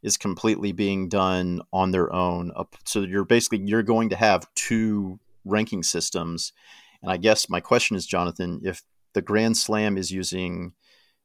is 0.01 0.17
completely 0.17 0.71
being 0.71 1.09
done 1.09 1.62
on 1.73 1.91
their 1.91 2.12
own. 2.13 2.51
So 2.85 3.01
you're 3.01 3.25
basically 3.25 3.62
you're 3.65 3.83
going 3.83 4.09
to 4.09 4.15
have 4.15 4.47
two 4.55 5.19
ranking 5.45 5.83
systems. 5.83 6.53
And 7.01 7.12
I 7.12 7.17
guess 7.17 7.49
my 7.49 7.59
question 7.59 7.95
is, 7.97 8.05
Jonathan, 8.05 8.62
if 8.63 8.83
the 9.13 9.21
Grand 9.21 9.57
Slam 9.57 9.97
is 9.97 10.12
using 10.12 10.73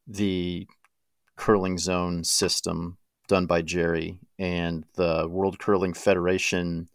the 0.06 0.66
curling 1.36 1.78
zone 1.78 2.24
system 2.24 2.98
done 3.26 3.46
by 3.46 3.62
Gerry, 3.62 4.18
and 4.38 4.84
the 4.96 5.26
World 5.28 5.58
Curling 5.58 5.94
Federation 5.94 6.88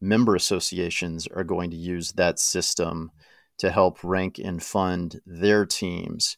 member 0.00 0.34
associations 0.34 1.26
are 1.26 1.44
going 1.44 1.70
to 1.70 1.76
use 1.76 2.12
that 2.12 2.38
system 2.38 3.10
to 3.58 3.70
help 3.70 4.02
rank 4.04 4.38
and 4.38 4.62
fund 4.62 5.20
their 5.26 5.66
teams. 5.66 6.36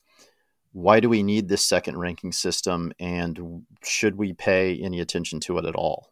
Why 0.72 1.00
do 1.00 1.08
we 1.08 1.22
need 1.22 1.48
this 1.48 1.64
second 1.64 1.98
ranking 1.98 2.32
system, 2.32 2.92
and 2.98 3.64
should 3.82 4.16
we 4.16 4.32
pay 4.32 4.78
any 4.78 5.00
attention 5.00 5.40
to 5.40 5.58
it 5.58 5.64
at 5.64 5.74
all? 5.74 6.10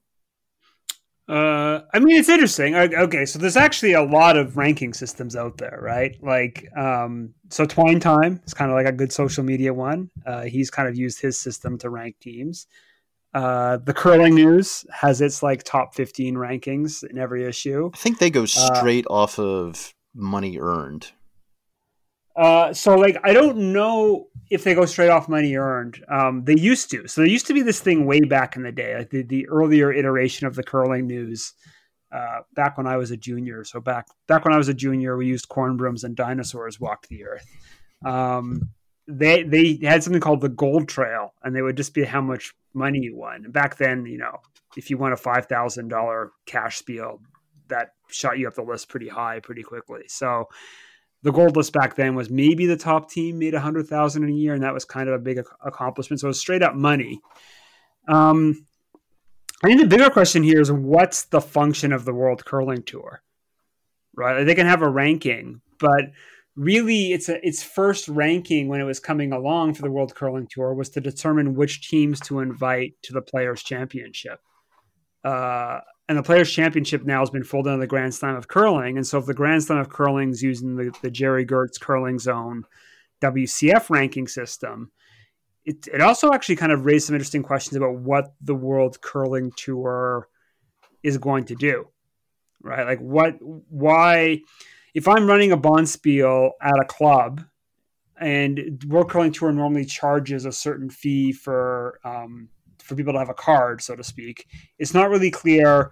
Uh, 1.29 1.81
I 1.93 1.99
mean, 1.99 2.17
it's 2.17 2.29
interesting. 2.29 2.77
Okay, 2.77 3.27
so 3.27 3.39
there's 3.39 3.57
actually 3.57 3.95
a 3.95 4.03
lot 4.03 4.37
of 4.37 4.57
ranking 4.57 4.95
systems 4.95 5.35
out 5.35 5.59
there, 5.59 5.79
right? 5.83 6.17
Like, 6.23 6.69
um, 6.77 7.35
so 7.51 7.65
Twine 7.65 7.99
Time 7.99 8.41
is 8.47 8.55
kind 8.55 8.71
of 8.71 8.77
like 8.77 8.87
a 8.87 8.93
good 8.93 9.13
social 9.13 9.43
media 9.43 9.75
one. 9.75 10.11
Uh, 10.25 10.43
he's 10.43 10.71
kind 10.71 10.89
of 10.89 10.97
used 10.97 11.21
his 11.21 11.39
system 11.39 11.79
to 11.79 11.91
rank 11.91 12.17
teams. 12.21 12.69
Uh, 13.35 13.79
the 13.79 13.93
Curling 13.93 14.35
News 14.35 14.87
has 14.91 15.21
its 15.21 15.43
like 15.43 15.63
top 15.63 15.95
15 15.95 16.37
rankings 16.37 17.05
in 17.05 17.19
every 17.19 17.45
issue. 17.45 17.91
I 17.93 17.97
think 17.97 18.19
they 18.19 18.31
go 18.31 18.45
uh, 18.45 18.47
straight 18.47 19.07
off 19.11 19.39
of 19.39 19.93
money 20.15 20.59
earned. 20.59 21.11
Uh, 22.37 22.73
so 22.73 22.95
like 22.97 23.19
I 23.25 23.33
don't 23.33 23.73
know 23.73 24.29
if 24.51 24.63
they 24.63 24.75
go 24.75 24.85
straight 24.85 25.09
off 25.09 25.29
money 25.29 25.57
earned. 25.57 26.05
Um, 26.09 26.45
they 26.45 26.57
used 26.57 26.91
to. 26.91 27.09
So 27.09 27.21
there 27.21 27.31
used 27.31 27.47
to 27.47 27.55
be 27.55 27.63
this 27.63 27.81
thing 27.81 28.07
way 28.07 28.21
back 28.21 28.57
in 28.57 28.63
the 28.63 28.73
day, 28.73 28.97
like 28.97 29.11
the, 29.11 29.23
the 29.23 29.49
earlier 29.49 29.93
iteration 29.93 30.47
of 30.47 30.55
the 30.55 30.63
curling 30.63 31.07
news. 31.07 31.55
Uh, 32.13 32.41
back 32.55 32.79
when 32.79 32.87
I 32.87 32.97
was 32.97 33.11
a 33.11 33.17
junior, 33.17 33.65
so 33.65 33.81
back 33.81 34.07
back 34.29 34.45
when 34.45 34.55
I 34.55 34.59
was 34.59 34.69
a 34.69 34.75
junior, 34.75 35.17
we 35.17 35.27
used 35.27 35.49
corn 35.49 35.77
brooms 35.77 36.05
and 36.05 36.15
dinosaurs 36.15 36.79
walked 36.79 37.09
the 37.09 37.25
earth. 37.25 37.47
Um, 38.05 38.71
they 39.09 39.43
they 39.43 39.79
had 39.83 40.05
something 40.05 40.21
called 40.21 40.41
the 40.41 40.49
Gold 40.49 40.89
Trail, 40.89 41.35
and 41.43 41.55
they 41.55 41.63
would 41.63 41.77
just 41.77 41.95
be 41.95 42.05
how 42.05 42.21
much 42.21 42.55
money 42.75 43.01
you 43.01 43.17
won. 43.17 43.45
And 43.45 43.53
back 43.53 43.77
then, 43.77 44.07
you 44.07 44.19
know, 44.19 44.39
if 44.77 44.89
you 44.89 44.99
won 44.99 45.13
a 45.13 45.17
five 45.17 45.47
thousand 45.47 45.89
dollar 45.89 46.33
cash 46.47 46.79
spiel, 46.79 47.21
that 47.69 47.95
shot 48.09 48.39
you 48.39 48.47
up 48.47 48.55
the 48.55 48.63
list 48.63 48.89
pretty 48.89 49.09
high 49.09 49.41
pretty 49.41 49.63
quickly. 49.63 50.03
So 50.07 50.49
the 51.27 51.33
gold 51.33 51.57
list 51.57 51.73
back 51.73 51.97
then 51.97 52.15
was 52.15 52.31
maybe 52.31 52.67
the 52.67 52.77
top 52.77 53.11
team 53.11 53.41
made 53.41 53.53
a 53.53 53.59
hundred 53.59 53.89
thousand 53.89 54.29
a 54.29 54.33
year, 54.33 54.55
and 54.55 54.63
that 54.63 54.73
was 54.73 54.85
kind 54.85 55.09
of 55.09 55.15
a 55.17 55.19
big 55.19 55.41
accomplishment. 55.65 56.21
So 56.21 56.29
it 56.29 56.29
was 56.29 56.39
straight 56.39 56.63
up 56.63 56.77
money. 56.77 57.21
Um, 58.07 58.65
I 59.65 59.67
think 59.67 59.81
the 59.81 59.89
bigger 59.89 60.09
question 60.09 60.45
here 60.45 60.61
is 60.61 60.71
what's 60.71 61.25
the 61.25 61.41
function 61.41 61.93
of 61.93 62.05
the 62.05 62.15
World 62.15 62.45
Curling 62.45 62.85
Tour, 62.85 63.23
right? 64.15 64.45
They 64.45 64.55
can 64.55 64.69
have 64.69 64.83
a 64.83 64.89
ranking, 64.89 65.63
but 65.81 66.13
really, 66.55 67.13
it's 67.13 67.29
a, 67.29 67.45
its 67.45 67.61
first 67.61 68.07
ranking 68.07 68.69
when 68.69 68.81
it 68.81 68.85
was 68.85 69.01
coming 69.01 69.33
along 69.33 69.75
for 69.75 69.83
the 69.83 69.91
World 69.91 70.15
Curling 70.15 70.47
Tour 70.49 70.75
was 70.75 70.91
to 70.91 71.01
determine 71.01 71.57
which 71.57 71.89
teams 71.89 72.21
to 72.21 72.39
invite 72.39 72.93
to 73.03 73.13
the 73.13 73.21
Players 73.21 73.65
Championship. 73.65 74.39
Uh, 75.25 75.81
and 76.09 76.17
the 76.17 76.23
Players 76.23 76.53
Championship 76.53 77.05
now 77.05 77.21
has 77.21 77.31
been 77.31 77.43
folded 77.43 77.71
into 77.71 77.81
the 77.81 77.87
Grand 77.87 78.15
Slam 78.15 78.37
of 78.37 78.49
Curling. 78.49 78.97
And 78.97 79.07
so, 79.07 79.19
if 79.19 79.27
the 79.27 79.35
Grand 79.35 79.65
Slam 79.65 79.79
of 79.79 79.89
Curling 79.89 80.31
is 80.31 80.43
using 80.43 80.77
the, 80.77 80.97
the 81.03 81.11
Gerry 81.11 81.45
Geurts 81.45 81.81
Curling 81.81 82.19
Zone 82.19 82.65
WCF 83.21 83.91
ranking 83.91 84.29
system, 84.29 84.93
it, 85.65 85.89
it 85.93 86.01
also 86.01 86.33
actually 86.33 86.57
kind 86.57 86.71
of 86.73 86.85
raised 86.85 87.07
some 87.07 87.17
interesting 87.17 87.43
questions 87.43 87.77
about 87.77 87.97
what 87.97 88.35
the 88.41 88.55
World 88.55 89.01
Curling 89.01 89.53
Tour 89.57 90.29
is 91.03 91.19
going 91.19 91.45
to 91.47 91.57
do. 91.57 91.89
right? 92.63 92.87
Like 92.87 93.01
what, 93.01 93.35
why, 93.41 94.41
if 94.95 95.09
I'm 95.09 95.27
running 95.27 95.51
a 95.51 95.59
bonspiel 95.59 96.51
at 96.61 96.81
a 96.81 96.85
club 96.85 97.43
and 98.19 98.83
World 98.87 99.11
Curling 99.11 99.33
Tour 99.33 99.53
normally 99.53 99.85
charges 99.85 100.47
a 100.47 100.53
certain 100.53 100.89
fee 100.89 101.33
for 101.33 102.01
um, 102.05 102.49
for 102.87 102.95
people 102.95 103.13
to 103.13 103.19
have 103.19 103.29
a 103.29 103.35
card, 103.35 103.83
so 103.83 103.95
to 103.97 104.05
speak. 104.05 104.47
It's 104.79 104.95
not 104.95 105.11
really 105.11 105.31
clear 105.31 105.91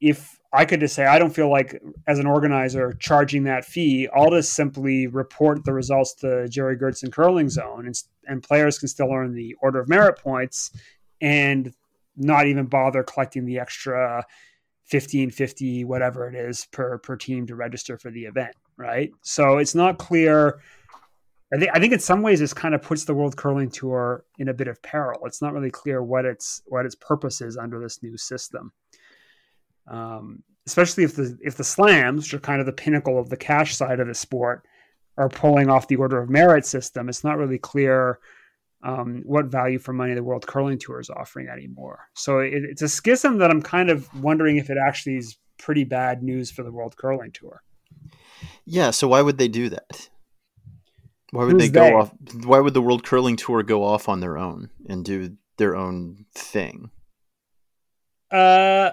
if 0.00 0.38
I 0.52 0.64
could 0.64 0.80
just 0.80 0.94
say 0.94 1.06
I 1.06 1.18
don't 1.18 1.34
feel 1.34 1.50
like 1.50 1.80
as 2.06 2.18
an 2.18 2.26
organizer 2.26 2.92
charging 2.94 3.44
that 3.44 3.64
fee. 3.64 4.08
I'll 4.14 4.30
just 4.30 4.54
simply 4.54 5.06
report 5.06 5.64
the 5.64 5.72
results 5.72 6.14
to 6.16 6.48
Gerry 6.48 6.76
Geurts 6.76 7.04
on 7.04 7.10
Curling 7.10 7.48
Zone, 7.48 7.86
and, 7.86 7.94
and 8.26 8.42
players 8.42 8.78
can 8.78 8.88
still 8.88 9.12
earn 9.12 9.34
the 9.34 9.54
Order 9.62 9.80
of 9.80 9.88
Merit 9.88 10.18
points 10.18 10.72
and 11.20 11.72
not 12.16 12.46
even 12.46 12.66
bother 12.66 13.02
collecting 13.02 13.46
the 13.46 13.58
extra 13.58 14.24
15 14.84 15.30
50 15.30 15.84
whatever 15.84 16.28
it 16.28 16.34
is 16.34 16.66
per 16.72 16.98
per 16.98 17.16
team 17.16 17.46
to 17.46 17.54
register 17.54 17.96
for 17.96 18.10
the 18.10 18.24
event 18.24 18.54
right 18.76 19.10
so 19.22 19.56
it's 19.56 19.74
not 19.74 19.98
clear 19.98 20.60
I 21.54 21.58
think 21.58 21.70
I 21.74 21.78
think 21.78 21.92
in 21.92 21.98
some 21.98 22.22
ways 22.22 22.40
this 22.40 22.54
kind 22.54 22.74
of 22.74 22.82
puts 22.82 23.04
the 23.04 23.14
World 23.14 23.36
Curling 23.36 23.70
Tour 23.70 24.24
in 24.38 24.48
a 24.48 24.54
bit 24.54 24.68
of 24.68 24.82
peril. 24.82 25.20
It's 25.26 25.42
not 25.42 25.52
really 25.52 25.70
clear 25.70 26.02
what 26.02 26.24
its 26.24 26.62
what 26.66 26.86
its 26.86 26.94
purpose 26.94 27.40
is 27.40 27.56
under 27.56 27.78
this 27.80 28.02
new 28.02 28.16
system. 28.16 28.72
Um, 29.86 30.42
especially 30.66 31.04
if 31.04 31.16
the 31.16 31.36
if 31.42 31.56
the 31.56 31.64
slams, 31.64 32.24
which 32.24 32.34
are 32.34 32.40
kind 32.40 32.60
of 32.60 32.66
the 32.66 32.72
pinnacle 32.72 33.18
of 33.18 33.28
the 33.28 33.36
cash 33.36 33.76
side 33.76 34.00
of 34.00 34.06
the 34.06 34.14
sport, 34.14 34.64
are 35.18 35.28
pulling 35.28 35.68
off 35.68 35.88
the 35.88 35.96
order 35.96 36.20
of 36.20 36.30
merit 36.30 36.64
system, 36.64 37.08
it's 37.08 37.24
not 37.24 37.36
really 37.36 37.58
clear 37.58 38.18
um, 38.82 39.22
what 39.26 39.46
value 39.46 39.78
for 39.78 39.92
money 39.92 40.14
the 40.14 40.22
World 40.22 40.46
Curling 40.46 40.78
Tour 40.78 41.00
is 41.00 41.10
offering 41.10 41.48
anymore. 41.48 42.08
So 42.14 42.38
it, 42.38 42.64
it's 42.64 42.82
a 42.82 42.88
schism 42.88 43.38
that 43.38 43.50
I'm 43.50 43.62
kind 43.62 43.90
of 43.90 44.08
wondering 44.22 44.56
if 44.56 44.70
it 44.70 44.78
actually 44.78 45.16
is 45.16 45.36
pretty 45.58 45.84
bad 45.84 46.22
news 46.22 46.50
for 46.50 46.62
the 46.62 46.72
World 46.72 46.96
Curling 46.96 47.32
Tour. 47.32 47.62
Yeah. 48.64 48.90
So 48.90 49.08
why 49.08 49.22
would 49.22 49.38
they 49.38 49.48
do 49.48 49.68
that? 49.68 50.08
Why 51.32 51.44
would 51.44 51.54
Who's 51.54 51.62
they 51.62 51.68
go 51.70 51.82
they? 51.82 51.92
off? 51.92 52.12
Why 52.44 52.60
would 52.60 52.74
the 52.74 52.82
World 52.82 53.04
Curling 53.04 53.36
Tour 53.36 53.62
go 53.62 53.82
off 53.82 54.08
on 54.08 54.20
their 54.20 54.36
own 54.36 54.68
and 54.86 55.02
do 55.02 55.34
their 55.56 55.74
own 55.74 56.26
thing? 56.34 56.90
Uh, 58.30 58.90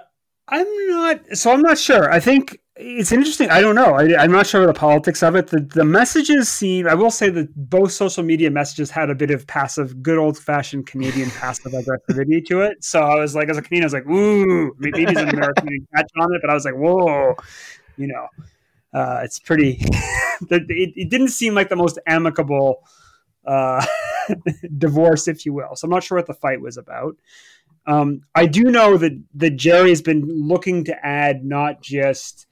I'm 0.48 0.88
not. 0.88 1.20
So 1.34 1.52
I'm 1.52 1.62
not 1.62 1.78
sure. 1.78 2.10
I 2.10 2.22
think 2.22 2.58
it's 2.78 3.12
interesting. 3.12 3.50
I 3.50 3.60
don't 3.60 3.76
know. 3.76 3.96
I, 3.96 4.24
am 4.24 4.32
not 4.32 4.48
sure 4.48 4.66
the 4.66 4.74
politics 4.74 5.22
of 5.22 5.36
it. 5.36 5.48
The 5.48 5.60
the 5.60 5.84
messages 5.84 6.48
seem. 6.48 6.88
I 6.88 6.94
will 6.94 7.12
say 7.12 7.30
that 7.30 7.54
both 7.70 7.92
social 7.92 8.24
media 8.24 8.50
messages 8.50 8.90
had 8.90 9.10
a 9.10 9.16
bit 9.16 9.32
of 9.32 9.46
passive, 9.46 10.02
good 10.02 10.18
old 10.18 10.38
fashioned 10.38 10.88
Canadian 10.88 11.32
passive 11.32 11.74
aggressivity 11.74 12.46
to 12.46 12.62
it. 12.62 12.86
So 12.86 13.02
I 13.02 13.20
was 13.20 13.36
like, 13.36 13.50
as 13.50 13.58
a 13.58 13.62
Canadian, 13.62 13.84
I 13.84 13.88
was 13.88 13.94
like, 13.94 14.08
ooh, 14.08 14.74
maybe 14.80 15.04
it's 15.04 15.20
an 15.20 15.28
American 15.28 15.68
catch 15.94 16.10
on 16.18 16.34
it, 16.34 16.40
but 16.42 16.50
I 16.50 16.54
was 16.54 16.64
like, 16.64 16.76
whoa, 16.76 17.36
you 17.98 18.08
know 18.08 18.28
uh, 18.94 19.22
it's 19.24 19.40
pretty. 19.40 19.78
it, 20.50 20.94
it, 20.96 21.10
didn't 21.10 21.30
seem 21.30 21.54
like 21.54 21.70
the 21.70 21.76
most 21.76 22.00
amicable 22.08 22.84
uh, 23.46 23.86
divorce, 24.78 25.28
if 25.28 25.46
you 25.46 25.54
will. 25.54 25.76
So 25.76 25.86
I'm 25.86 25.92
not 25.92 26.04
sure 26.04 26.18
what 26.18 26.28
the 26.28 26.34
fight 26.34 26.62
was 26.62 26.78
about. 26.78 27.16
Um, 27.86 28.22
I 28.36 28.46
do 28.46 28.64
know 28.66 28.98
that 28.98 29.20
that 29.36 29.52
Gerry 29.52 29.90
has 29.90 30.02
been 30.02 30.26
looking 30.48 30.84
to 30.86 31.06
add 31.06 31.44
not 31.44 31.82
just 31.82 32.46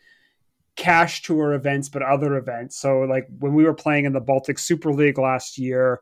cash 0.76 1.22
tour 1.24 1.54
events, 1.54 1.90
but 1.90 2.02
other 2.02 2.38
events. 2.38 2.78
So, 2.78 3.02
like 3.02 3.28
when 3.40 3.54
we 3.54 3.64
were 3.64 3.74
playing 3.74 4.06
in 4.06 4.14
the 4.14 4.22
Baltic 4.22 4.58
Super 4.58 4.94
League 4.94 5.18
last 5.18 5.58
year, 5.58 6.02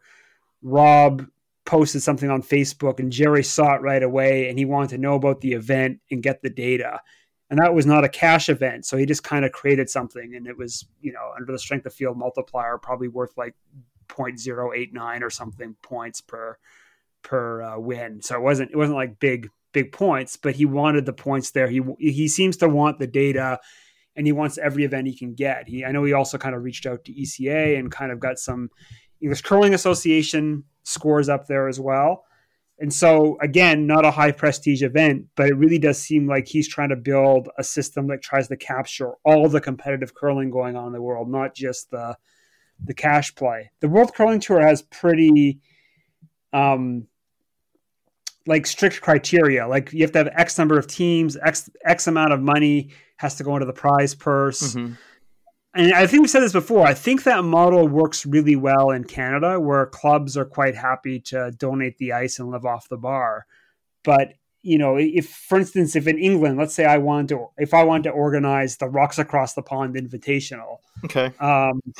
Rob 0.61 1.25
posted 1.65 2.03
something 2.03 2.29
on 2.29 2.43
Facebook, 2.43 2.99
and 2.99 3.11
Gerry 3.11 3.43
saw 3.43 3.75
it 3.75 3.81
right 3.81 4.03
away, 4.03 4.49
and 4.49 4.59
he 4.59 4.65
wanted 4.65 4.91
to 4.91 4.97
know 4.99 5.15
about 5.15 5.41
the 5.41 5.53
event 5.53 5.99
and 6.11 6.21
get 6.21 6.41
the 6.41 6.49
data 6.49 7.01
and 7.49 7.59
that 7.59 7.73
was 7.73 7.85
not 7.85 8.03
a 8.03 8.09
cash 8.09 8.49
event. 8.49 8.85
So 8.85 8.97
he 8.97 9.05
just 9.05 9.23
kind 9.23 9.45
of 9.45 9.51
created 9.51 9.89
something 9.89 10.35
and 10.35 10.47
it 10.47 10.57
was 10.57 10.85
you 11.01 11.11
know 11.11 11.31
under 11.37 11.51
the 11.51 11.59
strength 11.59 11.85
of 11.85 11.93
field 11.93 12.17
multiplier 12.17 12.77
probably 12.77 13.07
worth 13.07 13.37
like 13.37 13.55
0.089 14.07 15.21
or 15.21 15.29
something 15.29 15.75
points 15.81 16.21
per 16.21 16.57
per 17.21 17.61
uh, 17.61 17.79
win. 17.79 18.21
So 18.21 18.35
it 18.35 18.41
wasn't 18.41 18.71
it 18.71 18.77
wasn't 18.77 18.97
like 18.97 19.19
big 19.19 19.49
big 19.73 19.91
points 19.91 20.37
but 20.37 20.55
he 20.55 20.65
wanted 20.65 21.05
the 21.05 21.13
points 21.13 21.51
there. 21.51 21.67
He 21.67 21.81
he 21.99 22.27
seems 22.27 22.57
to 22.57 22.69
want 22.69 22.99
the 22.99 23.07
data 23.07 23.59
and 24.15 24.25
he 24.25 24.31
wants 24.31 24.57
every 24.57 24.85
event 24.85 25.07
he 25.07 25.17
can 25.17 25.33
get. 25.33 25.67
He 25.67 25.85
i 25.85 25.91
know 25.91 26.03
he 26.03 26.13
also 26.13 26.37
kind 26.37 26.55
of 26.55 26.63
reached 26.63 26.85
out 26.85 27.03
to 27.05 27.13
eca 27.13 27.77
and 27.77 27.91
kind 27.91 28.11
of 28.11 28.19
got 28.19 28.39
some 28.39 28.69
english 29.21 29.41
curling 29.41 29.73
association 29.73 30.63
scores 30.83 31.29
up 31.29 31.47
there 31.47 31.67
as 31.67 31.79
well 31.79 32.25
and 32.77 32.93
so, 32.93 33.37
again, 33.41 33.87
not 33.87 34.03
a 34.03 34.11
high 34.11 34.31
prestige 34.31 34.83
event, 34.83 35.27
but 35.35 35.47
it 35.47 35.55
really 35.55 35.79
does 35.79 35.97
seem 35.97 36.27
like 36.27 36.47
he's 36.47 36.67
trying 36.67 36.89
to 36.89 36.97
build 36.97 37.47
a 37.57 37.63
system 37.63 38.07
that 38.07 38.21
tries 38.21 38.49
to 38.49 38.57
capture 38.57 39.11
all 39.23 39.47
the 39.47 39.61
competitive 39.61 40.13
curling 40.13 40.49
going 40.49 40.75
on 40.75 40.87
in 40.87 40.93
the 40.93 41.01
world, 41.01 41.29
not 41.29 41.55
just 41.55 41.89
the 41.91 42.17
the 42.83 42.93
cash 42.93 43.33
play. 43.35 43.71
The 43.79 43.87
World 43.87 44.13
Curling 44.13 44.41
Tour 44.41 44.59
has 44.59 44.81
pretty 44.81 45.61
um 46.51 47.07
like 48.45 48.65
strict 48.65 49.01
criteria. 49.01 49.65
Like 49.65 49.93
you 49.93 50.01
have 50.01 50.11
to 50.11 50.17
have 50.19 50.27
X 50.35 50.57
number 50.57 50.77
of 50.77 50.85
teams, 50.85 51.37
X 51.37 51.69
X 51.85 52.07
amount 52.07 52.33
of 52.33 52.41
money 52.41 52.89
has 53.15 53.35
to 53.35 53.45
go 53.45 53.55
into 53.55 53.65
the 53.65 53.73
prize 53.73 54.13
purse. 54.13 54.75
Mm-hmm 54.75 54.95
and 55.75 55.93
I 55.93 56.07
think 56.07 56.21
we 56.21 56.27
said 56.29 56.39
this 56.39 56.53
before. 56.53 56.87
I 56.87 56.93
think 56.93 57.23
that 57.23 57.43
model 57.43 57.87
works 57.87 58.25
really 58.25 58.55
well 58.55 58.91
in 58.91 59.03
Canada, 59.03 59.59
where 59.59 59.85
clubs 59.85 60.37
are 60.37 60.45
quite 60.45 60.75
happy 60.75 61.19
to 61.21 61.51
donate 61.51 61.97
the 61.97 62.13
ice 62.13 62.39
and 62.39 62.49
live 62.49 62.65
off 62.65 62.87
the 62.87 62.97
bar. 62.97 63.45
But 64.03 64.35
you 64.61 64.77
know, 64.77 64.95
if 64.97 65.29
for 65.29 65.59
instance, 65.59 65.95
if 65.95 66.07
in 66.07 66.17
England, 66.17 66.57
let's 66.57 66.73
say 66.73 66.85
I 66.85 66.97
want 66.97 67.29
to, 67.29 67.49
if 67.57 67.73
I 67.73 67.83
want 67.83 68.05
to 68.05 68.09
organize 68.09 68.77
the 68.77 68.87
Rocks 68.87 69.19
Across 69.19 69.53
the 69.53 69.61
Pond 69.61 69.95
Invitational, 69.95 70.77
okay, 71.03 71.25
um, 71.39 71.81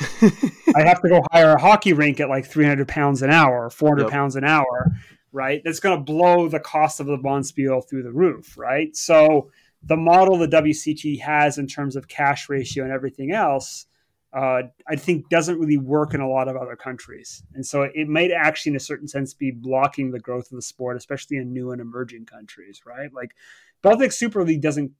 I 0.74 0.82
have 0.82 1.02
to 1.02 1.08
go 1.08 1.22
hire 1.30 1.52
a 1.52 1.60
hockey 1.60 1.92
rink 1.92 2.18
at 2.18 2.30
like 2.30 2.46
three 2.46 2.64
hundred 2.64 2.88
pounds 2.88 3.20
an 3.20 3.30
hour, 3.30 3.68
four 3.68 3.90
hundred 3.90 4.04
yep. 4.04 4.12
pounds 4.12 4.36
an 4.36 4.44
hour, 4.44 4.90
right? 5.32 5.60
That's 5.64 5.80
going 5.80 5.98
to 5.98 6.02
blow 6.02 6.48
the 6.48 6.60
cost 6.60 6.98
of 6.98 7.06
the 7.06 7.18
bonspiel 7.18 7.88
through 7.88 8.02
the 8.04 8.12
roof, 8.12 8.56
right? 8.56 8.96
So 8.96 9.50
the 9.82 9.96
model 9.96 10.36
the 10.36 10.48
WCT 10.48 11.20
has 11.20 11.58
in 11.58 11.66
terms 11.66 11.96
of 11.96 12.08
cash 12.08 12.48
ratio 12.48 12.84
and 12.84 12.92
everything 12.92 13.32
else, 13.32 13.86
uh, 14.32 14.62
I 14.88 14.96
think 14.96 15.28
doesn't 15.28 15.58
really 15.58 15.78
work 15.78 16.12
in 16.12 16.20
a 16.20 16.28
lot 16.28 16.48
of 16.48 16.56
other 16.56 16.76
countries. 16.76 17.42
And 17.54 17.64
so 17.64 17.82
it 17.82 18.08
might 18.08 18.30
actually, 18.30 18.70
in 18.70 18.76
a 18.76 18.80
certain 18.80 19.08
sense, 19.08 19.32
be 19.32 19.50
blocking 19.50 20.10
the 20.10 20.18
growth 20.18 20.50
of 20.50 20.56
the 20.56 20.62
sport, 20.62 20.96
especially 20.96 21.38
in 21.38 21.52
new 21.52 21.70
and 21.70 21.80
emerging 21.80 22.26
countries, 22.26 22.82
right? 22.84 23.12
Like 23.14 23.34
Baltic 23.82 24.12
Super 24.12 24.44
League 24.44 24.62
doesn't 24.62 24.92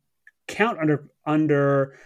count 0.49 0.79
under 0.79 1.09
under 1.27 1.99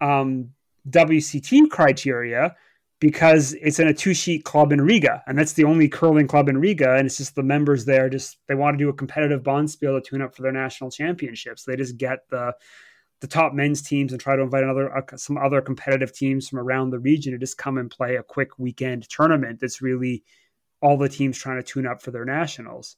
um, 0.00 0.50
WCT 0.88 1.70
criteria 1.70 2.56
because 3.00 3.54
it's 3.54 3.78
in 3.78 3.88
a 3.88 3.94
two 3.94 4.14
sheet 4.14 4.44
club 4.44 4.72
in 4.72 4.80
Riga, 4.80 5.22
and 5.26 5.36
that's 5.36 5.54
the 5.54 5.64
only 5.64 5.88
curling 5.88 6.26
club 6.26 6.48
in 6.48 6.58
Riga, 6.58 6.94
and 6.94 7.06
it's 7.06 7.16
just 7.16 7.34
the 7.34 7.42
members 7.42 7.84
there 7.84 8.08
just 8.08 8.38
they 8.48 8.54
want 8.54 8.74
to 8.74 8.82
do 8.82 8.88
a 8.88 8.94
competitive 8.94 9.42
bonspiel 9.42 10.00
to 10.00 10.00
tune 10.00 10.22
up 10.22 10.34
for 10.34 10.42
their 10.42 10.52
national 10.52 10.90
championships. 10.90 11.64
They 11.64 11.76
just 11.76 11.96
get 11.96 12.20
the 12.30 12.54
the 13.20 13.26
top 13.26 13.52
men's 13.54 13.82
teams 13.82 14.12
and 14.12 14.20
try 14.20 14.36
to 14.36 14.42
invite 14.42 14.62
another 14.62 14.96
uh, 14.96 15.16
some 15.16 15.36
other 15.38 15.60
competitive 15.60 16.12
teams 16.12 16.48
from 16.48 16.58
around 16.58 16.90
the 16.90 16.98
region 16.98 17.32
to 17.32 17.38
just 17.38 17.58
come 17.58 17.78
and 17.78 17.90
play 17.90 18.16
a 18.16 18.22
quick 18.22 18.58
weekend 18.58 19.08
tournament. 19.08 19.60
That's 19.60 19.82
really 19.82 20.24
all 20.80 20.96
the 20.96 21.08
teams 21.08 21.38
trying 21.38 21.56
to 21.56 21.62
tune 21.62 21.86
up 21.86 22.02
for 22.02 22.10
their 22.10 22.24
nationals, 22.24 22.96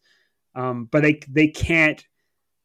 um, 0.55 0.89
but 0.91 1.03
they 1.03 1.21
they 1.29 1.49
can't 1.49 2.05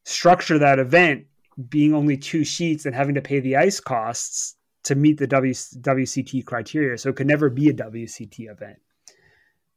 structure 0.06 0.60
that 0.60 0.80
event 0.80 1.26
being 1.70 1.94
only 1.94 2.18
two 2.18 2.44
sheets 2.44 2.86
and 2.86 2.96
having 2.96 3.16
to 3.16 3.22
pay 3.22 3.40
the 3.40 3.56
ice 3.56 3.80
costs 3.80 4.56
to 4.84 4.96
meet 4.96 5.18
the 5.18 5.28
w, 5.28 5.54
WCT 5.54 6.46
criteria. 6.46 6.98
So 6.98 7.10
it 7.10 7.16
could 7.16 7.28
never 7.28 7.50
be 7.50 7.70
a 7.70 7.74
WCT 7.74 8.50
event. 8.52 8.78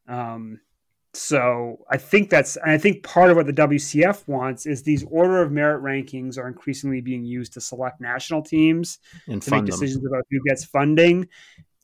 Um, 0.09 0.61
so 1.13 1.79
I 1.91 1.97
think 1.97 2.29
that's, 2.29 2.57
and 2.57 2.71
I 2.71 2.79
think 2.79 3.03
part 3.03 3.31
of 3.31 3.37
what 3.37 3.47
the 3.47 3.53
WCF 3.53 4.27
wants 4.27 4.67
is 4.67 4.83
these 4.83 5.05
order 5.05 5.43
of 5.43 5.53
merit 5.53 5.83
rankings 5.83 6.37
are 6.39 6.49
increasingly 6.49 7.01
being 7.01 7.25
used 7.25 7.53
to 7.55 7.61
select 7.61 8.01
national 8.01 8.43
teams 8.43 8.99
and 9.29 9.41
to 9.43 9.51
make 9.51 9.65
decisions 9.65 10.03
them. 10.03 10.13
about 10.13 10.25
who 10.31 10.41
gets 10.47 10.65
funding. 10.65 11.29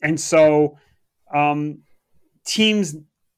And 0.02 0.18
so 0.18 0.78
um, 1.32 1.80
teams 2.44 2.96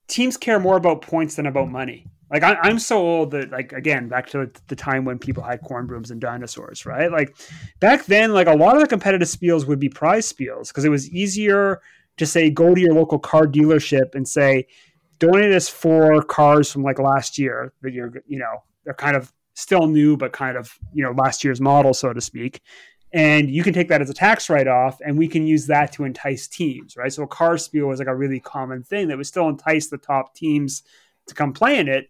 teams 0.08 0.36
care 0.36 0.58
more 0.58 0.76
about 0.76 1.02
points 1.02 1.36
than 1.36 1.46
about 1.46 1.70
money. 1.70 2.06
Like 2.32 2.42
I, 2.42 2.70
am 2.70 2.78
so 2.78 2.96
old 2.96 3.30
that 3.32 3.50
like 3.50 3.74
again 3.74 4.08
back 4.08 4.26
to 4.30 4.50
the 4.68 4.76
time 4.76 5.04
when 5.04 5.18
people 5.18 5.42
had 5.42 5.60
corn 5.60 5.86
brooms 5.86 6.10
and 6.10 6.18
dinosaurs, 6.18 6.86
right? 6.86 7.12
Like 7.12 7.36
back 7.78 8.06
then, 8.06 8.32
like 8.32 8.46
a 8.46 8.54
lot 8.54 8.74
of 8.74 8.80
the 8.80 8.88
competitive 8.88 9.28
spiels 9.28 9.66
would 9.66 9.78
be 9.78 9.90
prize 9.90 10.32
spiels 10.32 10.68
because 10.68 10.86
it 10.86 10.88
was 10.88 11.10
easier 11.10 11.82
to 12.16 12.24
say 12.24 12.48
go 12.48 12.74
to 12.74 12.80
your 12.80 12.94
local 12.94 13.18
car 13.18 13.46
dealership 13.46 14.14
and 14.14 14.26
say 14.26 14.66
donate 15.18 15.52
us 15.52 15.68
four 15.68 16.22
cars 16.22 16.72
from 16.72 16.82
like 16.82 16.98
last 16.98 17.38
year 17.38 17.72
that 17.82 17.92
you're 17.92 18.12
you 18.26 18.38
know 18.38 18.62
they're 18.84 18.94
kind 18.94 19.16
of 19.16 19.32
still 19.54 19.86
new 19.86 20.16
but 20.16 20.32
kind 20.32 20.56
of 20.56 20.78
you 20.92 21.04
know 21.04 21.12
last 21.12 21.44
year's 21.44 21.60
model 21.60 21.92
so 21.92 22.12
to 22.12 22.20
speak 22.20 22.62
and 23.12 23.50
you 23.50 23.62
can 23.62 23.74
take 23.74 23.88
that 23.88 24.00
as 24.00 24.08
a 24.08 24.14
tax 24.14 24.48
write-off 24.48 24.98
and 25.04 25.18
we 25.18 25.28
can 25.28 25.46
use 25.46 25.66
that 25.66 25.92
to 25.92 26.04
entice 26.04 26.48
teams 26.48 26.96
right 26.96 27.12
so 27.12 27.22
a 27.22 27.26
car 27.28 27.56
spiel 27.58 27.86
was 27.86 27.98
like 27.98 28.08
a 28.08 28.16
really 28.16 28.40
common 28.40 28.82
thing 28.82 29.06
that 29.08 29.16
would 29.16 29.26
still 29.26 29.48
entice 29.48 29.88
the 29.88 29.98
top 29.98 30.34
teams 30.34 30.82
to 31.32 31.38
come 31.38 31.52
play 31.52 31.78
in 31.78 31.88
it. 31.88 32.08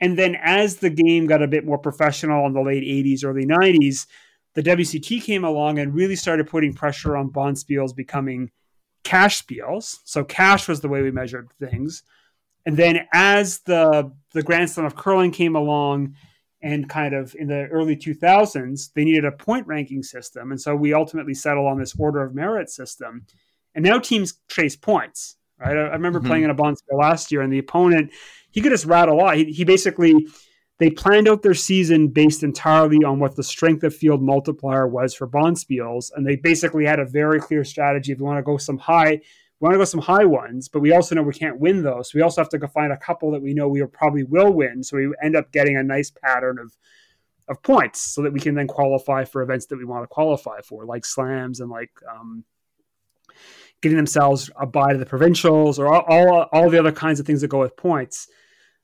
And 0.00 0.18
then 0.18 0.36
as 0.42 0.76
the 0.76 0.90
game 0.90 1.26
got 1.26 1.42
a 1.42 1.48
bit 1.48 1.64
more 1.64 1.78
professional 1.78 2.46
in 2.46 2.54
the 2.54 2.62
late 2.62 2.82
80s, 2.82 3.24
early 3.24 3.44
90s, 3.44 4.06
the 4.54 4.62
WCT 4.62 5.22
came 5.22 5.44
along 5.44 5.78
and 5.78 5.94
really 5.94 6.16
started 6.16 6.48
putting 6.48 6.72
pressure 6.72 7.16
on 7.16 7.30
bonspiels 7.30 7.94
becoming 7.94 8.50
cash 9.04 9.42
spiels. 9.42 9.98
So 10.04 10.24
cash 10.24 10.68
was 10.68 10.80
the 10.80 10.88
way 10.88 11.02
we 11.02 11.10
measured 11.10 11.48
things. 11.60 12.02
And 12.66 12.76
then 12.76 13.06
as 13.12 13.60
the 13.60 14.12
the 14.32 14.42
Grand 14.42 14.70
Slam 14.70 14.86
of 14.86 14.96
Curling 14.96 15.32
came 15.32 15.56
along 15.56 16.14
and 16.62 16.88
kind 16.88 17.14
of 17.14 17.34
in 17.34 17.48
the 17.48 17.66
early 17.68 17.96
2000s, 17.96 18.92
they 18.94 19.04
needed 19.04 19.24
a 19.24 19.32
point 19.32 19.66
ranking 19.66 20.02
system. 20.02 20.50
And 20.50 20.60
so 20.60 20.76
we 20.76 20.92
ultimately 20.92 21.34
settled 21.34 21.66
on 21.66 21.78
this 21.78 21.94
order 21.98 22.22
of 22.22 22.34
merit 22.34 22.68
system. 22.68 23.24
And 23.74 23.84
now 23.84 23.98
teams 23.98 24.34
trace 24.48 24.76
points, 24.76 25.36
right? 25.60 25.76
I, 25.76 25.80
I 25.80 25.92
remember 25.92 26.18
mm-hmm. 26.18 26.28
playing 26.28 26.44
in 26.44 26.50
a 26.50 26.54
bonspiel 26.54 26.98
last 26.98 27.30
year 27.30 27.42
and 27.42 27.52
the 27.52 27.58
opponent, 27.58 28.12
he 28.50 28.60
could 28.60 28.72
just 28.72 28.86
rattle 28.86 29.20
off. 29.20 29.34
He, 29.34 29.44
he 29.44 29.64
basically 29.64 30.26
they 30.80 30.90
planned 30.90 31.28
out 31.28 31.42
their 31.42 31.54
season 31.54 32.08
based 32.08 32.42
entirely 32.42 33.04
on 33.04 33.18
what 33.18 33.36
the 33.36 33.42
strength 33.42 33.84
of 33.84 33.94
field 33.94 34.22
multiplier 34.22 34.88
was 34.88 35.14
for 35.14 35.28
bonspiels, 35.28 36.10
and 36.16 36.26
they 36.26 36.36
basically 36.36 36.86
had 36.86 36.98
a 36.98 37.04
very 37.04 37.38
clear 37.38 37.64
strategy. 37.64 38.12
If 38.12 38.18
we 38.18 38.24
want 38.24 38.38
to 38.38 38.42
go 38.42 38.56
some 38.56 38.78
high, 38.78 39.10
we 39.60 39.66
want 39.66 39.74
to 39.74 39.78
go 39.78 39.84
some 39.84 40.00
high 40.00 40.24
ones, 40.24 40.68
but 40.68 40.80
we 40.80 40.92
also 40.92 41.14
know 41.14 41.22
we 41.22 41.34
can't 41.34 41.60
win 41.60 41.82
those. 41.82 42.10
So 42.10 42.16
we 42.16 42.22
also 42.22 42.40
have 42.40 42.48
to 42.48 42.58
go 42.58 42.66
find 42.66 42.92
a 42.92 42.96
couple 42.96 43.30
that 43.32 43.42
we 43.42 43.52
know 43.52 43.68
we 43.68 43.84
probably 43.84 44.24
will 44.24 44.52
win. 44.52 44.82
So 44.82 44.96
we 44.96 45.12
end 45.22 45.36
up 45.36 45.52
getting 45.52 45.76
a 45.76 45.82
nice 45.82 46.10
pattern 46.10 46.58
of 46.58 46.74
of 47.46 47.62
points, 47.62 48.00
so 48.00 48.22
that 48.22 48.32
we 48.32 48.40
can 48.40 48.54
then 48.54 48.66
qualify 48.66 49.24
for 49.24 49.42
events 49.42 49.66
that 49.66 49.76
we 49.76 49.84
want 49.84 50.04
to 50.04 50.08
qualify 50.08 50.60
for, 50.62 50.86
like 50.86 51.04
slams 51.04 51.60
and 51.60 51.68
like 51.68 51.90
um, 52.10 52.42
getting 53.82 53.96
themselves 53.96 54.50
a 54.60 54.66
bye 54.66 54.92
to 54.92 54.98
the 54.98 55.06
provincials 55.06 55.78
or 55.78 55.92
all, 55.92 56.04
all 56.08 56.48
all 56.52 56.70
the 56.70 56.78
other 56.78 56.92
kinds 56.92 57.20
of 57.20 57.26
things 57.26 57.40
that 57.40 57.48
go 57.48 57.60
with 57.60 57.76
points 57.76 58.28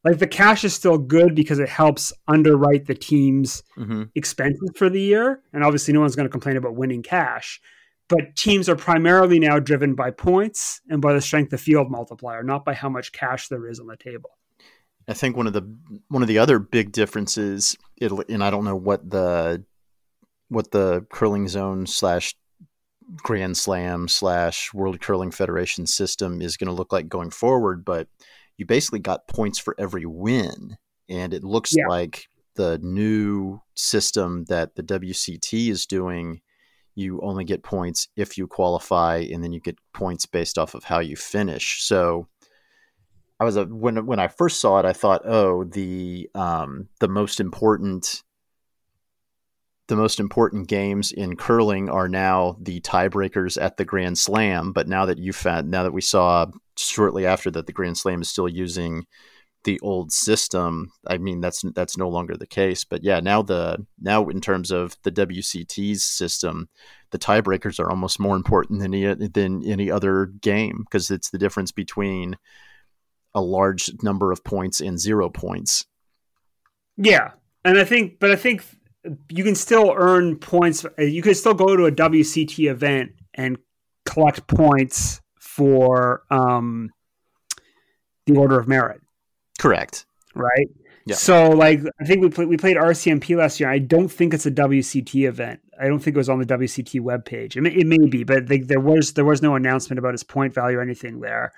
like 0.07 0.21
the 0.21 0.27
cash 0.29 0.63
is 0.63 0.73
still 0.73 0.99
good 0.99 1.35
because 1.35 1.59
it 1.59 1.69
helps 1.69 2.13
underwrite 2.29 2.87
the 2.87 2.95
team's 2.95 3.65
mm-hmm. 3.77 4.05
expenses 4.15 4.71
for 4.77 4.89
the 4.89 5.01
year. 5.01 5.41
And 5.53 5.65
obviously, 5.65 5.93
no 5.93 6.01
one's 6.01 6.15
going 6.15 6.29
to 6.29 6.31
complain 6.31 6.57
about 6.57 6.77
winning 6.77 7.03
cash. 7.03 7.61
But 8.09 8.37
teams 8.37 8.69
are 8.69 8.77
primarily 8.77 9.41
now 9.41 9.59
driven 9.59 9.97
by 9.97 10.13
points 10.13 10.81
and 10.89 11.03
by 11.03 11.13
the 11.13 11.21
strength 11.21 11.53
of 11.53 11.61
field 11.61 11.91
multiplier, 11.91 12.45
not 12.45 12.65
by 12.65 12.73
how 12.73 12.89
much 12.89 13.11
cash 13.11 13.49
there 13.49 13.67
is 13.67 13.81
on 13.81 13.89
the 13.89 13.97
table. 13.97 14.31
I 15.09 15.13
think 15.13 15.37
one 15.37 15.49
of 15.49 15.53
the 15.53 15.69
one 16.07 16.23
of 16.23 16.29
the 16.29 16.39
other 16.39 16.61
big 16.61 16.93
differences, 16.93 17.77
and 18.01 18.45
I 18.45 18.51
don't 18.51 18.65
know 18.65 18.77
what 18.77 19.11
the 19.11 19.65
what 20.49 20.71
the 20.71 21.05
curling 21.11 21.49
zone 21.49 21.87
slash 21.87 22.37
Grand 23.17 23.57
Slam 23.57 24.09
slash 24.09 24.73
World 24.75 25.01
Curling 25.01 25.31
Federation 25.31 25.87
system 25.87 26.43
is 26.43 26.57
going 26.57 26.69
to 26.69 26.75
look 26.75 26.93
like 26.93 27.09
going 27.09 27.31
forward, 27.31 27.85
but 27.85 28.09
you 28.57 28.67
basically 28.67 28.99
got 28.99 29.29
points 29.29 29.59
for 29.59 29.75
every 29.79 30.07
win. 30.07 30.77
And 31.09 31.33
it 31.33 31.45
looks 31.45 31.75
yeah. 31.77 31.87
like 31.87 32.29
the 32.57 32.79
new 32.79 33.61
system 33.75 34.45
that 34.49 34.75
the 34.75 34.83
WCT 34.83 35.69
is 35.69 35.87
doing, 35.87 36.41
you 36.95 37.21
only 37.23 37.45
get 37.45 37.63
points 37.63 38.09
if 38.17 38.37
you 38.37 38.47
qualify, 38.47 39.19
and 39.19 39.45
then 39.45 39.53
you 39.53 39.61
get 39.61 39.79
points 39.93 40.27
based 40.27 40.59
off 40.59 40.75
of 40.75 40.85
how 40.85 40.99
you 40.99 41.15
finish. 41.15 41.83
So 41.85 42.27
I 43.39 43.45
was 43.45 43.57
a 43.57 43.67
when 43.67 44.07
when 44.07 44.19
I 44.19 44.29
first 44.29 44.61
saw 44.61 44.79
it, 44.79 44.87
I 44.87 44.95
thought, 44.95 45.23
oh, 45.27 45.65
the 45.65 46.29
um, 46.35 46.89
the 47.01 47.09
most 47.09 47.39
important 47.39 48.23
the 49.89 49.97
most 49.97 50.19
important 50.19 50.69
games 50.69 51.13
in 51.13 51.37
curling 51.37 51.89
are 51.89 52.09
now 52.09 52.57
the 52.61 52.81
tiebreakers 52.81 53.61
at 53.61 53.77
the 53.77 53.85
Grand 53.85 54.19
Slam. 54.19 54.73
But 54.73 54.89
now 54.89 55.07
that 55.07 55.19
you 55.19 55.33
found, 55.33 55.71
now 55.71 55.85
that 55.85 55.93
we 55.93 56.01
saw 56.01 56.47
shortly 56.77 57.25
after 57.25 57.51
that 57.53 57.67
the 57.67 57.73
Grand 57.73 57.97
Slam 57.97 58.21
is 58.21 58.29
still 58.29 58.49
using 58.49 59.07
the 59.65 59.79
old 59.81 60.13
system, 60.13 60.93
I 61.07 61.19
mean 61.19 61.41
that's 61.41 61.65
that's 61.75 61.97
no 61.97 62.09
longer 62.09 62.37
the 62.37 62.47
case. 62.47 62.85
But 62.85 63.05
yeah, 63.05 63.21
now 63.21 63.43
the 63.43 63.87
now 64.01 64.29
in 64.29 64.41
terms 64.41 64.71
of 64.71 64.97
the 65.05 65.13
WCT's 65.13 66.05
system, 66.05 66.69
the 67.11 67.19
tiebreakers 67.19 67.79
are 67.79 67.91
almost 67.91 68.19
more 68.19 68.37
important 68.37 68.81
than 68.81 68.95
any, 68.95 69.29
than 69.29 69.65
any 69.65 69.91
other 69.91 70.27
game 70.27 70.85
because 70.85 71.11
it's 71.11 71.31
the 71.31 71.39
difference 71.39 71.71
between 71.71 72.37
a 73.35 73.41
large 73.41 73.91
number 74.03 74.33
of 74.33 74.43
points 74.43 74.81
and 74.81 74.99
zero 74.99 75.29
points. 75.29 75.85
Yeah, 76.97 77.33
and 77.65 77.79
I 77.79 77.85
think, 77.85 78.19
but 78.19 78.31
I 78.31 78.37
think 78.37 78.65
you 79.29 79.45
can 79.45 79.55
still 79.55 79.93
earn 79.97 80.37
points. 80.37 80.85
You 80.99 81.23
can 81.23 81.35
still 81.35 81.55
go 81.55 81.77
to 81.77 81.87
a 81.87 81.93
WCT 81.93 82.71
event 82.71 83.13
and 83.35 83.59
collect 84.05 84.47
points 84.47 85.21
for 85.39 86.23
um, 86.31 86.91
the 88.27 88.37
Order 88.37 88.59
of 88.59 88.69
Merit. 88.69 89.01
Correct. 89.59 90.07
Right. 90.35 90.69
Yeah. 91.07 91.15
So, 91.15 91.51
like, 91.51 91.81
I 92.01 92.05
think 92.05 92.21
we 92.21 92.31
played 92.31 92.49
we 92.49 92.57
played 92.57 92.77
RCMP 92.77 93.37
last 93.37 93.61
year. 93.61 93.71
I 93.71 93.79
don't 93.79 94.09
think 94.09 94.35
it's 94.35 94.47
a 94.47 94.51
WCT 94.51 95.29
event. 95.29 95.61
I 95.81 95.87
don't 95.87 96.01
think 96.01 96.17
it 96.17 96.19
was 96.19 96.29
on 96.29 96.41
the 96.41 96.47
WCT 96.47 97.01
webpage. 97.01 97.57
It 97.57 97.61
may, 97.61 97.71
it 97.71 97.87
may 97.87 98.09
be, 98.09 98.25
but 98.25 98.49
they, 98.49 98.59
there 98.59 98.81
was 98.81 99.13
there 99.13 99.25
was 99.25 99.41
no 99.41 99.55
announcement 99.55 99.99
about 99.99 100.15
its 100.15 100.25
point 100.25 100.53
value 100.53 100.79
or 100.79 100.83
anything 100.83 101.21
there. 101.21 101.53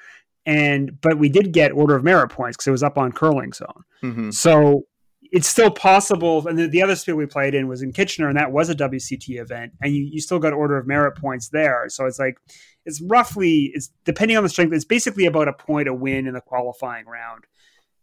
And 0.45 1.01
but 1.01 1.19
we 1.19 1.31
did 1.31 1.53
get 1.53 1.73
Order 1.73 1.97
of 1.97 2.05
Merit 2.05 2.31
points 2.31 2.57
because 2.57 2.67
it 2.67 2.73
was 2.73 2.83
up 2.83 2.99
on 2.99 3.11
Curling 3.13 3.55
Zone. 3.55 3.85
Mm-hmm. 4.03 4.31
So 4.31 4.85
it's 5.31 5.49
still 5.49 5.71
possible. 5.71 6.47
And 6.47 6.59
the, 6.59 6.67
the, 6.67 6.83
other 6.83 6.97
spiel 6.97 7.17
we 7.17 7.27
played 7.27 7.55
in 7.55 7.69
was 7.69 7.83
in 7.83 7.93
Kitchener, 7.93 8.29
and 8.29 8.37
that 8.39 8.53
was 8.53 8.69
a 8.69 8.75
WCT 8.75 9.41
event, 9.41 9.73
and 9.83 9.95
you, 9.95 10.03
you 10.03 10.21
still 10.21 10.39
got 10.39 10.53
order 10.53 10.77
of 10.77 10.87
merit 10.87 11.17
points 11.17 11.49
there. 11.49 11.87
So 11.89 12.07
it's 12.07 12.19
like 12.19 12.39
it's 12.85 13.01
roughly 13.01 13.71
it's 13.75 13.91
depending 14.05 14.37
on 14.37 14.43
the 14.43 14.49
strength. 14.49 14.73
It's 14.73 14.85
basically 14.85 15.27
about 15.27 15.49
a 15.49 15.53
point 15.53 15.89
a 15.89 15.95
win 15.95 16.27
in 16.27 16.35
the 16.35 16.41
qualifying 16.41 17.07
round, 17.07 17.45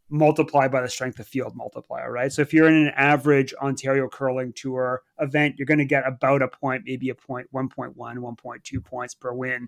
multiplied 0.09 0.71
by 0.71 0.81
the 0.81 0.89
strength 0.89 1.19
of 1.19 1.27
field 1.27 1.55
multiplier, 1.55 2.11
right? 2.11 2.31
So 2.31 2.41
if 2.41 2.53
you're 2.53 2.67
in 2.67 2.75
an 2.75 2.93
average 2.95 3.53
Ontario 3.55 4.07
curling 4.07 4.53
tour 4.53 5.01
event, 5.19 5.55
you're 5.57 5.65
going 5.65 5.79
to 5.79 5.85
get 5.85 6.07
about 6.07 6.41
a 6.41 6.47
point, 6.47 6.83
maybe 6.85 7.09
a 7.09 7.15
point, 7.15 7.47
1.1, 7.53 7.95
1.2 7.95 8.85
points 8.85 9.15
per 9.15 9.33
win 9.33 9.67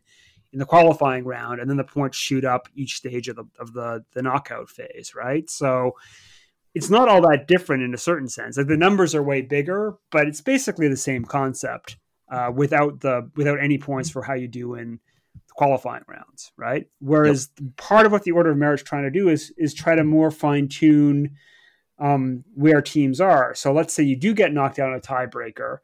in 0.54 0.60
the 0.60 0.65
qualifying 0.65 1.26
round, 1.26 1.60
and 1.60 1.70
then 1.70 1.78
the 1.78 1.84
points 1.84 2.17
shoot 2.17 2.46
up 2.46 2.70
each 2.76 2.96
stage 2.96 3.28
of 3.28 3.36
the 3.36 3.46
of 3.60 3.74
the 3.74 4.04
the 4.13 4.22
knockout 4.22 4.70
phase, 4.70 5.13
right? 5.15 5.50
So 5.50 5.96
it's 6.74 6.90
not 6.90 7.10
all 7.10 7.22
that 7.22 7.48
different 7.48 7.84
in 7.84 7.94
a 7.94 7.98
certain 7.98 8.28
sense. 8.28 8.58
Like 8.58 8.68
the 8.68 8.78
numbers 8.78 9.16
are 9.16 9.24
way 9.24 9.42
bigger, 9.42 9.96
but 10.12 10.28
it's 10.28 10.42
basically 10.42 10.88
the 10.88 10.98
same 10.98 11.26
concept 11.26 11.98
uh, 12.32 12.52
without 12.54 13.02
the 13.02 13.30
without 13.36 13.60
any 13.60 13.78
points 13.78 14.10
for 14.10 14.24
how 14.24 14.34
you 14.34 14.48
do 14.48 14.76
in 14.76 15.00
the 15.34 15.54
qualifying 15.56 16.04
rounds, 16.08 16.52
right? 16.58 16.88
Whereas 17.00 17.50
yep. 17.60 17.78
part 17.78 18.06
of 18.06 18.12
what 18.12 18.24
the 18.24 18.32
order 18.32 18.52
of 18.52 18.58
merit 18.58 18.82
is 18.82 18.84
trying 18.84 19.04
to 19.04 19.12
do 19.12 19.30
is 19.30 19.54
is 19.58 19.74
try 19.74 19.96
to 19.96 20.04
more 20.04 20.32
fine 20.32 20.68
tune 20.68 21.36
um, 22.00 22.44
where 22.54 22.82
teams 22.82 23.20
are. 23.20 23.56
So 23.56 23.74
let's 23.74 23.94
say 23.94 24.04
you 24.04 24.16
do 24.16 24.34
get 24.34 24.54
knocked 24.54 24.80
out 24.80 24.92
in 24.92 24.98
a 24.98 25.02
tiebreaker, 25.02 25.80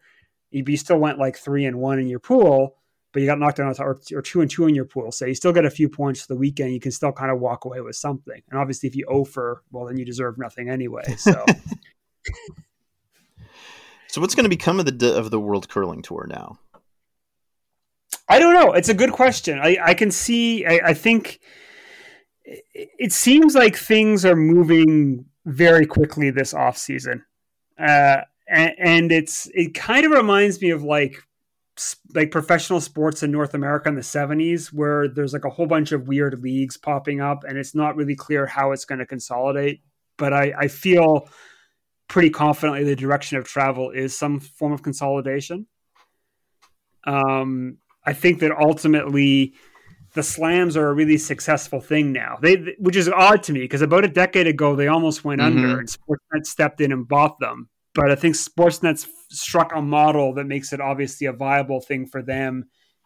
you 0.52 0.78
still 0.78 1.00
went 1.00 1.18
like 1.18 1.38
three 1.38 1.66
and 1.66 1.80
one 1.80 2.00
in 2.00 2.08
your 2.08 2.20
pool 2.20 2.78
but 3.14 3.22
you 3.22 3.28
got 3.28 3.40
knocked 3.40 3.58
down 3.58 3.74
or, 3.80 4.00
or 4.14 4.22
two 4.22 4.42
and 4.42 4.50
two 4.50 4.68
in 4.68 4.76
your 4.76 4.86
pool. 4.86 5.12
So 5.12 5.26
you 5.26 5.36
still 5.36 5.54
get 5.54 5.66
a 5.66 5.70
few 5.70 5.88
points 5.88 6.22
for 6.22 6.34
the 6.34 6.36
weekend. 6.36 6.74
You 6.74 6.80
can 6.80 6.92
still 6.92 7.12
kind 7.12 7.32
of 7.32 7.40
walk 7.40 7.64
away 7.66 7.80
with 7.80 7.96
something. 7.96 8.42
And 8.50 8.60
obviously, 8.60 8.90
if 8.90 8.96
you 8.96 9.06
offer, 9.06 9.64
well, 9.72 9.86
then 9.86 9.98
you 9.98 10.06
deserve 10.06 10.38
nothing 10.38 10.70
anyway. 10.70 11.04
So. 11.18 11.46
so 14.08 14.20
what's 14.20 14.34
going 14.34 14.46
to 14.46 14.50
become 14.50 14.80
of 14.80 14.86
the 14.86 15.16
of 15.16 15.30
the 15.30 15.40
World 15.40 15.70
Curling 15.70 16.02
Tour 16.02 16.26
now? 16.28 16.58
I 18.28 18.40
don't 18.40 18.56
know. 18.56 18.74
It's 18.74 18.90
a 18.90 18.94
good 18.94 19.12
question. 19.12 19.60
I, 19.60 19.78
I 19.82 19.94
can 19.94 20.10
see. 20.10 20.66
I, 20.66 20.80
I 20.86 20.94
think 20.94 21.40
it 22.44 23.12
seems 23.12 23.54
like 23.54 23.76
things 23.76 24.26
are 24.26 24.36
moving 24.36 25.26
very 25.46 25.86
quickly 25.86 26.32
this 26.32 26.54
off 26.54 26.78
season, 26.78 27.24
uh, 27.78 28.22
and, 28.48 28.72
and 28.80 29.12
it's 29.12 29.48
it 29.54 29.76
kind 29.76 30.06
of 30.06 30.12
reminds 30.12 30.60
me 30.62 30.72
of 30.72 30.84
like 30.84 31.18
like 32.14 32.32
professional 32.32 32.80
sports 32.80 33.24
in 33.24 33.32
North 33.32 33.54
America 33.54 33.90
in 33.90 33.96
the 33.96 34.02
70s 34.02 34.68
where 34.68 35.08
there's 35.08 35.34
like 35.34 35.46
a 35.46 35.50
whole 35.50 35.66
bunch 35.66 35.92
of 35.92 36.08
weird 36.08 36.42
leagues 36.42 36.78
popping 36.78 37.20
up 37.20 37.44
and 37.44 37.58
it's 37.58 37.74
not 37.74 37.96
really 37.96 38.16
clear 38.16 38.46
how 38.46 38.72
it's 38.72 38.86
going 38.86 39.00
to 39.00 39.06
consolidate 39.06 39.82
but 40.18 40.34
I, 40.34 40.54
I 40.58 40.68
feel 40.68 41.28
pretty 42.08 42.30
confidently 42.30 42.84
the 42.84 42.96
direction 42.96 43.38
of 43.38 43.46
travel 43.46 43.92
is 43.92 44.18
some 44.18 44.40
form 44.40 44.72
of 44.72 44.84
consolidation. 44.84 45.66
Um, 47.06 47.78
I 48.06 48.14
think 48.14 48.40
that 48.40 48.52
ultimately 48.52 49.54
the 50.14 50.24
slams 50.24 50.78
are 50.78 50.90
a 50.90 50.94
really 50.94 51.18
successful 51.18 51.82
thing 51.82 52.12
now. 52.12 52.38
They 52.42 52.76
which 52.78 52.96
is 52.96 53.10
odd 53.10 53.44
to 53.44 53.54
me 53.54 53.62
because 53.62 53.82
about 53.82 54.06
a 54.06 54.10
decade 54.10 54.48
ago 54.48 54.76
they 54.76 54.88
almost 54.88 55.26
went 55.26 55.42
mm-hmm. 55.42 55.58
under 55.58 55.80
and 55.80 55.90
sportsnet 55.90 56.46
stepped 56.46 56.82
in 56.82 56.92
and 56.92 57.08
bought 57.08 57.40
them 57.40 57.70
but 57.96 58.12
I 58.12 58.16
think 58.16 58.36
Sportsnet's 58.36 59.08
struck 59.30 59.72
a 59.76 59.82
model 59.82 60.34
that 60.36 60.46
makes 60.46 60.74
it 60.74 60.82
obviously 60.82 61.28
a 61.28 61.34
viable 61.34 61.82
thing 61.82 62.06
for 62.06 62.22
them, 62.22 62.66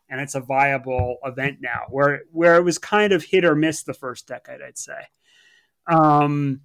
and 0.10 0.21
it's 0.21 0.36
a 0.36 0.39
viable 0.39 1.17
event 1.23 1.58
now. 1.62 1.84
Where 1.89 2.21
where 2.32 2.56
it 2.56 2.63
was 2.63 2.78
kind 2.78 3.13
of 3.13 3.23
hit 3.23 3.45
or 3.45 3.56
miss 3.56 3.84
the 3.84 3.93
first 3.93 4.28
decade, 4.28 4.62
I'd 4.62 4.78
say. 4.78 5.00
Um, 5.88 6.62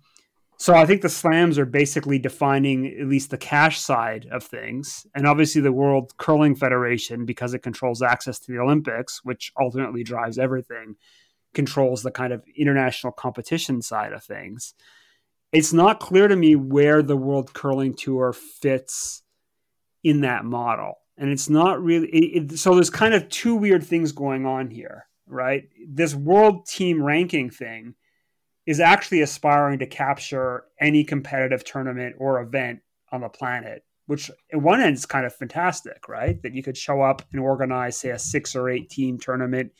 so 0.56 0.74
I 0.74 0.86
think 0.86 1.02
the 1.02 1.08
slams 1.08 1.58
are 1.58 1.66
basically 1.66 2.20
defining 2.20 2.86
at 2.86 3.08
least 3.08 3.30
the 3.30 3.38
cash 3.38 3.80
side 3.80 4.28
of 4.30 4.44
things, 4.44 5.06
and 5.14 5.26
obviously 5.26 5.60
the 5.60 5.72
World 5.72 6.16
Curling 6.18 6.54
Federation, 6.54 7.26
because 7.26 7.54
it 7.54 7.64
controls 7.64 8.02
access 8.02 8.38
to 8.40 8.52
the 8.52 8.60
Olympics, 8.60 9.24
which 9.24 9.52
ultimately 9.60 10.04
drives 10.04 10.38
everything, 10.38 10.94
controls 11.52 12.04
the 12.04 12.12
kind 12.12 12.32
of 12.32 12.44
international 12.56 13.12
competition 13.12 13.82
side 13.82 14.12
of 14.12 14.22
things 14.22 14.74
it's 15.52 15.72
not 15.72 16.00
clear 16.00 16.28
to 16.28 16.36
me 16.36 16.56
where 16.56 17.02
the 17.02 17.16
World 17.16 17.52
Curling 17.52 17.94
Tour 17.94 18.32
fits 18.32 19.22
in 20.02 20.22
that 20.22 20.44
model. 20.44 20.94
And 21.18 21.30
it's 21.30 21.48
not 21.48 21.82
really 21.82 22.08
it, 22.08 22.52
it, 22.52 22.58
so 22.58 22.74
there's 22.74 22.90
kind 22.90 23.14
of 23.14 23.28
two 23.28 23.54
weird 23.54 23.84
things 23.84 24.12
going 24.12 24.46
on 24.46 24.70
here, 24.70 25.06
right? 25.26 25.64
This 25.86 26.14
world 26.14 26.66
team 26.66 27.02
ranking 27.02 27.50
thing 27.50 27.94
is 28.66 28.80
actually 28.80 29.20
aspiring 29.20 29.78
to 29.80 29.86
capture 29.86 30.64
any 30.80 31.04
competitive 31.04 31.64
tournament 31.64 32.16
or 32.18 32.40
event 32.40 32.80
on 33.10 33.20
the 33.20 33.28
planet, 33.28 33.84
which 34.06 34.30
at 34.52 34.62
one 34.62 34.80
end 34.80 34.94
is 34.94 35.04
kind 35.04 35.26
of 35.26 35.34
fantastic, 35.34 36.08
right? 36.08 36.40
That 36.42 36.54
you 36.54 36.62
could 36.62 36.76
show 36.76 37.02
up 37.02 37.22
and 37.32 37.40
organize, 37.40 37.98
say, 37.98 38.10
a 38.10 38.18
six 38.18 38.56
or 38.56 38.70
eight 38.70 38.88
team 38.88 39.18
tournament 39.18 39.72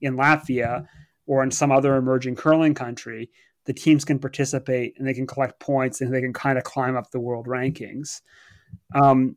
in 0.00 0.16
Latvia 0.16 0.86
or 1.26 1.42
in 1.42 1.50
some 1.50 1.70
other 1.70 1.96
emerging 1.96 2.36
curling 2.36 2.74
country. 2.74 3.30
The 3.68 3.74
teams 3.74 4.04
can 4.04 4.18
participate 4.18 4.94
and 4.98 5.06
they 5.06 5.12
can 5.14 5.26
collect 5.26 5.60
points 5.60 6.00
and 6.00 6.12
they 6.12 6.22
can 6.22 6.32
kind 6.32 6.56
of 6.56 6.64
climb 6.64 6.96
up 6.96 7.10
the 7.10 7.20
world 7.20 7.46
rankings. 7.46 8.22
Um, 8.94 9.36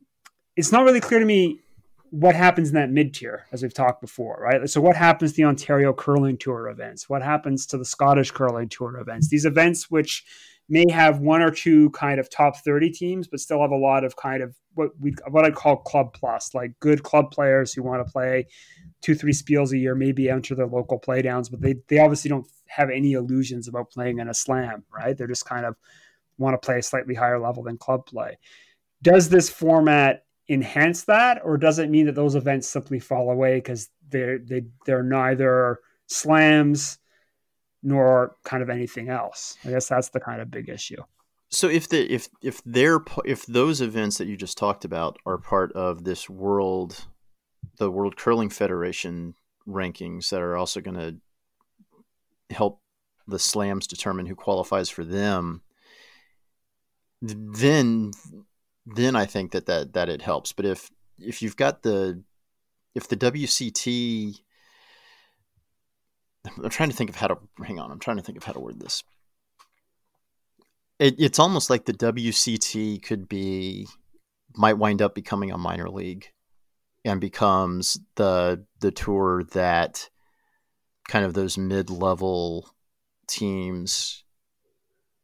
it's 0.56 0.72
not 0.72 0.84
really 0.84 1.00
clear 1.00 1.20
to 1.20 1.26
me 1.26 1.60
what 2.08 2.34
happens 2.34 2.68
in 2.68 2.74
that 2.74 2.90
mid 2.90 3.14
tier, 3.14 3.46
as 3.52 3.62
we've 3.62 3.72
talked 3.72 4.00
before, 4.00 4.38
right? 4.42 4.68
So, 4.68 4.80
what 4.80 4.96
happens 4.96 5.32
to 5.32 5.36
the 5.36 5.44
Ontario 5.44 5.92
Curling 5.92 6.38
Tour 6.38 6.68
events? 6.68 7.08
What 7.08 7.22
happens 7.22 7.66
to 7.66 7.78
the 7.78 7.84
Scottish 7.84 8.30
Curling 8.30 8.68
Tour 8.68 8.98
events? 8.98 9.28
These 9.28 9.44
events, 9.44 9.90
which 9.90 10.24
may 10.68 10.84
have 10.90 11.20
one 11.20 11.42
or 11.42 11.50
two 11.50 11.90
kind 11.90 12.20
of 12.20 12.30
top 12.30 12.56
30 12.58 12.90
teams, 12.90 13.28
but 13.28 13.40
still 13.40 13.62
have 13.62 13.70
a 13.70 13.76
lot 13.76 14.04
of 14.04 14.16
kind 14.16 14.42
of 14.42 14.56
what 14.74 14.90
we 15.00 15.14
what 15.28 15.44
I'd 15.44 15.54
call 15.54 15.76
club 15.76 16.14
plus, 16.14 16.54
like 16.54 16.78
good 16.80 17.02
club 17.02 17.30
players 17.30 17.72
who 17.72 17.82
want 17.82 18.06
to 18.06 18.12
play 18.12 18.46
two, 19.00 19.14
three 19.14 19.32
spiels 19.32 19.72
a 19.72 19.78
year, 19.78 19.94
maybe 19.94 20.30
enter 20.30 20.54
their 20.54 20.66
local 20.66 20.98
playdowns, 20.98 21.50
but 21.50 21.60
they, 21.60 21.74
they 21.88 21.98
obviously 21.98 22.28
don't 22.28 22.46
have 22.66 22.88
any 22.88 23.12
illusions 23.12 23.68
about 23.68 23.90
playing 23.90 24.18
in 24.18 24.28
a 24.28 24.34
slam, 24.34 24.84
right? 24.94 25.16
They're 25.16 25.26
just 25.26 25.44
kind 25.44 25.66
of 25.66 25.76
want 26.38 26.54
to 26.54 26.64
play 26.64 26.78
a 26.78 26.82
slightly 26.82 27.14
higher 27.14 27.38
level 27.38 27.62
than 27.62 27.76
club 27.76 28.06
play. 28.06 28.38
Does 29.02 29.28
this 29.28 29.50
format 29.50 30.24
enhance 30.48 31.04
that, 31.04 31.40
or 31.44 31.56
does 31.56 31.78
it 31.78 31.90
mean 31.90 32.06
that 32.06 32.14
those 32.14 32.34
events 32.34 32.68
simply 32.68 32.98
fall 32.98 33.30
away 33.30 33.56
because 33.56 33.88
they're 34.08 34.38
they 34.38 34.62
they're 34.86 35.02
neither 35.02 35.80
slams 36.06 36.98
nor 37.82 38.36
kind 38.44 38.62
of 38.62 38.70
anything 38.70 39.08
else? 39.08 39.56
I 39.64 39.70
guess 39.70 39.88
that's 39.88 40.10
the 40.10 40.20
kind 40.20 40.40
of 40.40 40.50
big 40.50 40.68
issue. 40.68 41.02
So 41.52 41.68
if 41.68 41.86
the 41.86 42.10
if 42.12 42.28
if 42.40 42.62
they're 42.64 43.00
if 43.26 43.44
those 43.44 43.82
events 43.82 44.16
that 44.18 44.26
you 44.26 44.38
just 44.38 44.56
talked 44.56 44.86
about 44.86 45.18
are 45.26 45.36
part 45.36 45.70
of 45.72 46.04
this 46.04 46.28
world, 46.28 47.06
the 47.76 47.90
World 47.90 48.16
Curling 48.16 48.48
Federation 48.48 49.34
rankings 49.68 50.30
that 50.30 50.40
are 50.40 50.56
also 50.56 50.80
going 50.80 50.96
to 50.96 52.54
help 52.54 52.80
the 53.28 53.38
slams 53.38 53.86
determine 53.86 54.26
who 54.26 54.34
qualifies 54.34 54.88
for 54.88 55.04
them, 55.04 55.60
then 57.20 58.12
then 58.86 59.14
I 59.14 59.26
think 59.26 59.52
that, 59.52 59.66
that 59.66 59.92
that 59.92 60.08
it 60.08 60.22
helps. 60.22 60.52
But 60.52 60.64
if 60.64 60.90
if 61.18 61.42
you've 61.42 61.56
got 61.56 61.82
the 61.82 62.22
if 62.94 63.08
the 63.08 63.16
WCT 63.16 64.40
I'm 66.64 66.70
trying 66.70 66.88
to 66.88 66.96
think 66.96 67.10
of 67.10 67.16
how 67.16 67.28
to 67.28 67.38
hang 67.62 67.78
on, 67.78 67.90
I'm 67.90 68.00
trying 68.00 68.16
to 68.16 68.22
think 68.22 68.38
of 68.38 68.44
how 68.44 68.52
to 68.52 68.60
word 68.60 68.80
this. 68.80 69.04
It, 71.02 71.16
it's 71.18 71.40
almost 71.40 71.68
like 71.68 71.84
the 71.84 71.92
WCT 71.92 73.02
could 73.02 73.28
be 73.28 73.88
might 74.54 74.78
wind 74.78 75.02
up 75.02 75.16
becoming 75.16 75.50
a 75.50 75.58
minor 75.58 75.90
league 75.90 76.28
and 77.04 77.20
becomes 77.20 77.98
the 78.14 78.64
the 78.78 78.92
tour 78.92 79.42
that 79.52 80.08
kind 81.08 81.24
of 81.24 81.34
those 81.34 81.58
mid-level 81.58 82.70
teams 83.26 84.22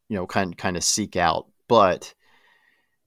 you 0.09 0.17
know 0.17 0.27
kind 0.27 0.59
kind 0.59 0.77
of 0.77 0.83
seek 0.83 1.14
out. 1.14 1.47
But 1.69 2.12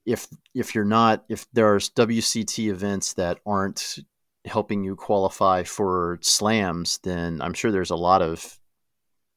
if 0.06 0.28
if 0.56 0.74
you're 0.74 0.86
not 0.86 1.26
if 1.28 1.48
there's 1.52 1.90
WCT 1.90 2.70
events 2.70 3.14
that 3.16 3.40
aren't 3.46 4.00
helping 4.46 4.86
you 4.86 4.96
qualify 4.96 5.64
for 5.64 6.20
slams, 6.22 7.00
then 7.00 7.42
I'm 7.42 7.54
sure 7.54 7.70
there's 7.70 7.92
a 7.92 7.98
lot 7.98 8.22
of 8.22 8.58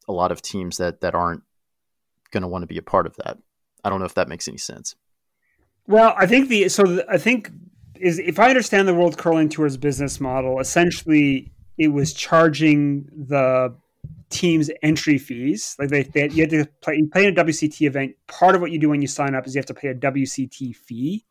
a 0.06 0.12
lot 0.12 0.30
of 0.30 0.40
teams 0.40 0.76
that 0.76 1.00
that 1.00 1.16
aren't 1.16 1.42
going 2.34 2.42
to 2.42 2.48
want 2.48 2.62
to 2.62 2.66
be 2.66 2.76
a 2.76 2.82
part 2.82 3.06
of 3.06 3.16
that. 3.24 3.38
I 3.82 3.88
don't 3.88 4.00
know 4.00 4.04
if 4.04 4.14
that 4.14 4.28
makes 4.28 4.46
any 4.46 4.58
sense. 4.58 4.94
Well, 5.86 6.14
I 6.18 6.26
think 6.26 6.48
the 6.48 6.68
so 6.68 6.82
the, 6.82 7.06
I 7.10 7.16
think 7.16 7.50
is 7.98 8.18
if 8.18 8.38
I 8.38 8.48
understand 8.48 8.88
the 8.88 8.94
World 8.94 9.16
Curling 9.16 9.48
Tour's 9.48 9.78
business 9.78 10.20
model, 10.20 10.60
essentially 10.60 11.52
it 11.78 11.88
was 11.88 12.12
charging 12.12 13.04
the 13.16 13.74
teams 14.30 14.70
entry 14.82 15.18
fees. 15.18 15.76
Like 15.78 15.90
they, 15.90 16.02
they 16.02 16.28
you 16.30 16.42
had 16.42 16.50
to 16.50 16.66
play 16.82 17.02
play 17.12 17.26
in 17.26 17.38
a 17.38 17.44
WCT 17.44 17.86
event. 17.86 18.14
Part 18.26 18.54
of 18.54 18.60
what 18.60 18.70
you 18.70 18.78
do 18.78 18.90
when 18.90 19.00
you 19.02 19.08
sign 19.08 19.34
up 19.34 19.46
is 19.46 19.54
you 19.54 19.58
have 19.58 19.66
to 19.66 19.74
pay 19.74 19.88
a 19.88 19.94
WCT 19.94 20.74
fee. 20.74 21.24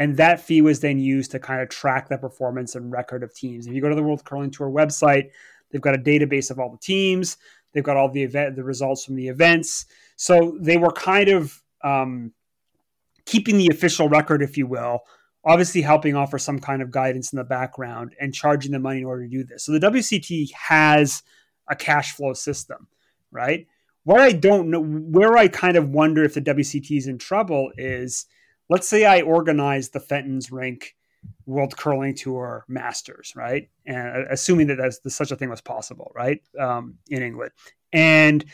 And 0.00 0.16
that 0.16 0.40
fee 0.40 0.62
was 0.62 0.78
then 0.78 1.00
used 1.00 1.32
to 1.32 1.40
kind 1.40 1.60
of 1.60 1.68
track 1.70 2.08
the 2.08 2.18
performance 2.18 2.76
and 2.76 2.92
record 2.92 3.24
of 3.24 3.34
teams. 3.34 3.66
If 3.66 3.74
you 3.74 3.80
go 3.80 3.88
to 3.88 3.96
the 3.96 4.02
World 4.02 4.24
Curling 4.24 4.52
Tour 4.52 4.70
website, 4.70 5.30
they've 5.70 5.80
got 5.80 5.96
a 5.96 5.98
database 5.98 6.52
of 6.52 6.60
all 6.60 6.70
the 6.70 6.78
teams. 6.78 7.36
They've 7.72 7.82
got 7.82 7.96
all 7.96 8.08
the 8.08 8.22
event, 8.22 8.54
the 8.54 8.62
results 8.62 9.04
from 9.04 9.16
the 9.16 9.26
events. 9.26 9.86
So 10.18 10.58
they 10.60 10.76
were 10.76 10.90
kind 10.90 11.28
of 11.28 11.62
um, 11.82 12.32
keeping 13.24 13.56
the 13.56 13.68
official 13.70 14.08
record, 14.08 14.42
if 14.42 14.58
you 14.58 14.66
will, 14.66 15.02
obviously 15.44 15.80
helping 15.80 16.16
offer 16.16 16.38
some 16.38 16.58
kind 16.58 16.82
of 16.82 16.90
guidance 16.90 17.32
in 17.32 17.36
the 17.36 17.44
background 17.44 18.16
and 18.20 18.34
charging 18.34 18.72
the 18.72 18.80
money 18.80 18.98
in 18.98 19.04
order 19.04 19.22
to 19.22 19.30
do 19.30 19.44
this. 19.44 19.64
So 19.64 19.72
the 19.72 19.78
WCT 19.78 20.52
has 20.52 21.22
a 21.68 21.76
cash 21.76 22.12
flow 22.12 22.34
system, 22.34 22.88
right? 23.30 23.68
What 24.02 24.20
I 24.20 24.32
don't 24.32 24.70
know, 24.70 24.82
where 24.82 25.36
I 25.36 25.46
kind 25.46 25.76
of 25.76 25.90
wonder 25.90 26.24
if 26.24 26.34
the 26.34 26.42
WCT 26.42 26.98
is 26.98 27.06
in 27.06 27.18
trouble 27.18 27.70
is, 27.78 28.26
let's 28.68 28.88
say 28.88 29.04
I 29.04 29.20
organize 29.20 29.90
the 29.90 30.00
Fenton's 30.00 30.50
Rink 30.50 30.96
World 31.46 31.76
Curling 31.76 32.16
Tour 32.16 32.64
Masters, 32.66 33.34
right? 33.36 33.68
And 33.86 34.08
uh, 34.08 34.24
assuming 34.30 34.66
that 34.66 34.78
that's, 34.78 35.14
such 35.14 35.30
a 35.30 35.36
thing 35.36 35.48
was 35.48 35.60
possible, 35.60 36.10
right, 36.12 36.40
um, 36.58 36.96
in 37.08 37.22
England, 37.22 37.52
and 37.92 38.44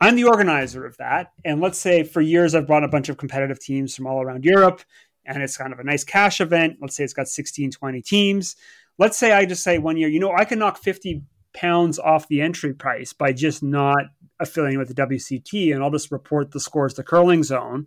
I'm 0.00 0.16
the 0.16 0.24
organizer 0.24 0.86
of 0.86 0.96
that. 0.98 1.32
And 1.44 1.60
let's 1.60 1.78
say 1.78 2.04
for 2.04 2.20
years 2.20 2.54
I've 2.54 2.66
brought 2.66 2.84
a 2.84 2.88
bunch 2.88 3.08
of 3.08 3.16
competitive 3.16 3.58
teams 3.58 3.94
from 3.94 4.06
all 4.06 4.22
around 4.22 4.44
Europe, 4.44 4.82
and 5.24 5.42
it's 5.42 5.56
kind 5.56 5.72
of 5.72 5.78
a 5.78 5.84
nice 5.84 6.04
cash 6.04 6.40
event. 6.40 6.78
Let's 6.80 6.96
say 6.96 7.04
it's 7.04 7.12
got 7.12 7.28
16, 7.28 7.72
20 7.72 8.02
teams. 8.02 8.56
Let's 8.98 9.18
say 9.18 9.32
I 9.32 9.44
just 9.44 9.62
say 9.62 9.78
one 9.78 9.96
year, 9.96 10.08
you 10.08 10.20
know, 10.20 10.32
I 10.32 10.44
can 10.44 10.58
knock 10.58 10.78
50 10.78 11.22
pounds 11.52 11.98
off 11.98 12.28
the 12.28 12.40
entry 12.40 12.74
price 12.74 13.12
by 13.12 13.32
just 13.32 13.62
not 13.62 13.98
affiliating 14.40 14.78
with 14.78 14.88
the 14.88 15.06
WCT, 15.06 15.74
and 15.74 15.82
I'll 15.82 15.90
just 15.90 16.12
report 16.12 16.52
the 16.52 16.60
scores 16.60 16.94
to 16.94 17.02
Curling 17.02 17.42
Zone. 17.42 17.86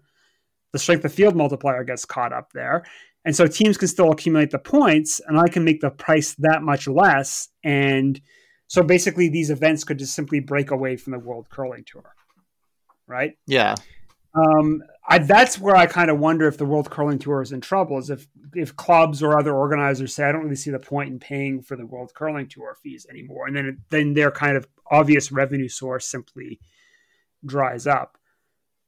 The 0.73 0.79
strength 0.79 1.05
of 1.05 1.13
field 1.13 1.35
multiplier 1.35 1.83
gets 1.83 2.05
caught 2.05 2.33
up 2.33 2.51
there. 2.53 2.85
And 3.23 3.35
so 3.35 3.45
teams 3.45 3.77
can 3.77 3.87
still 3.87 4.11
accumulate 4.11 4.51
the 4.51 4.59
points, 4.59 5.21
and 5.25 5.39
I 5.39 5.47
can 5.47 5.63
make 5.63 5.81
the 5.81 5.91
price 5.91 6.35
that 6.39 6.63
much 6.63 6.87
less. 6.87 7.49
And 7.63 8.19
so 8.71 8.81
basically, 8.83 9.27
these 9.27 9.49
events 9.49 9.83
could 9.83 9.99
just 9.99 10.13
simply 10.13 10.39
break 10.39 10.71
away 10.71 10.95
from 10.95 11.11
the 11.11 11.19
World 11.19 11.49
Curling 11.49 11.83
Tour. 11.85 12.15
Right? 13.05 13.33
Yeah. 13.45 13.75
Um, 14.33 14.81
I, 15.05 15.17
that's 15.17 15.59
where 15.59 15.75
I 15.75 15.87
kind 15.87 16.09
of 16.09 16.19
wonder 16.19 16.47
if 16.47 16.57
the 16.57 16.63
World 16.63 16.89
Curling 16.89 17.19
Tour 17.19 17.41
is 17.41 17.51
in 17.51 17.59
trouble. 17.59 17.97
Is 17.97 18.09
if 18.09 18.29
if 18.55 18.73
clubs 18.77 19.21
or 19.21 19.37
other 19.37 19.53
organizers 19.53 20.15
say, 20.15 20.23
I 20.23 20.31
don't 20.31 20.43
really 20.43 20.55
see 20.55 20.71
the 20.71 20.79
point 20.79 21.09
in 21.09 21.19
paying 21.19 21.61
for 21.61 21.75
the 21.75 21.85
World 21.85 22.13
Curling 22.15 22.47
Tour 22.47 22.77
fees 22.81 23.05
anymore, 23.09 23.45
and 23.45 23.57
then 23.57 23.79
then 23.89 24.13
their 24.13 24.31
kind 24.31 24.55
of 24.55 24.65
obvious 24.89 25.33
revenue 25.33 25.67
source 25.67 26.05
simply 26.05 26.61
dries 27.45 27.85
up. 27.85 28.17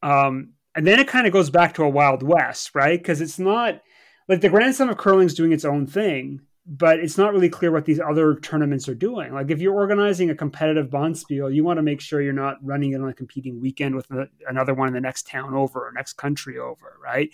Um, 0.02 0.54
and 0.76 0.88
then 0.88 0.98
it 0.98 1.10
kind 1.10 1.28
of 1.28 1.34
goes 1.34 1.50
back 1.50 1.74
to 1.74 1.84
a 1.84 1.89
wild 1.89 2.24
west, 2.24 2.74
right? 2.74 2.98
Because 2.98 3.19
it's 3.19 3.38
not 3.38 3.82
like 4.30 4.39
the 4.39 4.48
Grand 4.48 4.76
Slam 4.76 4.88
of 4.88 4.96
Curling 4.96 5.26
is 5.26 5.34
doing 5.34 5.51
its 5.51 5.66
own 5.66 5.88
thing, 5.88 6.39
but 6.66 6.99
it's 6.99 7.18
not 7.18 7.34
really 7.34 7.49
clear 7.49 7.72
what 7.72 7.86
these 7.86 7.99
other 7.99 8.36
tournaments 8.36 8.88
are 8.88 8.95
doing. 8.95 9.34
Like 9.34 9.51
if 9.51 9.59
you're 9.59 9.74
organizing 9.74 10.30
a 10.30 10.36
competitive 10.36 10.89
bonspiel, 10.89 11.53
you 11.53 11.64
want 11.64 11.78
to 11.78 11.84
make 11.84 11.99
sure 11.99 12.22
you're 12.22 12.32
not 12.32 12.57
running 12.64 12.93
it 12.93 13.01
on 13.01 13.09
a 13.09 13.14
competing 13.14 13.59
weekend 13.59 13.95
with 13.95 14.09
a, 14.11 14.30
another 14.47 14.74
one 14.74 14.88
in 14.88 14.93
the 14.93 15.01
next 15.01 15.28
town 15.28 15.53
over 15.53 15.86
or 15.86 15.91
next 15.91 16.14
country 16.14 16.57
over, 16.57 16.97
right? 17.03 17.30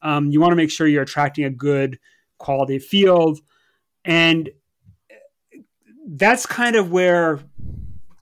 Um, 0.00 0.30
you 0.30 0.40
want 0.40 0.52
to 0.52 0.56
make 0.56 0.70
sure 0.70 0.86
you're 0.86 1.02
attracting 1.02 1.44
a 1.44 1.50
good 1.50 1.98
quality 2.38 2.78
field, 2.78 3.40
and 4.04 4.50
that's 6.08 6.46
kind 6.46 6.74
of 6.74 6.90
where 6.90 7.40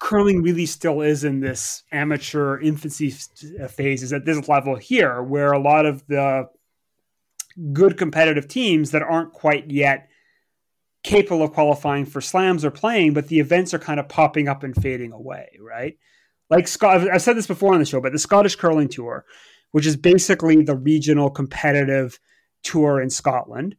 curling 0.01 0.43
really 0.43 0.67
still 0.67 1.01
is 1.01 1.25
in 1.25 1.41
this 1.41 1.85
amateur 1.93 2.59
infancy 2.61 3.11
phase. 3.71 4.03
Is 4.03 4.13
at 4.13 4.27
this 4.27 4.49
level 4.49 4.77
here, 4.77 5.23
where 5.23 5.53
a 5.53 5.59
lot 5.59 5.87
of 5.87 6.07
the 6.07 6.49
good 7.73 7.97
competitive 7.97 8.47
teams 8.47 8.91
that 8.91 9.03
aren't 9.03 9.33
quite 9.33 9.71
yet 9.71 10.10
capable 11.03 11.43
of 11.43 11.53
qualifying 11.53 12.05
for 12.05 12.21
slams 12.21 12.65
or 12.65 12.71
playing, 12.71 13.15
but 13.15 13.29
the 13.29 13.41
events 13.41 13.73
are 13.73 13.79
kind 13.79 13.99
of 13.99 14.09
popping 14.09 14.49
up 14.49 14.63
and 14.63 14.75
fading 14.75 15.13
away, 15.13 15.49
right? 15.61 15.97
Like 16.51 16.69
Scott, 16.69 17.09
I've 17.09 17.23
said 17.23 17.37
this 17.37 17.47
before 17.47 17.73
on 17.73 17.81
the 17.81 17.87
show, 17.87 18.01
but 18.01 18.13
the 18.13 18.19
Scottish 18.19 18.57
Curling 18.57 18.89
Tour, 18.89 19.25
which 19.71 19.87
is 19.87 19.97
basically 19.97 20.63
the 20.63 20.77
regional 20.77 21.31
competitive 21.31 22.19
tour 22.63 23.01
in 23.01 23.09
Scotland, 23.09 23.77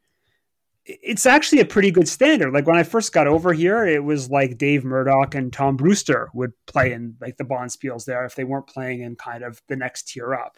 it's 0.86 1.26
actually 1.26 1.60
a 1.60 1.66
pretty 1.66 1.92
good 1.92 2.08
standard. 2.08 2.54
Like 2.54 2.66
when 2.66 2.78
I 2.78 2.84
first 2.84 3.14
got 3.14 3.28
over 3.28 3.54
here, 3.54 3.86
it 3.86 4.04
was 4.04 4.32
like 4.32 4.58
Dave 4.58 4.84
Murdoch 4.84 5.36
and 5.36 5.54
Tom 5.54 5.78
Brewster 5.78 6.30
would 6.34 6.54
play 6.66 6.92
in 6.92 7.16
like 7.22 7.38
the 7.38 7.44
Bonspiels 7.44 8.06
there 8.06 8.26
if 8.26 8.36
they 8.36 8.44
weren't 8.44 8.68
playing 8.68 9.02
in 9.02 9.16
kind 9.16 9.44
of 9.44 9.62
the 9.68 9.76
next 9.76 10.08
tier 10.08 10.34
up. 10.34 10.58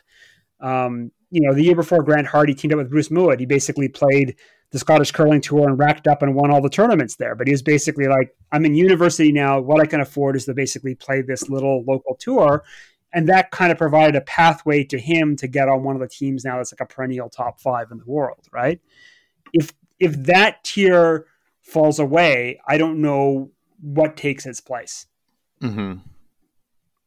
Um, 0.61 1.11
you 1.29 1.41
know, 1.41 1.53
the 1.53 1.63
year 1.63 1.75
before 1.75 2.03
Grant 2.03 2.27
Hardy 2.27 2.53
teamed 2.53 2.73
up 2.73 2.77
with 2.77 2.89
Bruce 2.89 3.11
Mouat, 3.11 3.39
he 3.39 3.45
basically 3.45 3.89
played 3.89 4.37
the 4.73 4.79
Scottish 4.79 5.11
curling 5.11 5.39
tour 5.39 5.69
and 5.69 5.77
racked 5.77 6.07
up 6.07 6.23
and 6.23 6.33
won 6.33 6.49
all 6.49 6.59
the 6.59 6.67
tournaments 6.67 7.15
there. 7.15 7.35
But 7.35 7.47
he 7.47 7.53
was 7.53 7.61
basically 7.61 8.07
like, 8.07 8.35
I'm 8.51 8.65
in 8.65 8.73
university 8.73 9.31
now. 9.31 9.61
What 9.61 9.79
I 9.79 9.85
can 9.85 10.01
afford 10.01 10.35
is 10.35 10.45
to 10.45 10.55
basically 10.55 10.95
play 10.95 11.21
this 11.21 11.47
little 11.47 11.83
local 11.87 12.15
tour. 12.15 12.63
And 13.13 13.29
that 13.29 13.51
kind 13.51 13.71
of 13.71 13.77
provided 13.77 14.15
a 14.15 14.21
pathway 14.21 14.83
to 14.85 14.99
him 14.99 15.35
to 15.35 15.47
get 15.47 15.69
on 15.69 15.83
one 15.83 15.95
of 15.95 16.01
the 16.01 16.07
teams 16.07 16.43
now 16.43 16.57
that's 16.57 16.73
like 16.73 16.81
a 16.81 16.91
perennial 16.91 17.29
top 17.29 17.61
five 17.61 17.91
in 17.91 17.99
the 17.99 18.05
world, 18.07 18.47
right? 18.51 18.81
If 19.53 19.71
if 19.99 20.15
that 20.23 20.63
tier 20.63 21.27
falls 21.61 21.99
away, 21.99 22.59
I 22.67 22.79
don't 22.79 22.99
know 22.99 23.51
what 23.79 24.17
takes 24.17 24.47
its 24.47 24.59
place. 24.59 25.05
Mm-hmm. 25.61 25.99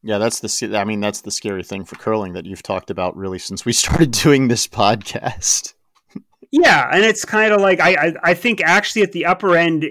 Yeah, 0.03 0.19
that's 0.19 0.39
the. 0.39 0.77
I 0.77 0.85
mean, 0.85 1.01
that's 1.01 1.19
the 1.19 1.31
scary 1.31 1.63
thing 1.63 1.83
for 1.83 1.97
curling 1.97 2.31
that 2.31 2.45
you've 2.45 2.63
talked 2.63 2.89
about 2.89 3.17
really 3.17 3.39
since 3.39 3.65
we 3.65 3.73
started 3.73 4.11
doing 4.11 4.47
this 4.47 4.67
podcast. 4.67 5.73
Yeah, 6.51 6.89
and 6.91 7.03
it's 7.03 7.25
kind 7.25 7.51
of 7.51 7.61
like 7.61 7.79
I, 7.79 7.93
I, 7.93 8.13
I 8.23 8.33
think 8.33 8.61
actually 8.61 9.01
at 9.01 9.11
the 9.11 9.25
upper 9.25 9.55
end 9.55 9.85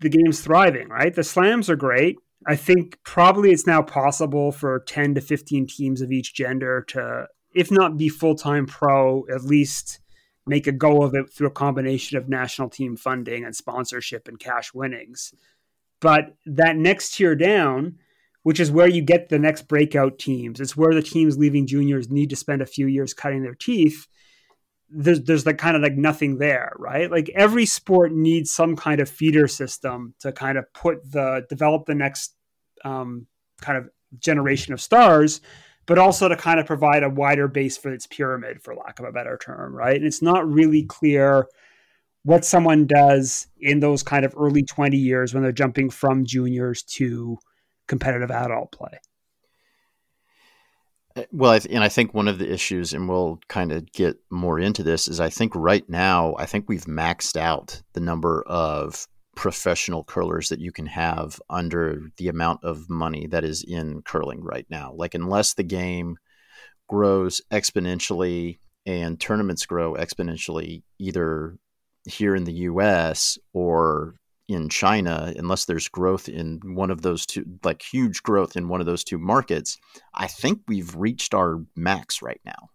the 0.00 0.08
game's 0.08 0.40
thriving, 0.40 0.88
right? 0.88 1.14
The 1.14 1.22
slams 1.22 1.70
are 1.70 1.76
great. 1.76 2.16
I 2.46 2.56
think 2.56 2.98
probably 3.04 3.52
it's 3.52 3.68
now 3.68 3.82
possible 3.82 4.50
for 4.50 4.80
10 4.80 5.14
to 5.14 5.20
15 5.20 5.68
teams 5.68 6.00
of 6.00 6.10
each 6.10 6.34
gender 6.34 6.84
to 6.88 7.28
if 7.54 7.70
not 7.70 7.98
be 7.98 8.08
full-time 8.08 8.66
pro, 8.66 9.26
at 9.32 9.44
least 9.44 10.00
make 10.46 10.66
a 10.66 10.72
go 10.72 11.02
of 11.02 11.14
it 11.14 11.32
through 11.32 11.48
a 11.48 11.52
combination 11.52 12.16
of 12.16 12.28
national 12.28 12.68
team 12.68 12.96
funding 12.96 13.44
and 13.44 13.54
sponsorship 13.54 14.26
and 14.26 14.40
cash 14.40 14.72
winnings. 14.74 15.34
But 16.00 16.34
that 16.46 16.76
next 16.76 17.14
tier 17.14 17.36
down, 17.36 17.98
which 18.42 18.58
is 18.58 18.70
where 18.70 18.88
you 18.88 19.02
get 19.02 19.28
the 19.28 19.38
next 19.38 19.68
breakout 19.68 20.18
teams, 20.18 20.60
it's 20.60 20.76
where 20.76 20.94
the 20.94 21.02
teams 21.02 21.38
leaving 21.38 21.66
juniors 21.66 22.10
need 22.10 22.30
to 22.30 22.36
spend 22.36 22.60
a 22.60 22.66
few 22.66 22.86
years 22.86 23.14
cutting 23.14 23.42
their 23.42 23.54
teeth 23.54 24.08
there's 24.94 25.22
there's 25.22 25.46
like 25.46 25.58
kind 25.58 25.76
of 25.76 25.82
like 25.82 25.96
nothing 25.96 26.38
there, 26.38 26.72
right? 26.78 27.10
Like 27.10 27.30
every 27.34 27.66
sport 27.66 28.12
needs 28.12 28.50
some 28.50 28.76
kind 28.76 29.00
of 29.00 29.08
feeder 29.08 29.48
system 29.48 30.14
to 30.20 30.32
kind 30.32 30.58
of 30.58 30.72
put 30.72 31.10
the 31.10 31.46
develop 31.48 31.86
the 31.86 31.94
next 31.94 32.34
um, 32.84 33.26
kind 33.60 33.78
of 33.78 33.88
generation 34.18 34.72
of 34.72 34.80
stars, 34.80 35.40
but 35.86 35.98
also 35.98 36.28
to 36.28 36.36
kind 36.36 36.60
of 36.60 36.66
provide 36.66 37.02
a 37.02 37.08
wider 37.08 37.48
base 37.48 37.78
for 37.78 37.92
its 37.92 38.06
pyramid, 38.06 38.62
for 38.62 38.74
lack 38.74 38.98
of 38.98 39.06
a 39.06 39.12
better 39.12 39.38
term, 39.42 39.74
right? 39.74 39.96
And 39.96 40.06
it's 40.06 40.22
not 40.22 40.48
really 40.48 40.84
clear 40.84 41.46
what 42.24 42.44
someone 42.44 42.86
does 42.86 43.48
in 43.60 43.80
those 43.80 44.02
kind 44.02 44.24
of 44.24 44.34
early 44.36 44.62
20 44.62 44.96
years 44.96 45.34
when 45.34 45.42
they're 45.42 45.52
jumping 45.52 45.90
from 45.90 46.24
juniors 46.24 46.82
to 46.84 47.38
competitive 47.88 48.30
adult 48.30 48.70
play. 48.72 48.98
Uh, 51.16 51.22
well, 51.32 51.58
and 51.70 51.84
I 51.84 51.88
think 51.88 52.14
one 52.14 52.28
of 52.28 52.38
the 52.38 52.50
issues, 52.50 52.92
and 52.92 53.08
we'll 53.08 53.40
kind 53.48 53.72
of 53.72 53.90
get 53.92 54.18
more 54.30 54.58
into 54.58 54.82
this, 54.82 55.08
is 55.08 55.20
I 55.20 55.30
think 55.30 55.54
right 55.54 55.88
now, 55.88 56.34
I 56.38 56.46
think 56.46 56.68
we've 56.68 56.84
maxed 56.84 57.36
out 57.36 57.82
the 57.92 58.00
number 58.00 58.42
of 58.46 59.06
professional 59.34 60.04
curlers 60.04 60.48
that 60.50 60.60
you 60.60 60.72
can 60.72 60.86
have 60.86 61.40
under 61.48 62.10
the 62.18 62.28
amount 62.28 62.64
of 62.64 62.88
money 62.90 63.26
that 63.28 63.44
is 63.44 63.62
in 63.62 64.02
curling 64.02 64.42
right 64.42 64.66
now. 64.70 64.92
Like, 64.94 65.14
unless 65.14 65.54
the 65.54 65.62
game 65.62 66.18
grows 66.88 67.40
exponentially 67.50 68.58
and 68.84 69.18
tournaments 69.18 69.64
grow 69.64 69.94
exponentially, 69.94 70.82
either 70.98 71.56
here 72.04 72.34
in 72.34 72.44
the 72.44 72.52
US 72.52 73.38
or 73.52 74.16
in 74.52 74.68
China, 74.68 75.32
unless 75.36 75.64
there's 75.64 75.88
growth 75.88 76.28
in 76.28 76.60
one 76.74 76.90
of 76.90 77.02
those 77.02 77.26
two, 77.26 77.44
like 77.64 77.82
huge 77.82 78.22
growth 78.22 78.56
in 78.56 78.68
one 78.68 78.80
of 78.80 78.86
those 78.86 79.04
two 79.04 79.18
markets, 79.18 79.78
I 80.14 80.26
think 80.26 80.60
we've 80.68 80.94
reached 80.94 81.34
our 81.34 81.62
max 81.76 82.22
right 82.22 82.40
now. 82.44 82.68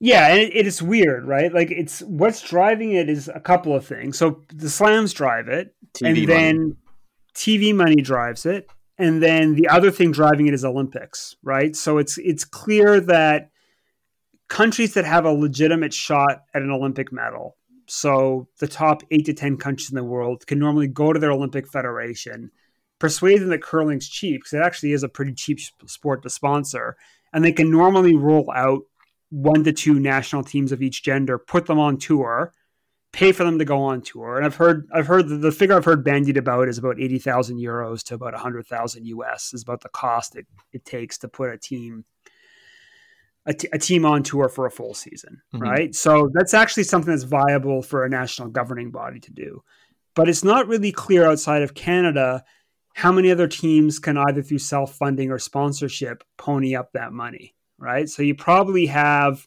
Yeah, 0.00 0.28
and 0.28 0.40
it, 0.40 0.56
it 0.56 0.66
is 0.66 0.82
weird, 0.82 1.26
right? 1.26 1.52
Like 1.52 1.70
it's 1.70 2.00
what's 2.02 2.42
driving 2.42 2.92
it 2.92 3.08
is 3.08 3.28
a 3.28 3.40
couple 3.40 3.74
of 3.74 3.86
things. 3.86 4.18
So 4.18 4.42
the 4.52 4.68
slams 4.68 5.12
drive 5.12 5.48
it, 5.48 5.74
TV 5.94 6.18
and 6.18 6.28
then. 6.28 6.76
TV 7.34 7.74
money 7.74 8.02
drives 8.02 8.44
it, 8.44 8.68
and 8.98 9.22
then 9.22 9.54
the 9.54 9.68
other 9.68 9.90
thing 9.90 10.12
driving 10.12 10.48
it 10.48 10.54
is 10.54 10.64
Olympics, 10.64 11.36
right? 11.42 11.74
So 11.74 11.98
it's 11.98 12.18
it's 12.18 12.44
clear 12.44 13.00
that 13.00 13.50
countries 14.48 14.94
that 14.94 15.04
have 15.04 15.24
a 15.24 15.30
legitimate 15.30 15.94
shot 15.94 16.42
at 16.52 16.62
an 16.62 16.70
Olympic 16.70 17.10
medal 17.10 17.56
so 17.86 18.48
the 18.58 18.68
top 18.68 19.02
eight 19.10 19.26
to 19.26 19.34
10 19.34 19.56
countries 19.56 19.90
in 19.90 19.96
the 19.96 20.04
world 20.04 20.46
can 20.46 20.58
normally 20.58 20.88
go 20.88 21.12
to 21.12 21.18
their 21.18 21.32
Olympic 21.32 21.68
federation, 21.68 22.50
persuade 22.98 23.40
them 23.40 23.48
that 23.48 23.62
curling's 23.62 24.08
cheap, 24.08 24.40
because 24.40 24.54
it 24.54 24.62
actually 24.62 24.92
is 24.92 25.02
a 25.02 25.08
pretty 25.08 25.32
cheap 25.32 25.58
sport 25.86 26.22
to 26.22 26.30
sponsor. 26.30 26.96
And 27.32 27.44
they 27.44 27.52
can 27.52 27.70
normally 27.70 28.14
roll 28.14 28.50
out 28.54 28.82
one 29.30 29.64
to 29.64 29.72
two 29.72 29.98
national 29.98 30.44
teams 30.44 30.72
of 30.72 30.82
each 30.82 31.02
gender, 31.02 31.38
put 31.38 31.66
them 31.66 31.78
on 31.78 31.96
tour, 31.96 32.52
pay 33.12 33.32
for 33.32 33.44
them 33.44 33.58
to 33.58 33.64
go 33.64 33.82
on 33.82 34.02
tour. 34.02 34.36
And 34.36 34.46
I've 34.46 34.56
heard, 34.56 34.86
I've 34.92 35.06
heard 35.06 35.28
the, 35.28 35.36
the 35.36 35.52
figure 35.52 35.76
I've 35.76 35.84
heard 35.84 36.04
bandied 36.04 36.36
about 36.36 36.68
is 36.68 36.78
about 36.78 37.00
80,000 37.00 37.58
euros 37.58 38.02
to 38.04 38.14
about 38.14 38.32
100,000 38.32 39.06
US 39.06 39.52
is 39.52 39.62
about 39.62 39.80
the 39.80 39.88
cost 39.88 40.36
it, 40.36 40.46
it 40.72 40.84
takes 40.84 41.18
to 41.18 41.28
put 41.28 41.52
a 41.52 41.58
team 41.58 42.04
a, 43.46 43.54
t- 43.54 43.68
a 43.72 43.78
team 43.78 44.04
on 44.04 44.22
tour 44.22 44.48
for 44.48 44.66
a 44.66 44.70
full 44.70 44.94
season, 44.94 45.42
mm-hmm. 45.54 45.62
right? 45.62 45.94
So 45.94 46.30
that's 46.32 46.54
actually 46.54 46.84
something 46.84 47.10
that's 47.10 47.24
viable 47.24 47.82
for 47.82 48.04
a 48.04 48.08
national 48.08 48.48
governing 48.48 48.90
body 48.90 49.20
to 49.20 49.32
do. 49.32 49.62
But 50.14 50.28
it's 50.28 50.44
not 50.44 50.68
really 50.68 50.92
clear 50.92 51.28
outside 51.28 51.62
of 51.62 51.74
Canada 51.74 52.44
how 52.94 53.10
many 53.10 53.30
other 53.30 53.48
teams 53.48 53.98
can 53.98 54.18
either 54.18 54.42
through 54.42 54.58
self 54.58 54.94
funding 54.94 55.30
or 55.30 55.38
sponsorship 55.38 56.22
pony 56.36 56.76
up 56.76 56.92
that 56.92 57.12
money, 57.12 57.54
right? 57.78 58.08
So 58.08 58.22
you 58.22 58.34
probably 58.34 58.86
have 58.86 59.46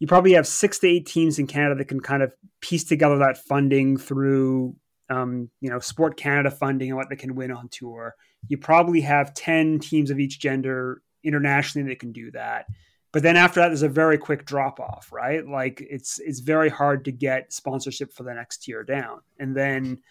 you 0.00 0.06
probably 0.06 0.32
have 0.32 0.46
six 0.46 0.78
to 0.80 0.88
eight 0.88 1.06
teams 1.06 1.38
in 1.38 1.46
Canada 1.46 1.76
that 1.76 1.88
can 1.88 2.00
kind 2.00 2.22
of 2.22 2.32
piece 2.60 2.84
together 2.84 3.18
that 3.18 3.38
funding 3.38 3.96
through 3.96 4.74
um, 5.10 5.50
you 5.60 5.68
know 5.68 5.78
Sport 5.78 6.16
Canada 6.16 6.50
funding 6.50 6.88
and 6.88 6.96
what 6.96 7.10
they 7.10 7.16
can 7.16 7.34
win 7.34 7.52
on 7.52 7.68
tour. 7.68 8.14
You 8.48 8.56
probably 8.56 9.02
have 9.02 9.34
ten 9.34 9.78
teams 9.78 10.10
of 10.10 10.18
each 10.18 10.40
gender 10.40 11.02
internationally 11.22 11.88
that 11.90 12.00
can 12.00 12.12
do 12.12 12.30
that 12.30 12.66
but 13.14 13.22
then 13.22 13.36
after 13.36 13.60
that 13.60 13.68
there's 13.68 13.82
a 13.82 13.88
very 13.88 14.18
quick 14.18 14.44
drop 14.44 14.78
off 14.78 15.10
right? 15.10 15.46
Like 15.46 15.80
it's 15.88 16.18
it's 16.18 16.40
very 16.40 16.68
hard 16.68 17.06
to 17.06 17.12
get 17.12 17.52
sponsorship 17.52 18.12
for 18.12 18.24
the 18.24 18.34
next 18.34 18.64
tier 18.64 18.84
down. 18.84 19.20
And 19.38 19.56
then 19.56 20.02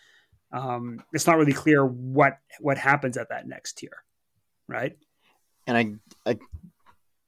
um, 0.52 1.04
it's 1.14 1.28
not 1.28 1.38
really 1.38 1.54
clear 1.54 1.86
what 1.86 2.40
what 2.60 2.80
happens 2.80 3.18
at 3.18 3.30
that 3.30 3.48
next 3.48 3.74
tier 3.78 4.04
right? 4.68 4.98
And 5.68 5.78
I, 5.78 6.32
I 6.32 6.38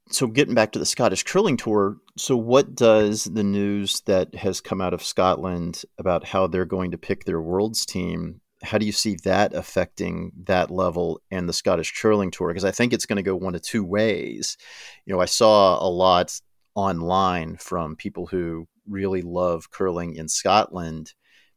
so 0.08 0.26
getting 0.26 0.54
back 0.54 0.72
to 0.72 0.78
the 0.78 0.86
Scottish 0.86 1.24
curling 1.24 1.56
tour, 1.56 1.96
so 2.16 2.36
what 2.36 2.74
does 2.74 3.24
the 3.24 3.42
news 3.42 4.00
that 4.02 4.34
has 4.36 4.60
come 4.60 4.80
out 4.80 4.94
of 4.94 5.02
Scotland 5.02 5.82
about 5.98 6.24
how 6.24 6.46
they're 6.46 6.64
going 6.64 6.92
to 6.92 6.98
pick 6.98 7.24
their 7.24 7.40
world's 7.40 7.84
team 7.84 8.40
how 8.62 8.78
do 8.78 8.86
you 8.86 8.92
see 8.92 9.16
that 9.24 9.54
affecting 9.54 10.32
that 10.44 10.70
level 10.70 11.20
and 11.30 11.48
the 11.48 11.52
Scottish 11.52 11.92
curling 12.00 12.30
tour? 12.30 12.48
Because 12.48 12.64
I 12.64 12.70
think 12.70 12.92
it's 12.92 13.06
going 13.06 13.16
to 13.16 13.22
go 13.22 13.36
one 13.36 13.54
of 13.54 13.62
two 13.62 13.84
ways. 13.84 14.56
You 15.04 15.14
know, 15.14 15.20
I 15.20 15.26
saw 15.26 15.78
a 15.84 15.88
lot 15.88 16.40
online 16.74 17.56
from 17.56 17.96
people 17.96 18.26
who 18.26 18.66
really 18.88 19.22
love 19.22 19.70
curling 19.70 20.16
in 20.16 20.28
Scotland. 20.28 21.12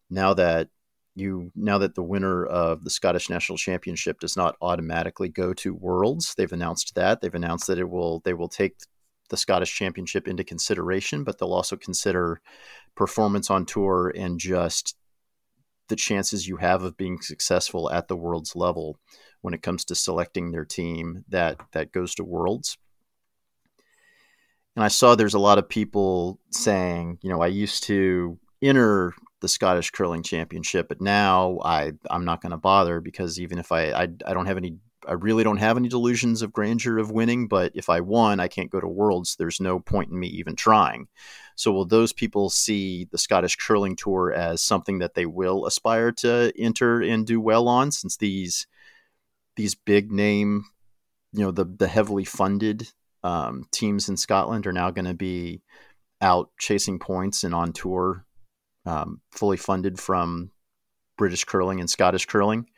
Now 0.10 0.34
that 0.34 0.70
you 1.16 1.52
now 1.56 1.78
that 1.78 1.96
the 1.96 2.04
winner 2.04 2.46
of 2.46 2.84
the 2.84 2.90
Scottish 2.90 3.30
National 3.30 3.58
Championship 3.58 4.20
does 4.20 4.36
not 4.36 4.56
automatically 4.62 5.30
go 5.30 5.54
to 5.54 5.74
Worlds, 5.74 6.34
they've 6.36 6.52
announced 6.52 6.96
that. 6.96 7.22
They've 7.22 7.34
announced 7.34 7.68
that 7.68 7.80
it 7.80 7.90
will 7.90 8.22
they 8.26 8.34
will 8.34 8.50
take 8.50 8.76
the 9.30 9.38
Scottish 9.38 9.76
Championship 9.76 10.28
into 10.28 10.44
consideration, 10.44 11.24
but 11.24 11.38
they'll 11.38 11.54
also 11.54 11.78
consider 11.78 12.42
performance 12.96 13.50
on 13.50 13.66
tour 13.66 14.12
and 14.16 14.40
just 14.40 14.96
the 15.90 15.96
chances 15.96 16.48
you 16.48 16.58
have 16.58 16.84
of 16.84 16.98
being 16.98 17.22
successful 17.22 17.92
at 17.92 18.08
the 18.08 18.16
world's 18.16 18.56
level 18.56 18.98
when 19.42 19.54
it 19.54 19.62
comes 19.62 19.86
to 19.86 19.96
selecting 19.96 20.52
their 20.52 20.66
team 20.66 21.24
that 21.30 21.58
that 21.74 21.92
goes 21.92 22.16
to 22.16 22.24
worlds 22.24 22.78
and 24.76 24.84
i 24.84 24.88
saw 24.88 25.16
there's 25.16 25.34
a 25.34 25.40
lot 25.40 25.58
of 25.58 25.68
people 25.68 26.40
saying 26.52 27.18
you 27.22 27.30
know 27.30 27.42
i 27.42 27.48
used 27.48 27.84
to 27.84 28.38
enter 28.62 29.14
the 29.42 29.48
scottish 29.48 29.92
curling 29.92 30.24
championship 30.24 30.88
but 30.88 31.02
now 31.02 31.60
i 31.64 31.92
i'm 32.10 32.26
not 32.26 32.42
going 32.42 32.52
to 32.52 32.58
bother 32.58 33.02
because 33.02 33.40
even 33.40 33.58
if 33.58 33.72
I, 33.72 33.92
I 33.92 34.04
i 34.26 34.34
don't 34.34 34.48
have 34.48 34.58
any 34.58 34.78
I 35.08 35.14
really 35.14 35.44
don't 35.44 35.58
have 35.58 35.78
any 35.78 35.88
delusions 35.88 36.42
of 36.42 36.54
grandeur 36.54 37.00
of 37.00 37.10
winning, 37.10 37.48
but 37.48 37.72
if 37.74 37.90
I 37.90 38.02
won, 38.02 38.40
I 38.40 38.48
can't 38.48 38.70
go 38.70 38.80
to 38.80 38.88
Worlds. 38.88 39.36
There's 39.38 39.60
no 39.60 39.80
point 39.80 40.12
in 40.12 40.20
me 40.20 40.28
even 40.28 40.56
trying. 40.56 41.08
So 41.60 41.74
will 41.74 41.84
those 41.84 42.14
people 42.14 42.50
see 42.50 43.10
the 43.12 43.18
Scottish 43.18 43.58
curling 43.58 43.98
tour 43.98 44.32
as 44.32 44.62
something 44.62 45.00
that 45.00 45.14
they 45.14 45.26
will 45.26 45.66
aspire 45.66 46.14
to 46.14 46.54
enter 46.58 47.02
and 47.02 47.28
do 47.28 47.42
well 47.42 47.68
on 47.68 47.92
since 47.92 48.16
these 48.16 48.66
these 49.58 49.76
big 49.76 50.10
name, 50.10 50.64
you 51.34 51.42
know, 51.42 51.52
the 51.52 51.66
the 51.66 51.90
heavily 51.90 52.24
funded 52.24 52.88
um, 53.26 53.66
teams 53.74 54.08
in 54.08 54.16
Scotland 54.16 54.68
are 54.68 54.72
now 54.72 54.90
going 54.90 55.04
to 55.04 55.14
be 55.14 55.62
out 56.22 56.50
chasing 56.58 56.98
points 56.98 57.44
and 57.44 57.54
on 57.54 57.74
tour, 57.74 58.24
um, 58.86 59.20
fully 59.32 59.58
funded 59.58 60.00
from 60.00 60.52
British 61.18 61.44
curling 61.44 61.82
and 61.82 61.90
Scottish 61.90 62.26
curling, 62.26 62.70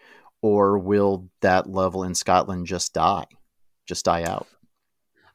or 0.41 0.79
will 0.79 1.29
that 1.41 1.69
level 1.69 2.03
in 2.03 2.15
Scotland 2.15 2.65
just 2.65 2.95
die, 2.95 3.27
just 3.87 4.05
die 4.05 4.23
out? 4.23 4.47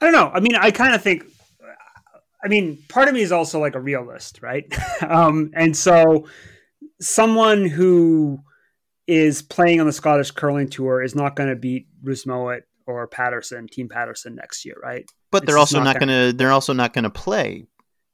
I 0.00 0.06
don't 0.06 0.12
know. 0.12 0.32
I 0.34 0.40
mean, 0.40 0.56
I 0.56 0.72
kind 0.72 0.96
of 0.96 1.00
think 1.00 1.22
I 2.44 2.48
mean, 2.48 2.78
part 2.88 3.08
of 3.08 3.14
me 3.14 3.22
is 3.22 3.32
also 3.32 3.60
like 3.60 3.74
a 3.74 3.80
realist, 3.80 4.40
right? 4.42 4.66
um, 5.08 5.50
and 5.54 5.76
so 5.76 6.28
someone 7.00 7.66
who 7.66 8.40
is 9.06 9.42
playing 9.42 9.80
on 9.80 9.86
the 9.86 9.92
Scottish 9.92 10.30
curling 10.30 10.68
tour 10.68 11.02
is 11.02 11.14
not 11.14 11.36
going 11.36 11.48
to 11.48 11.56
beat 11.56 11.86
Bruce 12.02 12.26
Mouat 12.26 12.62
or 12.86 13.06
Paterson, 13.06 13.66
Team 13.68 13.88
Paterson 13.88 14.34
next 14.34 14.64
year, 14.64 14.76
right? 14.82 15.08
But 15.30 15.42
it's 15.42 15.46
they're 15.46 15.58
also 15.58 15.82
not 15.82 15.98
going 15.98 16.08
to. 16.08 16.36
They're 16.36 16.52
also 16.52 16.72
not 16.72 16.92
going 16.92 17.04
to 17.04 17.10
play 17.10 17.66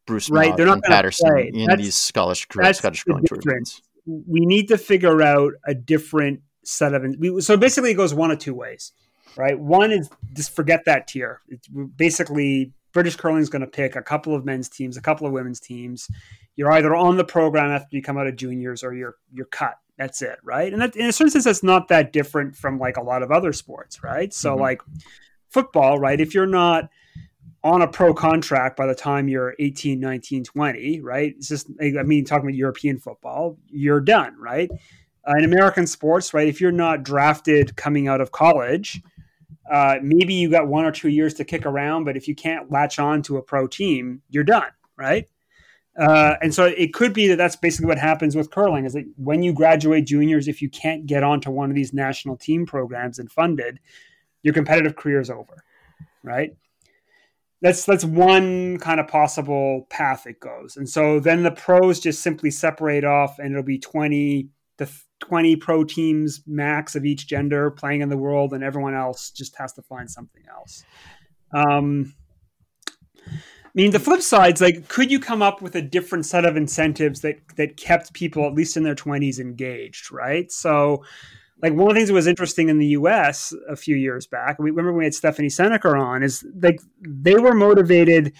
Bruce 0.06 0.30
right. 0.30 0.56
They're 0.56 0.66
not 0.66 0.74
and 0.74 0.84
Paterson 0.84 1.30
play. 1.30 1.50
in 1.52 1.66
that's, 1.66 1.82
these 1.82 1.96
Scottish 1.96 2.46
Scottish 2.50 3.04
curling 3.04 3.24
tour 3.24 3.38
events. 3.44 3.82
We 4.06 4.40
need 4.46 4.68
to 4.68 4.78
figure 4.78 5.22
out 5.22 5.52
a 5.66 5.74
different 5.74 6.40
set 6.64 6.94
of. 6.94 7.04
We, 7.18 7.40
so 7.40 7.56
basically, 7.56 7.92
it 7.92 7.94
goes 7.94 8.14
one 8.14 8.30
of 8.30 8.38
two 8.38 8.54
ways, 8.54 8.92
right? 9.36 9.58
One 9.58 9.92
is 9.92 10.10
just 10.32 10.54
forget 10.54 10.84
that 10.86 11.06
tier. 11.06 11.40
It's 11.48 11.68
basically 11.68 12.72
British 12.92 13.16
curling 13.16 13.42
is 13.42 13.48
going 13.48 13.60
to 13.60 13.66
pick 13.66 13.96
a 13.96 14.02
couple 14.02 14.34
of 14.34 14.44
men's 14.44 14.68
teams, 14.68 14.96
a 14.96 15.02
couple 15.02 15.26
of 15.26 15.32
women's 15.32 15.60
teams. 15.60 16.08
You're 16.56 16.72
either 16.72 16.94
on 16.94 17.16
the 17.16 17.24
program 17.24 17.70
after 17.70 17.96
you 17.96 18.02
come 18.02 18.18
out 18.18 18.26
of 18.26 18.36
juniors, 18.36 18.82
or 18.82 18.94
you're 18.94 19.16
you're 19.32 19.46
cut. 19.46 19.74
That's 19.98 20.22
it, 20.22 20.38
right? 20.42 20.72
And 20.72 20.82
that, 20.82 20.96
in 20.96 21.06
a 21.06 21.12
certain 21.12 21.30
sense, 21.30 21.44
that's 21.44 21.62
not 21.62 21.88
that 21.88 22.12
different 22.12 22.56
from 22.56 22.78
like 22.78 22.96
a 22.96 23.02
lot 23.02 23.22
of 23.22 23.30
other 23.30 23.52
sports, 23.52 24.02
right? 24.02 24.32
So, 24.32 24.52
mm-hmm. 24.52 24.60
like 24.60 24.82
football, 25.48 25.98
right? 25.98 26.20
If 26.20 26.34
you're 26.34 26.46
not 26.46 26.88
on 27.64 27.82
a 27.82 27.86
pro 27.86 28.12
contract 28.12 28.76
by 28.76 28.86
the 28.86 28.94
time 28.94 29.28
you're 29.28 29.54
18, 29.58 30.00
19, 30.00 30.44
20, 30.44 31.00
right? 31.00 31.34
It's 31.36 31.48
just, 31.48 31.68
I 31.80 32.02
mean, 32.02 32.24
talking 32.24 32.46
about 32.46 32.56
European 32.56 32.98
football, 32.98 33.56
you're 33.68 34.00
done, 34.00 34.36
right? 34.38 34.70
Uh, 35.26 35.34
in 35.38 35.44
American 35.44 35.86
sports, 35.86 36.34
right? 36.34 36.48
If 36.48 36.60
you're 36.60 36.72
not 36.72 37.04
drafted 37.04 37.76
coming 37.76 38.08
out 38.08 38.20
of 38.20 38.32
college, 38.32 39.00
uh, 39.72 39.96
maybe 40.02 40.34
you 40.34 40.50
got 40.50 40.68
one 40.68 40.84
or 40.84 40.92
two 40.92 41.08
years 41.08 41.32
to 41.32 41.44
kick 41.44 41.64
around, 41.64 42.04
but 42.04 42.14
if 42.14 42.28
you 42.28 42.34
can't 42.34 42.70
latch 42.70 42.98
on 42.98 43.22
to 43.22 43.38
a 43.38 43.42
pro 43.42 43.66
team, 43.66 44.20
you're 44.28 44.44
done, 44.44 44.70
right? 44.98 45.26
Uh, 45.98 46.34
and 46.42 46.54
so 46.54 46.66
it 46.66 46.92
could 46.92 47.14
be 47.14 47.26
that 47.26 47.36
that's 47.36 47.56
basically 47.56 47.86
what 47.86 47.98
happens 47.98 48.36
with 48.36 48.50
curling 48.50 48.84
is 48.84 48.92
that 48.92 49.04
when 49.16 49.42
you 49.42 49.52
graduate 49.52 50.06
juniors, 50.06 50.46
if 50.46 50.60
you 50.60 50.68
can't 50.68 51.06
get 51.06 51.22
onto 51.22 51.50
one 51.50 51.70
of 51.70 51.74
these 51.74 51.94
national 51.94 52.36
team 52.36 52.66
programs 52.66 53.18
and 53.18 53.32
funded, 53.32 53.80
your 54.42 54.52
competitive 54.52 54.94
career 54.94 55.20
is 55.20 55.30
over, 55.30 55.64
right? 56.22 56.54
That's 57.62 57.86
that's 57.86 58.04
one 58.04 58.78
kind 58.78 59.00
of 59.00 59.08
possible 59.08 59.86
path 59.88 60.26
it 60.26 60.40
goes. 60.40 60.76
And 60.76 60.88
so 60.88 61.18
then 61.18 61.44
the 61.44 61.50
pros 61.50 62.00
just 62.00 62.20
simply 62.20 62.50
separate 62.50 63.04
off, 63.04 63.38
and 63.38 63.52
it'll 63.52 63.62
be 63.62 63.78
twenty 63.78 64.48
to 64.78 64.88
20 65.22 65.54
pro 65.56 65.84
teams 65.84 66.42
max 66.46 66.96
of 66.96 67.04
each 67.04 67.28
gender 67.28 67.70
playing 67.70 68.00
in 68.00 68.08
the 68.08 68.16
world, 68.16 68.52
and 68.52 68.64
everyone 68.64 68.94
else 68.94 69.30
just 69.30 69.56
has 69.56 69.72
to 69.74 69.82
find 69.82 70.10
something 70.10 70.42
else. 70.50 70.84
Um, 71.54 72.12
I 73.28 73.70
mean, 73.74 73.92
the 73.92 74.00
flip 74.00 74.20
side 74.20 74.54
is 74.54 74.60
like, 74.60 74.88
could 74.88 75.12
you 75.12 75.20
come 75.20 75.40
up 75.40 75.62
with 75.62 75.76
a 75.76 75.80
different 75.80 76.26
set 76.26 76.44
of 76.44 76.56
incentives 76.56 77.20
that 77.20 77.36
that 77.56 77.76
kept 77.76 78.12
people 78.12 78.44
at 78.46 78.54
least 78.54 78.76
in 78.76 78.82
their 78.82 78.96
twenties 78.96 79.38
engaged, 79.38 80.10
right? 80.10 80.50
So, 80.50 81.04
like 81.62 81.72
one 81.72 81.82
of 81.82 81.94
the 81.94 81.94
things 81.94 82.08
that 82.08 82.14
was 82.14 82.26
interesting 82.26 82.68
in 82.68 82.78
the 82.78 82.88
U.S. 82.88 83.54
a 83.68 83.76
few 83.76 83.94
years 83.94 84.26
back, 84.26 84.58
we 84.58 84.70
remember 84.70 84.92
we 84.92 85.04
had 85.04 85.14
Stephanie 85.14 85.48
Senneker 85.48 85.96
on, 85.98 86.24
is 86.24 86.44
like 86.60 86.80
they 87.00 87.36
were 87.36 87.54
motivated 87.54 88.32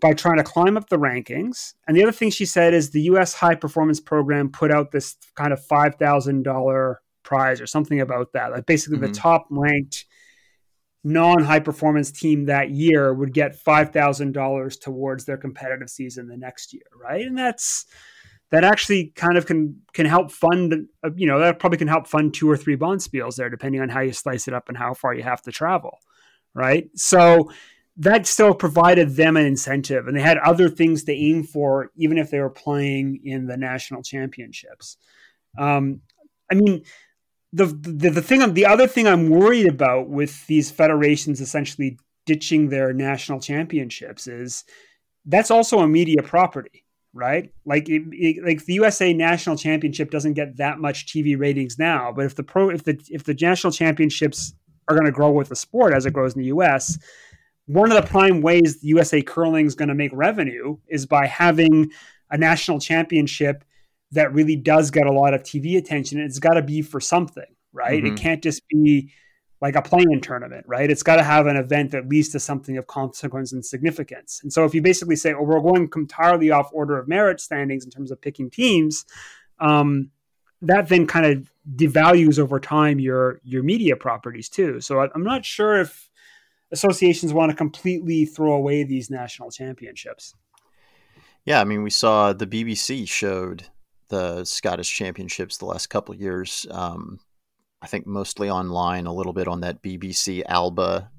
by 0.00 0.12
trying 0.12 0.36
to 0.36 0.44
climb 0.44 0.76
up 0.76 0.88
the 0.88 0.98
rankings. 0.98 1.74
And 1.86 1.96
the 1.96 2.02
other 2.02 2.12
thing 2.12 2.30
she 2.30 2.44
said 2.46 2.74
is 2.74 2.90
the 2.90 3.02
US 3.02 3.34
high 3.34 3.54
performance 3.54 4.00
program 4.00 4.50
put 4.50 4.70
out 4.70 4.92
this 4.92 5.16
kind 5.34 5.52
of 5.52 5.60
$5,000 5.60 6.94
prize 7.24 7.60
or 7.60 7.66
something 7.66 8.00
about 8.00 8.32
that. 8.32 8.52
Like 8.52 8.66
basically 8.66 8.98
mm-hmm. 8.98 9.12
the 9.12 9.18
top 9.18 9.46
ranked 9.50 10.06
non 11.04 11.42
high 11.42 11.60
performance 11.60 12.12
team 12.12 12.46
that 12.46 12.70
year 12.70 13.12
would 13.12 13.32
get 13.32 13.62
$5,000 13.62 14.80
towards 14.80 15.24
their 15.24 15.36
competitive 15.36 15.90
season 15.90 16.28
the 16.28 16.36
next 16.36 16.72
year, 16.72 16.82
right? 17.00 17.26
And 17.26 17.36
that's 17.36 17.86
that 18.50 18.64
actually 18.64 19.12
kind 19.14 19.36
of 19.36 19.46
can 19.46 19.82
can 19.92 20.06
help 20.06 20.30
fund 20.30 20.88
uh, 21.04 21.10
you 21.14 21.26
know 21.26 21.38
that 21.38 21.58
probably 21.58 21.78
can 21.78 21.88
help 21.88 22.06
fund 22.06 22.32
two 22.32 22.50
or 22.50 22.56
three 22.56 22.76
bonspiels 22.76 23.36
there 23.36 23.50
depending 23.50 23.80
on 23.80 23.88
how 23.88 24.00
you 24.00 24.12
slice 24.12 24.48
it 24.48 24.54
up 24.54 24.68
and 24.68 24.78
how 24.78 24.94
far 24.94 25.14
you 25.14 25.22
have 25.22 25.42
to 25.42 25.52
travel 25.52 25.98
right 26.54 26.88
so 26.94 27.50
that 27.98 28.26
still 28.26 28.54
provided 28.54 29.16
them 29.16 29.36
an 29.36 29.44
incentive 29.44 30.06
and 30.06 30.16
they 30.16 30.22
had 30.22 30.38
other 30.38 30.68
things 30.68 31.04
to 31.04 31.12
aim 31.12 31.42
for 31.42 31.90
even 31.96 32.16
if 32.16 32.30
they 32.30 32.38
were 32.38 32.48
playing 32.48 33.20
in 33.24 33.46
the 33.46 33.56
national 33.56 34.02
championships. 34.02 34.96
Um, 35.58 36.02
i 36.50 36.54
mean 36.54 36.82
the, 37.52 37.66
the 37.66 38.10
the 38.10 38.22
thing 38.22 38.54
the 38.54 38.66
other 38.66 38.86
thing 38.86 39.06
i'm 39.06 39.28
worried 39.28 39.66
about 39.66 40.08
with 40.08 40.46
these 40.46 40.70
federations 40.70 41.40
essentially 41.40 41.98
ditching 42.26 42.68
their 42.68 42.92
national 42.92 43.40
championships 43.40 44.26
is 44.26 44.64
that's 45.26 45.50
also 45.50 45.80
a 45.80 45.88
media 45.88 46.22
property 46.22 46.84
right? 47.14 47.50
Like 47.64 47.88
it, 47.88 48.02
it, 48.12 48.44
like 48.44 48.64
the 48.66 48.74
usa 48.74 49.12
national 49.14 49.56
championship 49.56 50.10
doesn't 50.10 50.34
get 50.34 50.58
that 50.58 50.78
much 50.78 51.06
tv 51.06 51.38
ratings 51.38 51.78
now 51.78 52.12
but 52.12 52.26
if 52.26 52.34
the 52.34 52.42
pro 52.42 52.68
if 52.68 52.84
the 52.84 53.00
if 53.08 53.24
the 53.24 53.34
national 53.34 53.72
championships 53.72 54.54
are 54.88 54.94
going 54.94 55.06
to 55.06 55.12
grow 55.12 55.30
with 55.30 55.48
the 55.48 55.56
sport 55.56 55.94
as 55.94 56.06
it 56.06 56.12
grows 56.12 56.34
in 56.34 56.42
the 56.42 56.48
us 56.48 56.98
one 57.68 57.92
of 57.92 58.02
the 58.02 58.08
prime 58.08 58.40
ways 58.40 58.78
USA 58.82 59.20
curling 59.20 59.66
is 59.66 59.74
going 59.74 59.90
to 59.90 59.94
make 59.94 60.10
revenue 60.14 60.78
is 60.88 61.04
by 61.04 61.26
having 61.26 61.90
a 62.30 62.38
national 62.38 62.80
championship 62.80 63.62
that 64.12 64.32
really 64.32 64.56
does 64.56 64.90
get 64.90 65.06
a 65.06 65.12
lot 65.12 65.34
of 65.34 65.42
TV 65.42 65.76
attention. 65.76 66.18
It's 66.18 66.38
got 66.38 66.54
to 66.54 66.62
be 66.62 66.80
for 66.80 66.98
something, 66.98 67.44
right? 67.72 68.02
Mm-hmm. 68.02 68.14
It 68.14 68.18
can't 68.18 68.42
just 68.42 68.66
be 68.68 69.12
like 69.60 69.76
a 69.76 69.82
playing 69.82 70.22
tournament, 70.22 70.64
right? 70.66 70.90
It's 70.90 71.02
got 71.02 71.16
to 71.16 71.22
have 71.22 71.46
an 71.46 71.56
event 71.56 71.90
that 71.90 72.08
leads 72.08 72.30
to 72.30 72.40
something 72.40 72.78
of 72.78 72.86
consequence 72.86 73.52
and 73.52 73.64
significance. 73.64 74.40
And 74.42 74.50
so 74.50 74.64
if 74.64 74.74
you 74.74 74.80
basically 74.80 75.16
say, 75.16 75.34
oh, 75.34 75.42
we're 75.42 75.60
going 75.60 75.90
entirely 75.94 76.50
off 76.50 76.70
order 76.72 76.98
of 76.98 77.06
merit 77.06 77.38
standings 77.38 77.84
in 77.84 77.90
terms 77.90 78.10
of 78.10 78.20
picking 78.20 78.48
teams, 78.48 79.04
um, 79.60 80.10
that 80.62 80.88
then 80.88 81.06
kind 81.06 81.26
of 81.26 81.50
devalues 81.76 82.38
over 82.38 82.58
time 82.58 82.98
your 82.98 83.40
your 83.44 83.62
media 83.62 83.94
properties 83.94 84.48
too. 84.48 84.80
So 84.80 85.00
I'm 85.00 85.22
not 85.22 85.44
sure 85.44 85.80
if 85.80 86.07
associations 86.72 87.32
want 87.32 87.50
to 87.50 87.56
completely 87.56 88.24
throw 88.24 88.52
away 88.52 88.84
these 88.84 89.10
national 89.10 89.50
championships. 89.50 90.34
Yeah, 91.44 91.60
I 91.60 91.64
mean, 91.64 91.82
we 91.82 91.90
saw 91.90 92.32
the 92.32 92.46
BBC 92.46 93.08
showed 93.08 93.64
the 94.08 94.44
Scottish 94.44 94.94
Championships 94.94 95.58
the 95.58 95.66
last 95.66 95.88
couple 95.88 96.14
of 96.14 96.20
years. 96.20 96.66
Um, 96.70 97.20
I 97.80 97.86
think 97.86 98.06
mostly 98.06 98.50
online, 98.50 99.06
a 99.06 99.12
little 99.12 99.32
bit 99.32 99.48
on 99.48 99.60
that 99.60 99.82
BBC 99.82 100.42
Alba 100.46 101.10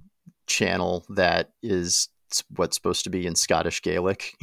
channel 0.45 1.05
that 1.09 1.51
is 1.63 2.09
what's 2.55 2.75
supposed 2.75 3.03
to 3.05 3.09
be 3.09 3.25
in 3.25 3.35
Scottish 3.35 3.81
Gaelic. 3.81 4.33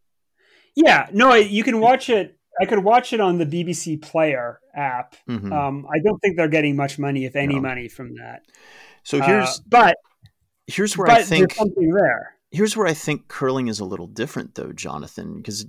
yeah, 0.74 1.08
no, 1.12 1.34
you 1.34 1.64
can 1.64 1.80
watch 1.80 2.08
it. 2.08 2.36
I 2.60 2.66
could 2.66 2.84
watch 2.84 3.12
it 3.12 3.20
on 3.20 3.38
the 3.38 3.46
BBC 3.46 4.00
Player 4.00 4.60
app. 4.74 5.16
Mm-hmm. 5.28 5.52
Um, 5.52 5.86
I 5.92 5.98
don't 6.04 6.18
think 6.18 6.36
they're 6.36 6.48
getting 6.48 6.76
much 6.76 6.98
money, 6.98 7.24
if 7.24 7.36
any 7.36 7.54
no. 7.54 7.60
money, 7.60 7.88
from 7.88 8.14
that. 8.16 8.42
So 9.02 9.20
here's, 9.20 9.48
uh, 9.48 9.62
but 9.66 9.96
here's 10.70 10.96
where 10.96 11.06
but 11.06 11.18
I 11.18 11.22
think 11.22 11.54
something 11.54 11.90
there. 11.90 12.34
Here's 12.50 12.76
where 12.76 12.86
I 12.86 12.94
think 12.94 13.28
curling 13.28 13.68
is 13.68 13.80
a 13.80 13.84
little 13.84 14.06
different, 14.06 14.54
though, 14.54 14.72
Jonathan, 14.72 15.36
because 15.36 15.66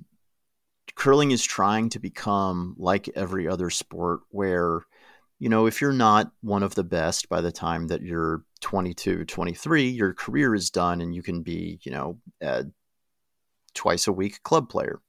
curling 0.95 1.31
is 1.31 1.43
trying 1.43 1.89
to 1.89 1.99
become 1.99 2.75
like 2.77 3.09
every 3.15 3.47
other 3.47 3.69
sport 3.69 4.21
where 4.29 4.81
you 5.39 5.49
know 5.49 5.65
if 5.65 5.79
you're 5.79 5.93
not 5.93 6.31
one 6.41 6.63
of 6.63 6.75
the 6.75 6.83
best 6.83 7.29
by 7.29 7.39
the 7.39 7.51
time 7.51 7.87
that 7.87 8.01
you're 8.01 8.43
22 8.59 9.23
23 9.25 9.89
your 9.89 10.13
career 10.13 10.53
is 10.53 10.69
done 10.69 10.99
and 10.99 11.15
you 11.15 11.23
can 11.23 11.43
be 11.43 11.79
you 11.83 11.91
know 11.91 12.17
a 12.41 12.65
twice 13.73 14.07
a 14.07 14.11
week 14.11 14.43
club 14.43 14.69
player 14.69 14.99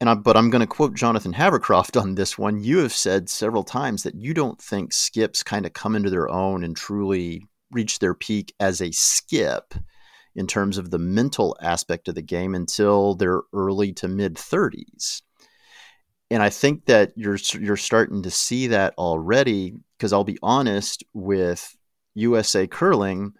and 0.00 0.10
I, 0.10 0.14
but 0.14 0.36
I'm 0.36 0.50
going 0.50 0.60
to 0.60 0.66
quote 0.66 0.94
Jonathan 0.94 1.32
Havercroft 1.32 1.98
on 1.98 2.16
this 2.16 2.36
one. 2.36 2.62
You 2.62 2.78
have 2.78 2.92
said 2.92 3.30
several 3.30 3.64
times 3.64 4.02
that 4.02 4.14
you 4.14 4.34
don't 4.34 4.60
think 4.60 4.92
skips 4.92 5.42
kind 5.42 5.64
of 5.64 5.72
come 5.72 5.96
into 5.96 6.10
their 6.10 6.28
own 6.28 6.64
and 6.64 6.76
truly 6.76 7.46
reach 7.70 7.98
their 7.98 8.14
peak 8.14 8.54
as 8.60 8.80
a 8.80 8.92
skip 8.92 9.74
in 10.34 10.46
terms 10.46 10.78
of 10.78 10.90
the 10.90 10.98
mental 10.98 11.56
aspect 11.60 12.08
of 12.08 12.14
the 12.14 12.22
game 12.22 12.54
until 12.54 13.14
their 13.14 13.42
early 13.52 13.92
to 13.94 14.08
mid 14.08 14.34
30s. 14.34 15.22
And 16.30 16.42
I 16.42 16.50
think 16.50 16.86
that 16.86 17.12
you're 17.16 17.38
you're 17.54 17.76
starting 17.76 18.22
to 18.22 18.30
see 18.30 18.66
that 18.68 18.94
already 18.98 19.74
because 19.96 20.12
I'll 20.12 20.24
be 20.24 20.38
honest 20.42 21.04
with 21.14 21.76
USA 22.14 22.66
curling 22.66 23.32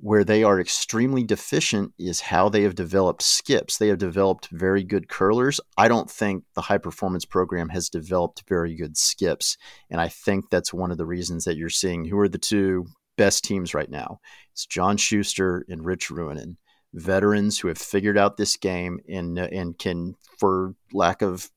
where 0.00 0.24
they 0.24 0.42
are 0.42 0.60
extremely 0.60 1.22
deficient 1.22 1.92
is 1.98 2.20
how 2.20 2.48
they 2.48 2.62
have 2.62 2.74
developed 2.74 3.22
skips. 3.22 3.78
They 3.78 3.88
have 3.88 3.98
developed 3.98 4.48
very 4.48 4.82
good 4.82 5.08
curlers. 5.08 5.60
I 5.78 5.88
don't 5.88 6.10
think 6.10 6.44
the 6.54 6.62
high 6.62 6.78
performance 6.78 7.24
program 7.24 7.68
has 7.68 7.88
developed 7.88 8.42
very 8.48 8.74
good 8.74 8.96
skips. 8.96 9.56
And 9.90 10.00
I 10.00 10.08
think 10.08 10.50
that's 10.50 10.74
one 10.74 10.90
of 10.90 10.98
the 10.98 11.06
reasons 11.06 11.44
that 11.44 11.56
you're 11.56 11.70
seeing 11.70 12.04
who 12.04 12.18
are 12.18 12.28
the 12.28 12.38
two 12.38 12.86
best 13.16 13.44
teams 13.44 13.74
right 13.74 13.90
now. 13.90 14.20
It's 14.52 14.66
John 14.66 14.96
Schuster 14.96 15.64
and 15.68 15.84
Rich 15.84 16.08
Ruohonen, 16.08 16.56
veterans 16.92 17.58
who 17.58 17.68
have 17.68 17.78
figured 17.78 18.18
out 18.18 18.36
this 18.36 18.56
game 18.56 19.00
and 19.08 19.38
and 19.38 19.78
can, 19.78 20.14
for 20.38 20.74
lack 20.92 21.22
of 21.22 21.50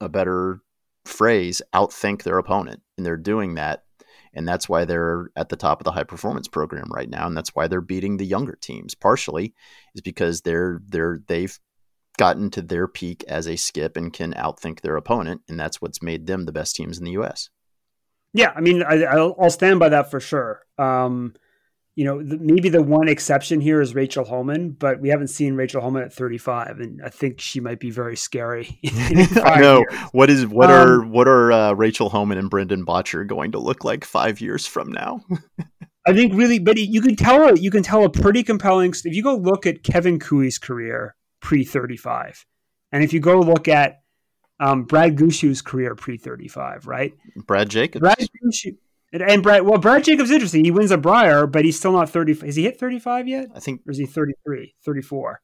a 0.00 0.08
better 0.08 0.60
phrase, 1.04 1.62
outthink 1.74 2.22
their 2.22 2.38
opponent, 2.38 2.82
and 2.96 3.06
they're 3.06 3.16
doing 3.16 3.54
that. 3.54 3.84
And 4.34 4.46
that's 4.46 4.68
why 4.68 4.84
they're 4.84 5.30
at 5.34 5.48
the 5.48 5.56
top 5.56 5.80
of 5.80 5.84
the 5.84 5.92
high 5.92 6.04
performance 6.04 6.46
program 6.46 6.90
right 6.90 7.08
now. 7.08 7.26
And 7.26 7.34
that's 7.34 7.54
why 7.54 7.68
they're 7.68 7.80
beating 7.80 8.18
the 8.18 8.26
younger 8.26 8.58
teams. 8.60 8.94
Partially 8.94 9.54
is 9.94 10.02
because 10.02 10.42
they're 10.42 10.80
they're 10.86 11.20
they've 11.26 11.58
gotten 12.18 12.50
to 12.50 12.62
their 12.62 12.88
peak 12.88 13.24
as 13.28 13.46
a 13.46 13.56
skip 13.56 13.96
and 13.96 14.12
can 14.12 14.34
outthink 14.34 14.80
their 14.80 14.96
opponent, 14.96 15.42
and 15.48 15.58
that's 15.58 15.80
what's 15.80 16.02
made 16.02 16.26
them 16.26 16.44
the 16.44 16.52
best 16.52 16.76
teams 16.76 16.98
in 16.98 17.04
the 17.04 17.12
U.S. 17.12 17.50
Yeah, 18.36 18.52
I 18.54 18.60
mean, 18.60 18.82
I, 18.82 19.16
will 19.16 19.48
stand 19.48 19.80
by 19.80 19.88
that 19.88 20.10
for 20.10 20.20
sure. 20.20 20.60
Um, 20.76 21.32
you 21.94 22.04
know, 22.04 22.22
the, 22.22 22.36
maybe 22.36 22.68
the 22.68 22.82
one 22.82 23.08
exception 23.08 23.62
here 23.62 23.80
is 23.80 23.94
Rachel 23.94 24.24
Homan, 24.24 24.72
but 24.72 25.00
we 25.00 25.08
haven't 25.08 25.28
seen 25.28 25.54
Rachel 25.54 25.80
Homan 25.80 26.02
at 26.02 26.12
35, 26.12 26.78
and 26.80 27.00
I 27.02 27.08
think 27.08 27.40
she 27.40 27.60
might 27.60 27.80
be 27.80 27.90
very 27.90 28.14
scary. 28.14 28.78
I 29.42 29.60
know 29.60 29.78
years. 29.78 30.00
what 30.12 30.28
is 30.28 30.46
what 30.46 30.70
um, 30.70 30.76
are 30.76 31.06
what 31.06 31.26
are 31.26 31.50
uh, 31.50 31.72
Rachel 31.72 32.10
Homan 32.10 32.36
and 32.36 32.50
Brendan 32.50 32.84
Bottcher 32.84 33.26
going 33.26 33.52
to 33.52 33.58
look 33.58 33.84
like 33.84 34.04
five 34.04 34.42
years 34.42 34.66
from 34.66 34.92
now? 34.92 35.22
I 36.06 36.12
think 36.12 36.34
really, 36.34 36.58
but 36.58 36.76
you 36.76 37.00
can 37.00 37.16
tell 37.16 37.48
a, 37.48 37.58
you 37.58 37.70
can 37.70 37.82
tell 37.82 38.04
a 38.04 38.10
pretty 38.10 38.42
compelling. 38.42 38.92
If 39.02 39.14
you 39.14 39.22
go 39.22 39.34
look 39.34 39.64
at 39.64 39.82
Kevin 39.82 40.18
Koe's 40.18 40.58
career 40.58 41.16
pre 41.40 41.64
35, 41.64 42.44
and 42.92 43.02
if 43.02 43.14
you 43.14 43.20
go 43.20 43.40
look 43.40 43.66
at 43.66 44.02
um, 44.60 44.84
Brad 44.84 45.16
Gushue's 45.16 45.62
career 45.62 45.94
pre 45.94 46.16
35, 46.16 46.86
right? 46.86 47.14
Brad 47.46 47.68
Jacobs. 47.68 48.00
Brad 48.00 48.18
Gushue, 48.44 48.76
and 49.12 49.42
Brad, 49.42 49.62
well, 49.62 49.78
Brad 49.78 50.04
Jacobs 50.04 50.30
interesting. 50.30 50.64
He 50.64 50.70
wins 50.70 50.90
a 50.90 50.98
Brier, 50.98 51.46
but 51.46 51.64
he's 51.64 51.78
still 51.78 51.92
not 51.92 52.10
30. 52.10 52.46
Has 52.46 52.56
he 52.56 52.64
hit 52.64 52.78
35 52.78 53.28
yet? 53.28 53.48
I 53.54 53.60
think. 53.60 53.82
Or 53.86 53.90
is 53.90 53.98
he 53.98 54.06
33, 54.06 54.74
34? 54.84 55.40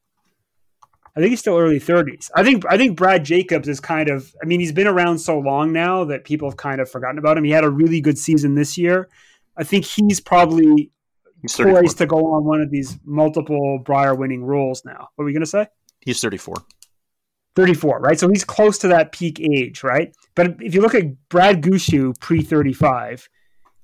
I 1.15 1.19
think 1.19 1.29
he's 1.29 1.39
still 1.39 1.57
early 1.57 1.79
30s. 1.79 2.31
I 2.35 2.43
think 2.43 2.63
I 2.67 2.75
think 2.75 2.97
Brad 2.97 3.23
Jacobs 3.23 3.67
is 3.67 3.79
kind 3.79 4.09
of 4.09 4.33
I 4.41 4.47
mean 4.47 4.59
he's 4.59 4.71
been 4.71 4.87
around 4.87 5.19
so 5.19 5.37
long 5.37 5.71
now 5.71 6.05
that 6.05 6.23
people 6.23 6.49
have 6.49 6.57
kind 6.57 6.81
of 6.81 6.89
forgotten 6.89 7.19
about 7.19 7.37
him. 7.37 7.43
He 7.43 7.51
had 7.51 7.63
a 7.63 7.69
really 7.69 8.01
good 8.01 8.17
season 8.17 8.55
this 8.55 8.77
year. 8.79 9.09
I 9.55 9.63
think 9.63 9.85
he's 9.85 10.19
probably 10.19 10.91
he's 11.41 11.55
poised 11.55 11.99
to 11.99 12.07
go 12.07 12.33
on 12.33 12.45
one 12.45 12.61
of 12.61 12.71
these 12.71 12.97
multiple 13.05 13.79
Brier 13.85 14.15
winning 14.15 14.43
roles 14.43 14.83
now. 14.85 15.09
What 15.13 15.23
were 15.23 15.25
we 15.25 15.33
going 15.33 15.41
to 15.41 15.47
say? 15.47 15.67
He's 16.01 16.19
34. 16.19 16.55
34, 17.55 17.99
right? 17.99 18.19
So 18.19 18.27
he's 18.29 18.43
close 18.43 18.77
to 18.79 18.87
that 18.89 19.11
peak 19.11 19.39
age, 19.39 19.83
right? 19.83 20.13
But 20.35 20.61
if 20.61 20.73
you 20.73 20.81
look 20.81 20.95
at 20.95 21.29
Brad 21.29 21.61
Gushue 21.61 22.19
pre 22.19 22.41
35, 22.41 23.29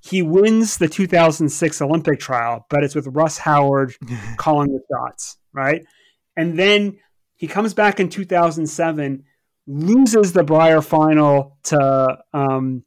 he 0.02 0.22
wins 0.22 0.78
the 0.78 0.88
2006 0.88 1.82
Olympic 1.82 2.18
trial, 2.18 2.66
but 2.70 2.82
it's 2.82 2.94
with 2.94 3.06
Russ 3.08 3.38
Howard 3.38 3.94
calling 4.36 4.72
the 4.72 4.80
shots, 4.90 5.36
right? 5.52 5.84
And 6.36 6.58
then 6.58 6.98
he 7.36 7.46
comes 7.46 7.74
back 7.74 8.00
in 8.00 8.08
2007, 8.08 9.24
loses 9.66 10.32
the 10.32 10.42
Brier 10.42 10.82
final 10.82 11.58
to 11.64 12.18
um, 12.32 12.84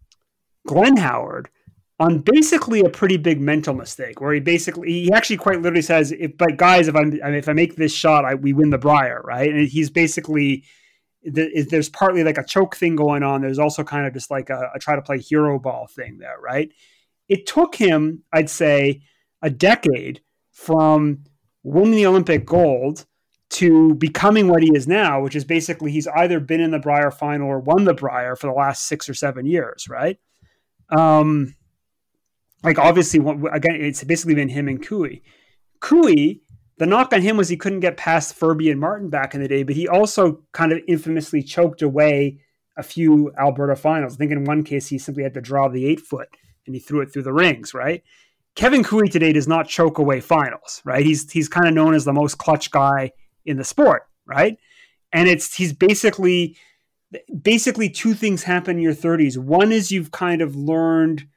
Glenn 0.68 0.98
Howard 0.98 1.50
on 2.00 2.20
basically 2.20 2.82
a 2.82 2.90
pretty 2.90 3.18
big 3.18 3.40
mental 3.40 3.74
mistake, 3.74 4.20
where 4.20 4.34
he 4.34 4.40
basically 4.40 4.92
he 4.92 5.12
actually 5.12 5.38
quite 5.38 5.62
literally 5.62 5.82
says, 5.82 6.12
"If 6.12 6.38
but 6.38 6.58
guys, 6.58 6.88
if 6.88 6.96
I'm 6.96 7.14
if 7.14 7.48
I 7.48 7.54
make 7.54 7.76
this 7.76 7.94
shot, 7.94 8.26
I, 8.26 8.36
we 8.36 8.54
win 8.54 8.72
the 8.72 8.78
Brier, 8.78 9.22
right?" 9.24 9.50
And 9.50 9.68
he's 9.68 9.90
basically 9.90 10.64
there's 11.26 11.90
partly 11.90 12.24
like 12.24 12.38
a 12.38 12.44
choke 12.44 12.76
thing 12.76 12.96
going 12.96 13.24
on. 13.24 13.42
There's 13.42 13.60
also 13.60 13.84
kind 13.84 14.06
of 14.06 14.14
just 14.14 14.30
like 14.30 14.50
a, 14.50 14.72
a 14.76 14.80
try 14.80 14.96
to 14.96 15.02
play 15.02 15.20
hero 15.20 15.58
ball 15.58 15.88
thing 15.88 16.18
there, 16.18 16.38
right? 16.42 16.70
It 17.30 17.46
took 17.46 17.76
him, 17.76 18.24
I'd 18.34 18.50
say, 18.50 19.04
a 19.42 19.50
decade 19.50 20.22
from 20.52 21.24
winning 21.64 21.92
the 21.92 22.06
Olympic 22.06 22.46
gold 22.46 23.06
to 23.52 23.94
becoming 23.96 24.48
what 24.48 24.64
he 24.64 24.72
is 24.76 24.88
now, 24.88 25.22
which 25.22 25.36
is 25.36 25.46
basically 25.46 25.92
he's 25.92 26.08
either 26.08 26.40
been 26.40 26.60
in 26.60 26.72
the 26.72 26.80
Brier 26.80 27.12
final 27.12 27.48
or 27.48 27.60
won 27.60 27.86
the 27.86 27.94
Brier 27.94 28.36
for 28.36 28.48
the 28.48 28.54
last 28.54 28.88
six 28.88 29.08
or 29.08 29.14
seven 29.14 29.46
years, 29.46 29.88
right? 29.88 30.18
Um, 30.90 31.56
like 32.64 32.80
obviously, 32.80 33.20
again, 33.52 33.76
it's 33.76 34.04
basically 34.04 34.36
been 34.36 34.50
him 34.50 34.68
and 34.68 34.86
Koe. 34.86 35.10
Koe, 35.80 36.08
the 36.78 36.86
knock 36.86 37.14
on 37.14 37.22
him 37.22 37.38
was 37.38 37.50
he 37.50 37.58
couldn't 37.58 37.82
get 37.82 37.98
past 37.98 38.40
Ferbey 38.40 38.72
and 38.72 38.80
Martin 38.80 39.10
back 39.10 39.36
in 39.36 39.42
the 39.42 39.48
day, 39.48 39.64
but 39.64 39.76
he 39.76 39.88
also 39.88 40.42
kind 40.54 40.72
of 40.72 40.80
infamously 40.88 41.44
choked 41.44 41.82
away 41.82 42.40
a 42.78 42.84
few 42.84 43.32
Alberta 43.38 43.76
finals. 43.76 44.14
I 44.14 44.18
think 44.18 44.32
in 44.32 44.46
one 44.46 44.64
case 44.64 44.88
he 44.88 44.98
simply 44.98 45.24
had 45.24 45.34
to 45.36 45.42
draw 45.42 45.68
the 45.68 45.86
eight 45.86 46.00
foot 46.00 46.30
and 46.66 46.74
he 46.74 46.80
threw 46.80 47.02
it 47.02 47.12
through 47.12 47.24
the 47.24 47.34
rings, 47.34 47.74
right? 47.74 48.02
Kevin 48.56 48.84
Koe 48.84 49.02
today 49.04 49.34
does 49.34 49.48
not 49.48 49.68
choke 49.68 49.98
away 49.98 50.22
finals, 50.22 50.82
right? 50.86 51.06
He's 51.06 51.32
he's 51.32 51.50
kind 51.50 51.68
of 51.68 51.74
known 51.74 51.94
as 51.94 52.06
the 52.06 52.14
most 52.14 52.38
clutch 52.38 52.72
guy 52.72 53.12
in 53.46 53.58
the 53.58 53.64
sport, 53.64 54.04
right? 54.26 54.58
And 55.12 55.28
it's 55.28 55.56
he's 55.56 55.74
basically 55.74 56.56
basically 57.42 57.90
two 57.90 58.14
things 58.14 58.44
happen 58.44 58.78
in 58.78 58.84
your 58.84 58.96
30s. 58.96 59.38
One 59.38 59.72
is 59.72 59.92
you've 59.92 60.12
kind 60.12 60.42
of 60.42 60.56
learned 60.56 61.28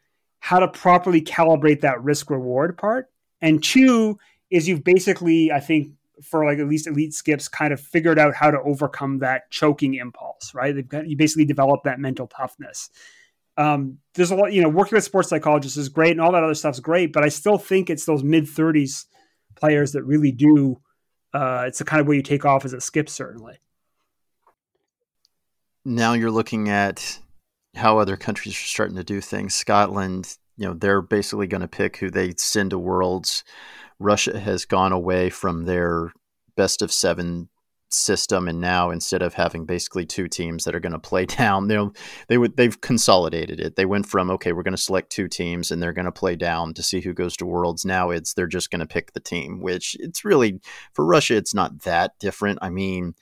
how 0.47 0.61
to 0.61 0.69
properly 0.69 1.21
calibrate 1.21 1.81
that 1.81 2.01
risk 2.05 2.31
reward 2.31 2.79
part. 2.79 3.11
And 3.41 3.61
two 3.61 4.17
is 4.49 4.69
you've 4.69 4.85
basically, 4.85 5.51
I 5.51 5.59
think, 5.59 5.95
for 6.23 6.45
like 6.45 6.61
at 6.61 6.69
least 6.69 6.87
elite 6.87 7.15
skips, 7.15 7.49
kind 7.49 7.73
of 7.73 7.81
figured 7.81 8.17
out 8.17 8.33
how 8.33 8.53
to 8.53 8.61
overcome 8.61 9.19
that 9.19 9.51
choking 9.51 9.95
impulse, 9.95 10.55
right? 10.55 10.73
They've 10.73 10.89
got, 10.89 11.09
you 11.09 11.17
basically 11.17 11.47
develop 11.47 11.83
that 11.83 11.99
mental 11.99 12.29
toughness. 12.29 12.91
Um, 13.57 13.99
there's 14.15 14.31
a 14.31 14.37
lot, 14.37 14.53
you 14.53 14.63
know, 14.63 14.69
working 14.69 14.95
with 14.95 15.03
sports 15.03 15.31
psychologists 15.31 15.77
is 15.77 15.89
great 15.89 16.13
and 16.13 16.21
all 16.21 16.31
that 16.31 16.45
other 16.45 16.55
stuff's 16.55 16.79
great, 16.79 17.13
but 17.13 17.25
I 17.25 17.29
still 17.29 17.59
think 17.59 17.91
it's 17.91 18.05
those 18.05 18.23
mid 18.23 18.45
30s 18.45 19.07
players 19.57 19.91
that 19.93 20.05
really 20.05 20.31
do. 20.31 20.81
Uh, 21.35 21.65
it's 21.67 21.81
the 21.81 21.85
kind 21.85 22.01
of 22.01 22.07
way 22.07 22.15
you 22.15 22.23
take 22.23 22.45
off 22.45 22.65
as 22.65 22.73
a 22.73 22.81
skip, 22.81 23.09
certainly. 23.09 23.59
Now 25.85 26.13
you're 26.13 26.31
looking 26.31 26.69
at 26.69 27.19
how 27.77 27.99
other 27.99 28.17
countries 28.17 28.55
are 28.55 28.67
starting 28.67 28.97
to 28.97 29.05
do 29.05 29.21
things. 29.21 29.55
Scotland, 29.55 30.37
you 30.57 30.67
know, 30.67 30.75
they're 30.75 31.03
basically 31.03 31.47
going 31.47 31.61
to 31.61 31.69
pick 31.69 31.99
who 31.99 32.11
they 32.11 32.33
send 32.37 32.71
to 32.71 32.79
Worlds. 32.79 33.45
Russia 33.99 34.39
has 34.39 34.65
gone 34.65 34.93
away 34.93 35.31
from 35.31 35.65
their 35.65 36.13
best 36.57 36.83
of 36.83 36.93
seven 36.93 37.49
system, 37.89 38.49
and 38.49 38.61
now 38.61 38.91
instead 38.91 39.23
of 39.23 39.35
having 39.35 39.65
basically 39.65 40.05
two 40.05 40.29
teams 40.29 40.65
that 40.65 40.75
are 40.75 40.81
going 40.81 40.93
to 40.93 40.99
play 40.99 41.25
down, 41.27 41.69
they 41.69 41.79
they 42.29 42.39
would 42.39 42.57
they've 42.57 42.81
consolidated 42.81 43.61
it. 43.61 43.77
They 43.77 43.87
went 43.87 44.07
from 44.07 44.31
okay, 44.31 44.53
we're 44.53 44.63
going 44.63 44.77
to 44.77 44.83
select 44.83 45.11
two 45.11 45.29
teams, 45.29 45.71
and 45.71 45.83
they're 45.83 45.93
going 45.93 46.07
to 46.07 46.13
play 46.13 46.37
down 46.37 46.75
to 46.75 46.83
see 46.83 47.01
who 47.01 47.13
goes 47.13 47.37
to 47.39 47.47
Worlds. 47.47 47.85
Now 47.85 48.11
it's 48.11 48.35
they're 48.35 48.47
just 48.47 48.71
going 48.71 48.81
to 48.81 48.87
pick 48.87 49.13
the 49.13 49.21
team, 49.21 49.61
which 49.61 49.97
it's 50.01 50.25
really 50.25 50.61
for 50.93 51.05
Russia, 51.05 51.37
it's 51.37 51.55
not 51.55 51.83
that 51.83 52.19
different. 52.19 52.59
I 52.63 52.71
mean 52.71 53.15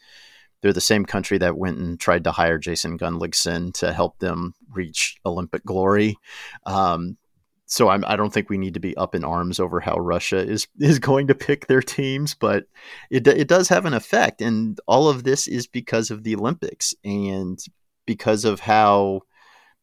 they're 0.65 0.73
the 0.73 0.81
same 0.81 1.05
country 1.05 1.37
that 1.37 1.59
went 1.59 1.77
and 1.77 2.01
tried 2.01 2.25
to 2.25 2.33
hire 2.33 2.57
Jason 2.57 2.97
Gunnlaugson 2.99 3.75
to 3.75 3.93
help 3.93 4.19
them 4.19 4.55
reach 4.71 5.19
Olympic 5.27 5.63
glory. 5.63 6.17
Um, 6.65 7.19
so 7.67 7.91
I'm, 7.91 8.03
I 8.07 8.17
do 8.17 8.23
not 8.23 8.33
think 8.33 8.49
we 8.49 8.57
need 8.57 8.73
to 8.73 8.81
be 8.81 8.97
up 8.97 9.15
in 9.15 9.25
arms 9.25 9.61
over 9.61 9.79
how 9.79 9.97
Russia 9.97 10.39
is 10.39 10.67
is 10.81 10.99
going 10.99 11.27
to 11.27 11.35
pick 11.35 11.67
their 11.67 11.83
teams, 11.83 12.35
but 12.35 12.65
it 13.11 13.27
it 13.27 13.47
does 13.47 13.69
have 13.69 13.85
an 13.85 13.93
effect, 13.93 14.41
and 14.41 14.81
all 14.87 15.11
of 15.11 15.25
this 15.25 15.47
is 15.47 15.67
because 15.67 16.11
of 16.11 16.25
the 16.25 16.35
Olympics 16.35 16.95
and 17.05 17.59
because 18.07 18.47
of 18.47 18.61
how 18.61 19.21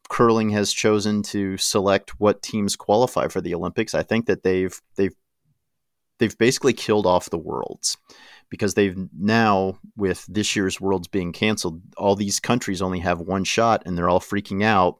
curling 0.09 0.49
has 0.49 0.73
chosen 0.73 1.21
to 1.21 1.57
select 1.57 2.19
what 2.19 2.41
teams 2.41 2.75
qualify 2.75 3.27
for 3.27 3.39
the 3.39 3.53
Olympics. 3.53 3.93
I 3.93 4.01
think 4.01 4.25
that 4.25 4.41
they've 4.41 4.81
they've 4.95 5.15
they've 6.17 6.37
basically 6.39 6.73
killed 6.73 7.05
off 7.05 7.29
the 7.29 7.37
worlds 7.37 7.97
because 8.51 8.75
they've 8.75 8.97
now 9.17 9.79
with 9.95 10.23
this 10.27 10.55
year's 10.55 10.79
worlds 10.79 11.07
being 11.07 11.31
canceled 11.31 11.81
all 11.97 12.15
these 12.15 12.39
countries 12.39 12.83
only 12.83 12.99
have 12.99 13.19
one 13.19 13.43
shot 13.43 13.81
and 13.87 13.97
they're 13.97 14.09
all 14.09 14.19
freaking 14.19 14.63
out 14.63 14.99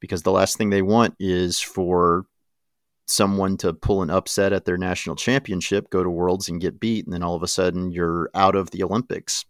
because 0.00 0.22
the 0.22 0.32
last 0.32 0.58
thing 0.58 0.68
they 0.68 0.82
want 0.82 1.14
is 1.18 1.60
for 1.60 2.26
someone 3.06 3.56
to 3.56 3.72
pull 3.72 4.02
an 4.02 4.10
upset 4.10 4.52
at 4.52 4.66
their 4.66 4.76
national 4.76 5.16
championship 5.16 5.88
go 5.88 6.02
to 6.02 6.10
worlds 6.10 6.50
and 6.50 6.60
get 6.60 6.78
beat 6.78 7.06
and 7.06 7.14
then 7.14 7.22
all 7.22 7.36
of 7.36 7.42
a 7.42 7.48
sudden 7.48 7.90
you're 7.90 8.28
out 8.34 8.54
of 8.54 8.70
the 8.72 8.82
olympics. 8.82 9.46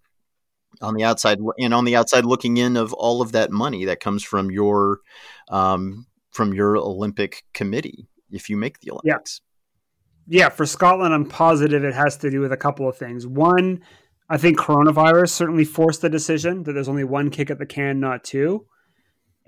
On 0.80 0.94
the 0.94 1.04
outside 1.04 1.38
and 1.58 1.74
on 1.74 1.84
the 1.84 1.96
outside 1.96 2.24
looking 2.24 2.56
in 2.56 2.78
of 2.78 2.94
all 2.94 3.20
of 3.20 3.32
that 3.32 3.50
money 3.50 3.84
that 3.86 4.00
comes 4.00 4.22
from 4.22 4.50
your 4.50 5.00
um, 5.48 6.06
from 6.30 6.54
your 6.54 6.78
olympic 6.78 7.44
committee 7.52 8.08
if 8.30 8.48
you 8.48 8.56
make 8.56 8.78
the 8.80 8.90
olympics. 8.90 9.40
yeah 9.42 9.51
yeah, 10.32 10.48
for 10.48 10.64
Scotland, 10.64 11.12
I'm 11.12 11.26
positive 11.26 11.84
it 11.84 11.92
has 11.92 12.16
to 12.18 12.30
do 12.30 12.40
with 12.40 12.52
a 12.52 12.56
couple 12.56 12.88
of 12.88 12.96
things. 12.96 13.26
One, 13.26 13.82
I 14.30 14.38
think 14.38 14.58
coronavirus 14.58 15.28
certainly 15.28 15.66
forced 15.66 16.00
the 16.00 16.08
decision 16.08 16.62
that 16.62 16.72
there's 16.72 16.88
only 16.88 17.04
one 17.04 17.28
kick 17.28 17.50
at 17.50 17.58
the 17.58 17.66
can, 17.66 18.00
not 18.00 18.24
two, 18.24 18.64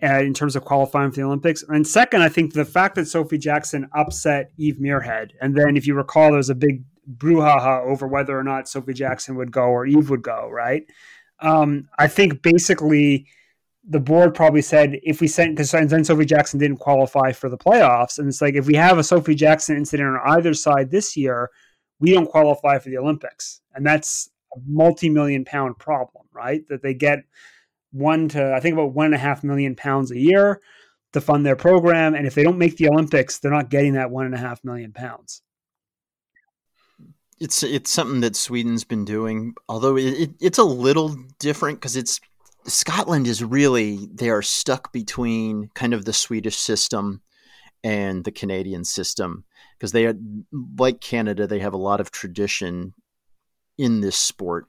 uh, 0.02 0.18
in 0.18 0.34
terms 0.34 0.56
of 0.56 0.64
qualifying 0.66 1.10
for 1.10 1.16
the 1.16 1.22
Olympics. 1.22 1.64
And 1.66 1.86
second, 1.86 2.20
I 2.20 2.28
think 2.28 2.52
the 2.52 2.66
fact 2.66 2.96
that 2.96 3.08
Sophie 3.08 3.38
Jackson 3.38 3.88
upset 3.96 4.52
Eve 4.58 4.76
Muirhead, 4.76 5.30
and 5.40 5.56
then 5.56 5.78
if 5.78 5.86
you 5.86 5.94
recall, 5.94 6.28
there 6.28 6.36
was 6.36 6.50
a 6.50 6.54
big 6.54 6.84
brouhaha 7.16 7.82
over 7.86 8.06
whether 8.06 8.38
or 8.38 8.44
not 8.44 8.68
Sophie 8.68 8.92
Jackson 8.92 9.36
would 9.36 9.50
go 9.50 9.64
or 9.64 9.86
Eve 9.86 10.10
would 10.10 10.22
go, 10.22 10.50
right? 10.50 10.82
Um, 11.40 11.88
I 11.98 12.08
think 12.08 12.42
basically 12.42 13.26
the 13.88 14.00
board 14.00 14.34
probably 14.34 14.62
said 14.62 14.98
if 15.02 15.20
we 15.20 15.28
sent 15.28 15.56
because 15.56 15.70
then 15.70 16.04
Sophie 16.04 16.24
Jackson 16.24 16.58
didn't 16.58 16.78
qualify 16.78 17.32
for 17.32 17.48
the 17.48 17.58
playoffs, 17.58 18.18
and 18.18 18.28
it's 18.28 18.40
like 18.40 18.54
if 18.54 18.66
we 18.66 18.74
have 18.76 18.98
a 18.98 19.04
Sophie 19.04 19.34
Jackson 19.34 19.76
incident 19.76 20.08
on 20.08 20.20
either 20.38 20.54
side 20.54 20.90
this 20.90 21.16
year, 21.16 21.50
we 22.00 22.12
don't 22.12 22.30
qualify 22.30 22.78
for 22.78 22.88
the 22.88 22.98
Olympics, 22.98 23.60
and 23.74 23.84
that's 23.86 24.30
a 24.54 24.58
multi-million 24.66 25.44
pound 25.44 25.78
problem, 25.78 26.24
right? 26.32 26.66
That 26.68 26.82
they 26.82 26.94
get 26.94 27.24
one 27.92 28.28
to 28.30 28.54
I 28.54 28.60
think 28.60 28.74
about 28.74 28.94
one 28.94 29.06
and 29.06 29.14
a 29.14 29.18
half 29.18 29.44
million 29.44 29.76
pounds 29.76 30.10
a 30.10 30.18
year. 30.18 30.60
to 31.14 31.20
fund 31.20 31.46
their 31.46 31.56
program. 31.56 32.14
And 32.14 32.26
if 32.26 32.34
they 32.34 32.42
don't 32.42 32.58
make 32.58 32.76
the 32.76 32.88
Olympics, 32.88 33.38
they're 33.38 33.50
not 33.50 33.70
getting 33.70 33.94
that 33.94 34.10
one 34.10 34.26
and 34.26 34.34
a 34.34 34.38
half 34.38 34.62
million 34.64 34.92
pounds. 34.92 35.42
It's 37.40 37.62
it's 37.62 37.90
something 37.90 38.20
that 38.20 38.36
Sweden's 38.36 38.84
been 38.84 39.04
doing, 39.04 39.54
although 39.68 39.96
it, 39.96 40.04
it, 40.04 40.30
it's 40.40 40.58
a 40.58 40.64
little 40.64 41.16
different 41.38 41.80
because 41.80 41.96
it's 41.96 42.20
Scotland 42.66 43.26
is 43.26 43.42
really 43.44 44.08
they 44.12 44.30
are 44.30 44.42
stuck 44.42 44.92
between 44.92 45.68
kind 45.74 45.94
of 45.94 46.04
the 46.04 46.12
Swedish 46.12 46.56
system 46.56 47.22
and 47.82 48.24
the 48.24 48.32
Canadian 48.32 48.84
system 48.84 49.44
because 49.78 49.92
they 49.92 50.06
are 50.06 50.14
like 50.78 51.00
Canada 51.00 51.46
they 51.46 51.58
have 51.58 51.74
a 51.74 51.78
lot 51.78 52.00
of 52.00 52.10
tradition 52.10 52.94
in 53.76 54.00
this 54.00 54.16
sport 54.16 54.66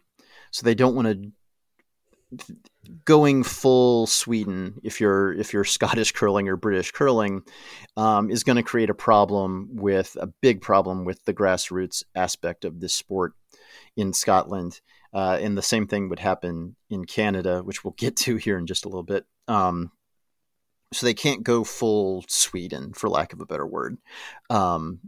so 0.52 0.66
they 0.66 0.76
don't 0.76 0.96
want 0.96 1.08
to 1.08 1.32
going 3.04 3.44
full 3.44 4.08
Sweden, 4.08 4.80
if 4.84 5.00
you're 5.00 5.34
if 5.34 5.54
you're 5.54 5.64
Scottish 5.64 6.12
curling 6.12 6.48
or 6.48 6.56
British 6.56 6.92
curling, 6.92 7.44
um, 7.98 8.30
is 8.30 8.44
going 8.44 8.58
to 8.58 8.64
create 8.64 8.90
a 8.90 8.96
problem 8.96 9.70
with 9.74 10.16
a 10.20 10.28
big 10.28 10.62
problem 10.62 11.06
with 11.06 11.24
the 11.26 11.34
grassroots 11.34 12.04
aspect 12.16 12.66
of 12.66 12.80
this 12.80 12.94
sport 12.94 13.34
in 13.96 14.14
Scotland. 14.14 14.82
Uh, 15.16 15.40
and 15.42 15.58
the 15.58 15.62
same 15.62 15.88
thing 15.88 16.10
would 16.10 16.20
happen 16.20 16.76
in 16.90 17.06
Canada, 17.06 17.62
which 17.64 17.84
we'll 17.84 17.96
get 17.98 18.18
to 18.18 18.36
here 18.36 18.58
in 18.58 18.68
just 18.68 18.84
a 18.84 18.90
little 18.90 19.02
bit. 19.02 19.26
Um, 19.48 19.92
so 20.92 21.06
they 21.06 21.14
can't 21.14 21.42
go 21.42 21.64
full 21.64 22.26
Sweden, 22.28 22.92
for 22.94 23.10
lack 23.10 23.32
of 23.32 23.40
a 23.40 23.46
better 23.46 23.66
word. 23.66 23.98
Um, 24.50 25.00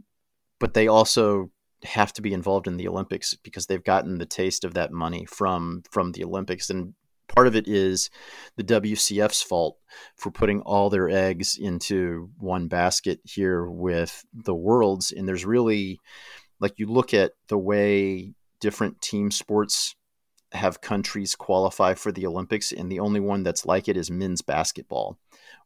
but 0.58 0.72
they 0.72 0.88
also 0.88 1.50
have 1.84 2.12
to 2.14 2.22
be 2.22 2.32
involved 2.32 2.66
in 2.66 2.78
the 2.78 2.88
Olympics 2.88 3.34
because 3.34 3.66
they've 3.66 3.84
gotten 3.84 4.16
the 4.16 4.26
taste 4.26 4.64
of 4.64 4.74
that 4.74 4.92
money 4.92 5.26
from 5.26 5.82
from 5.90 6.12
the 6.12 6.24
Olympics 6.24 6.70
and 6.70 6.94
part 7.28 7.46
of 7.46 7.54
it 7.54 7.68
is 7.68 8.10
the 8.56 8.64
WCF's 8.64 9.42
fault 9.42 9.78
for 10.16 10.30
putting 10.30 10.60
all 10.62 10.90
their 10.90 11.08
eggs 11.08 11.56
into 11.56 12.30
one 12.38 12.66
basket 12.68 13.20
here 13.24 13.66
with 13.66 14.24
the 14.32 14.54
worlds. 14.54 15.12
And 15.12 15.28
there's 15.28 15.44
really, 15.44 16.00
like, 16.58 16.78
you 16.78 16.86
look 16.86 17.14
at 17.14 17.32
the 17.48 17.58
way 17.58 18.32
different 18.60 19.00
team 19.00 19.30
sports 19.30 19.94
have 20.52 20.80
countries 20.80 21.34
qualify 21.34 21.94
for 21.94 22.12
the 22.12 22.26
Olympics, 22.26 22.72
and 22.72 22.90
the 22.90 23.00
only 23.00 23.20
one 23.20 23.42
that's 23.42 23.66
like 23.66 23.88
it 23.88 23.96
is 23.96 24.10
men's 24.10 24.42
basketball, 24.42 25.18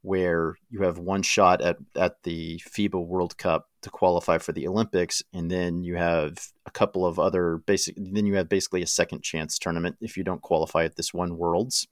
where 0.03 0.57
you 0.70 0.83
have 0.83 0.99
one 0.99 1.22
shot 1.22 1.62
at, 1.62 1.76
at 1.97 2.22
the 2.24 2.61
FIBA 2.61 3.07
World 3.07 3.37
Cup 3.37 3.68
to 3.83 3.91
qualify 3.91 4.39
for 4.39 4.53
the 4.53 4.66
Olympics, 4.66 5.22
and 5.33 5.51
then 5.51 5.85
you 5.85 5.97
have 5.97 6.37
a 6.66 6.70
couple 6.70 7.07
of 7.07 7.18
other 7.18 7.59
basic. 7.59 7.95
Then 7.97 8.26
you 8.26 8.35
have 8.35 8.49
basically 8.49 8.83
a 8.83 8.87
second 8.87 9.22
chance 9.22 9.59
tournament 9.59 9.97
if 10.01 10.16
you 10.16 10.24
don't 10.24 10.43
qualify 10.43 10.85
at 10.85 10.97
this 10.97 11.14
one 11.14 11.37
Worlds. 11.37 11.87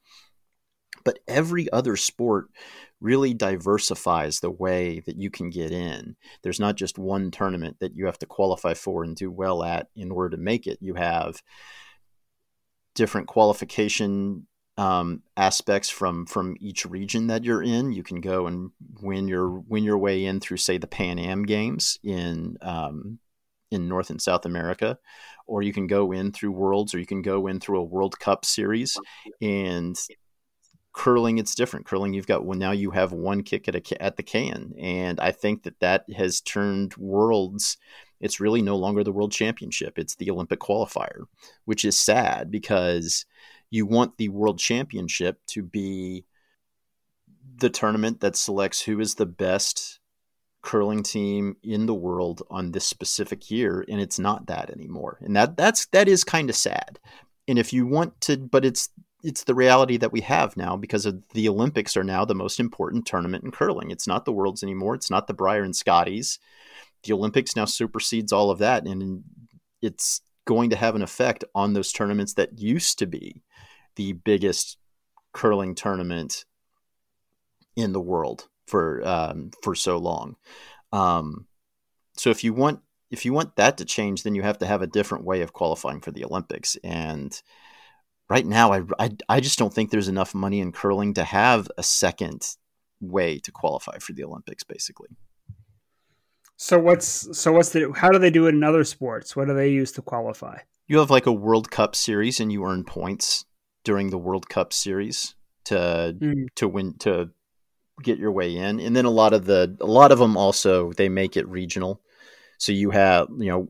But 1.05 1.21
every 1.27 1.71
other 1.73 1.97
sport 1.97 2.49
really 3.01 3.33
diversifies 3.33 4.41
the 4.41 4.51
way 4.51 5.01
that 5.07 5.17
you 5.17 5.31
can 5.31 5.49
get 5.49 5.71
in. 5.71 6.17
There's 6.43 6.61
not 6.61 6.77
just 6.77 6.99
one 6.99 7.31
tournament 7.31 7.79
that 7.81 7.97
you 7.97 8.07
have 8.07 8.19
to 8.19 8.27
qualify 8.27 8.75
for 8.75 9.05
and 9.05 9.17
do 9.17 9.31
well 9.31 9.63
at 9.63 9.89
in 9.97 10.11
order 10.11 10.37
to 10.37 10.43
make 10.43 10.67
it. 10.67 10.79
You 10.81 10.95
have 10.95 11.41
different 12.95 13.29
qualification 13.29 14.47
um, 14.77 15.23
aspects 15.37 15.91
from 15.91 16.27
from 16.27 16.57
each 16.59 16.87
region 16.87 17.27
that 17.27 17.45
you're 17.45 17.63
in. 17.63 17.93
You 17.93 18.03
can 18.03 18.21
go 18.21 18.47
and 18.47 18.71
win 19.01 19.29
your 19.29 19.51
win 19.51 19.85
your 19.85 19.99
way 19.99 20.25
in 20.25 20.41
through, 20.41 20.57
say, 20.57 20.79
the 20.79 20.87
Pan 20.87 21.19
Am 21.19 21.43
Games 21.45 21.99
in 22.03 22.57
um, 22.63 23.19
in 23.71 23.89
North 23.89 24.11
and 24.11 24.21
South 24.21 24.47
America, 24.47 24.99
or 25.47 25.63
you 25.63 25.73
can 25.73 25.87
go 25.87 26.13
in 26.13 26.33
through 26.33 26.53
Worlds, 26.53 26.95
or 26.95 26.99
you 26.99 27.07
can 27.07 27.23
go 27.23 27.47
in 27.47 27.61
through 27.61 27.79
a 27.79 27.85
World 27.85 28.19
Cup 28.19 28.45
series. 28.45 28.97
And 29.41 29.97
curling, 30.93 31.39
it's 31.39 31.55
different. 31.55 31.87
Curling, 31.87 32.15
you've 32.15 32.27
got 32.27 32.45
well 32.45 32.59
now 32.59 32.73
you 32.73 32.91
have 32.91 33.13
one 33.13 33.43
kick 33.43 33.69
at 33.69 33.75
a 33.75 34.03
at 34.03 34.17
the 34.17 34.23
can, 34.23 34.73
and 34.79 35.21
I 35.21 35.33
think 35.33 35.65
that 35.65 35.81
that 35.81 36.05
has 36.17 36.41
turned 36.41 36.97
Worlds. 36.97 37.77
It's 38.21 38.41
really 38.41 38.63
no 38.63 38.77
longer 38.77 39.03
the 39.03 39.13
World 39.13 39.33
Championship; 39.33 39.99
it's 39.99 40.15
the 40.15 40.31
Olympic 40.31 40.61
qualifier, 40.61 41.25
which 41.65 41.85
is 41.85 41.99
sad 41.99 42.51
because 42.51 43.25
you 43.71 43.87
want 43.87 44.19
the 44.19 44.29
world 44.29 44.59
championship 44.59 45.41
to 45.47 45.63
be 45.63 46.25
the 47.57 47.71
tournament 47.71 48.21
that 48.21 48.37
selects 48.37 48.83
who 48.83 49.01
is 49.01 49.15
the 49.15 49.27
best 49.27 50.01
curling 50.63 51.03
team 51.03 51.57
in 51.63 51.87
the 51.87 51.95
world 51.95 52.43
on 52.51 52.73
this 52.73 52.85
specific 52.85 53.51
year 53.51 53.85
and 53.89 54.01
it's 54.01 54.19
not 54.19 54.47
that 54.47 54.71
anymore. 54.71 55.19
And 55.23 55.35
that 55.37 55.57
that's 55.57 55.87
that 55.87 56.09
is 56.09 56.25
kind 56.25 56.51
of 56.51 56.57
sad. 56.57 56.99
And 57.49 57.59
if 57.59 57.73
you 57.73 57.87
want 57.87 58.21
to 58.23 58.37
but 58.37 58.65
it's 58.65 58.91
it's 59.23 59.45
the 59.45 59.55
reality 59.55 59.97
that 59.99 60.13
we 60.13 60.21
have 60.23 60.57
now 60.57 60.77
because 60.77 61.07
of 61.07 61.23
the 61.35 61.49
olympics 61.49 61.97
are 61.97 62.05
now 62.05 62.25
the 62.25 62.35
most 62.35 62.61
important 62.61 63.07
tournament 63.07 63.45
in 63.45 63.51
curling. 63.51 63.91
It's 63.91 64.07
not 64.07 64.25
the 64.25 64.33
worlds 64.33 64.63
anymore. 64.63 64.95
It's 64.95 65.11
not 65.11 65.27
the 65.27 65.35
brier 65.35 65.63
and 65.63 65.75
scotties 65.75 66.39
the 67.05 67.13
olympics 67.13 67.57
now 67.57 67.65
supersedes 67.65 68.33
all 68.33 68.51
of 68.51 68.59
that 68.59 68.87
and 68.87 69.23
it's 69.83 70.21
going 70.47 70.71
to 70.71 70.77
have 70.77 70.95
an 70.95 71.03
effect 71.03 71.45
on 71.55 71.73
those 71.73 71.93
tournaments 71.93 72.35
that 72.35 72.59
used 72.59 72.99
to 72.99 73.07
be 73.07 73.43
the 73.97 74.13
biggest 74.13 74.79
curling 75.33 75.75
tournament 75.75 76.45
in 77.77 77.93
the 77.93 78.01
world 78.01 78.49
for 78.67 79.07
um, 79.07 79.51
for 79.63 79.75
so 79.75 79.99
long. 79.99 80.37
Um, 80.93 81.47
so 82.17 82.31
if 82.31 82.45
you 82.45 82.53
want 82.53 82.81
if 83.11 83.25
you 83.25 83.33
want 83.33 83.57
that 83.57 83.79
to 83.79 83.85
change, 83.85 84.23
then 84.23 84.35
you 84.35 84.43
have 84.43 84.59
to 84.59 84.67
have 84.67 84.83
a 84.83 84.87
different 84.87 85.25
way 85.25 85.43
of 85.43 85.53
qualifying 85.53 86.01
for 86.01 86.13
the 86.13 86.25
Olympics. 86.25 86.77
And 86.85 87.41
right 88.29 88.47
now, 88.47 88.73
I, 88.73 88.83
I, 88.99 89.11
I 89.29 89.41
just 89.41 89.59
don't 89.59 89.75
think 89.75 89.91
there's 89.91 90.09
enough 90.09 90.35
money 90.35 90.61
in 90.61 90.71
curling 90.71 91.15
to 91.15 91.25
have 91.25 91.69
a 91.77 91.83
second 91.83 92.47
way 93.01 93.39
to 93.41 93.51
qualify 93.51 93.99
for 93.99 94.13
the 94.13 94.23
Olympics, 94.23 94.63
basically. 94.63 95.09
So 96.63 96.79
what's 96.79 97.27
so 97.39 97.53
what's 97.53 97.71
the 97.71 97.91
how 97.97 98.11
do 98.11 98.19
they 98.19 98.29
do 98.29 98.45
it 98.47 98.55
in 98.55 98.63
other 98.63 98.85
sports? 98.85 99.35
What 99.35 99.49
do 99.49 99.55
they 99.55 99.71
use 99.71 99.93
to 99.93 100.03
qualify? 100.03 100.59
You 100.89 100.99
have 100.99 101.09
like 101.09 101.25
a 101.25 101.33
World 101.33 101.71
Cup 101.71 101.97
series, 101.97 102.39
and 102.39 102.53
you 102.53 102.67
earn 102.67 102.85
points 102.85 103.47
during 103.83 104.11
the 104.11 104.19
World 104.19 104.51
Cup 104.51 104.75
series 104.75 105.35
to 105.65 106.15
mm. 106.21 106.49
to 106.57 106.69
win 106.69 106.99
to 106.99 107.31
get 108.03 108.19
your 108.19 108.31
way 108.31 108.55
in. 108.55 108.79
And 108.79 108.95
then 108.95 109.07
a 109.07 109.11
lot 109.11 109.33
of 109.33 109.47
the 109.47 109.75
a 109.81 109.87
lot 109.87 110.13
of 110.13 110.19
them 110.19 110.37
also 110.37 110.93
they 110.93 111.09
make 111.09 111.35
it 111.35 111.49
regional. 111.49 112.03
So 112.59 112.73
you 112.73 112.91
have, 112.91 113.29
you 113.39 113.49
know, 113.49 113.69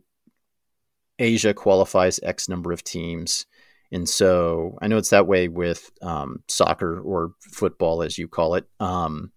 Asia 1.21 1.55
qualifies 1.55 2.19
X 2.25 2.49
number 2.49 2.73
of 2.73 2.83
teams. 2.83 3.47
And 3.93 4.09
so 4.09 4.77
I 4.83 4.89
know 4.89 4.97
it's 4.97 5.11
that 5.11 5.29
way 5.29 5.47
with 5.47 5.93
um, 6.03 6.43
soccer 6.49 7.01
or 7.01 7.35
football, 7.39 8.03
as 8.03 8.19
you 8.19 8.27
call 8.27 8.57
it. 8.57 8.67
Um, 8.81 9.31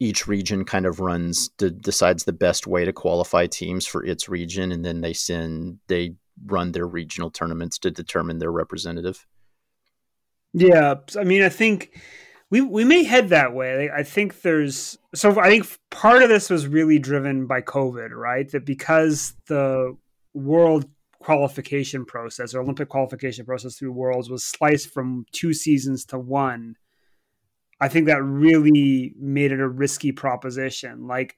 each 0.00 0.26
region 0.26 0.64
kind 0.64 0.86
of 0.86 1.00
runs 1.00 1.48
de- 1.58 1.70
decides 1.70 2.24
the 2.24 2.32
best 2.32 2.66
way 2.66 2.84
to 2.84 2.92
qualify 2.92 3.46
teams 3.46 3.86
for 3.86 4.04
its 4.04 4.28
region, 4.28 4.72
and 4.72 4.84
then 4.84 5.00
they 5.00 5.12
send 5.12 5.78
they 5.88 6.14
run 6.46 6.72
their 6.72 6.86
regional 6.86 7.30
tournaments 7.30 7.78
to 7.78 7.90
determine 7.90 8.38
their 8.38 8.52
representative. 8.52 9.26
Yeah, 10.52 10.94
I 11.18 11.24
mean, 11.24 11.42
I 11.42 11.48
think 11.48 12.00
we 12.50 12.60
we 12.60 12.84
may 12.84 13.04
head 13.04 13.28
that 13.30 13.52
way. 13.52 13.90
I 13.94 14.02
think 14.02 14.42
there's 14.42 14.98
so 15.14 15.38
I 15.38 15.48
think 15.48 15.66
part 15.90 16.22
of 16.22 16.28
this 16.28 16.48
was 16.48 16.66
really 16.66 16.98
driven 16.98 17.46
by 17.46 17.60
COVID, 17.62 18.10
right? 18.10 18.50
That 18.50 18.64
because 18.64 19.34
the 19.46 19.96
world 20.34 20.86
qualification 21.20 22.04
process 22.04 22.54
or 22.54 22.60
Olympic 22.60 22.88
qualification 22.88 23.44
process 23.44 23.76
through 23.76 23.92
Worlds 23.92 24.30
was 24.30 24.44
sliced 24.44 24.90
from 24.90 25.26
two 25.32 25.52
seasons 25.52 26.04
to 26.06 26.18
one. 26.18 26.76
I 27.80 27.88
think 27.88 28.06
that 28.06 28.22
really 28.22 29.14
made 29.18 29.52
it 29.52 29.60
a 29.60 29.68
risky 29.68 30.12
proposition. 30.12 31.06
Like 31.06 31.36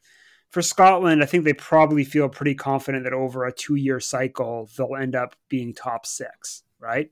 for 0.50 0.62
Scotland, 0.62 1.22
I 1.22 1.26
think 1.26 1.44
they 1.44 1.52
probably 1.52 2.04
feel 2.04 2.28
pretty 2.28 2.54
confident 2.54 3.04
that 3.04 3.12
over 3.12 3.44
a 3.44 3.52
two 3.52 3.76
year 3.76 4.00
cycle, 4.00 4.68
they'll 4.76 4.96
end 4.96 5.14
up 5.14 5.36
being 5.48 5.74
top 5.74 6.06
six, 6.06 6.62
right? 6.78 7.10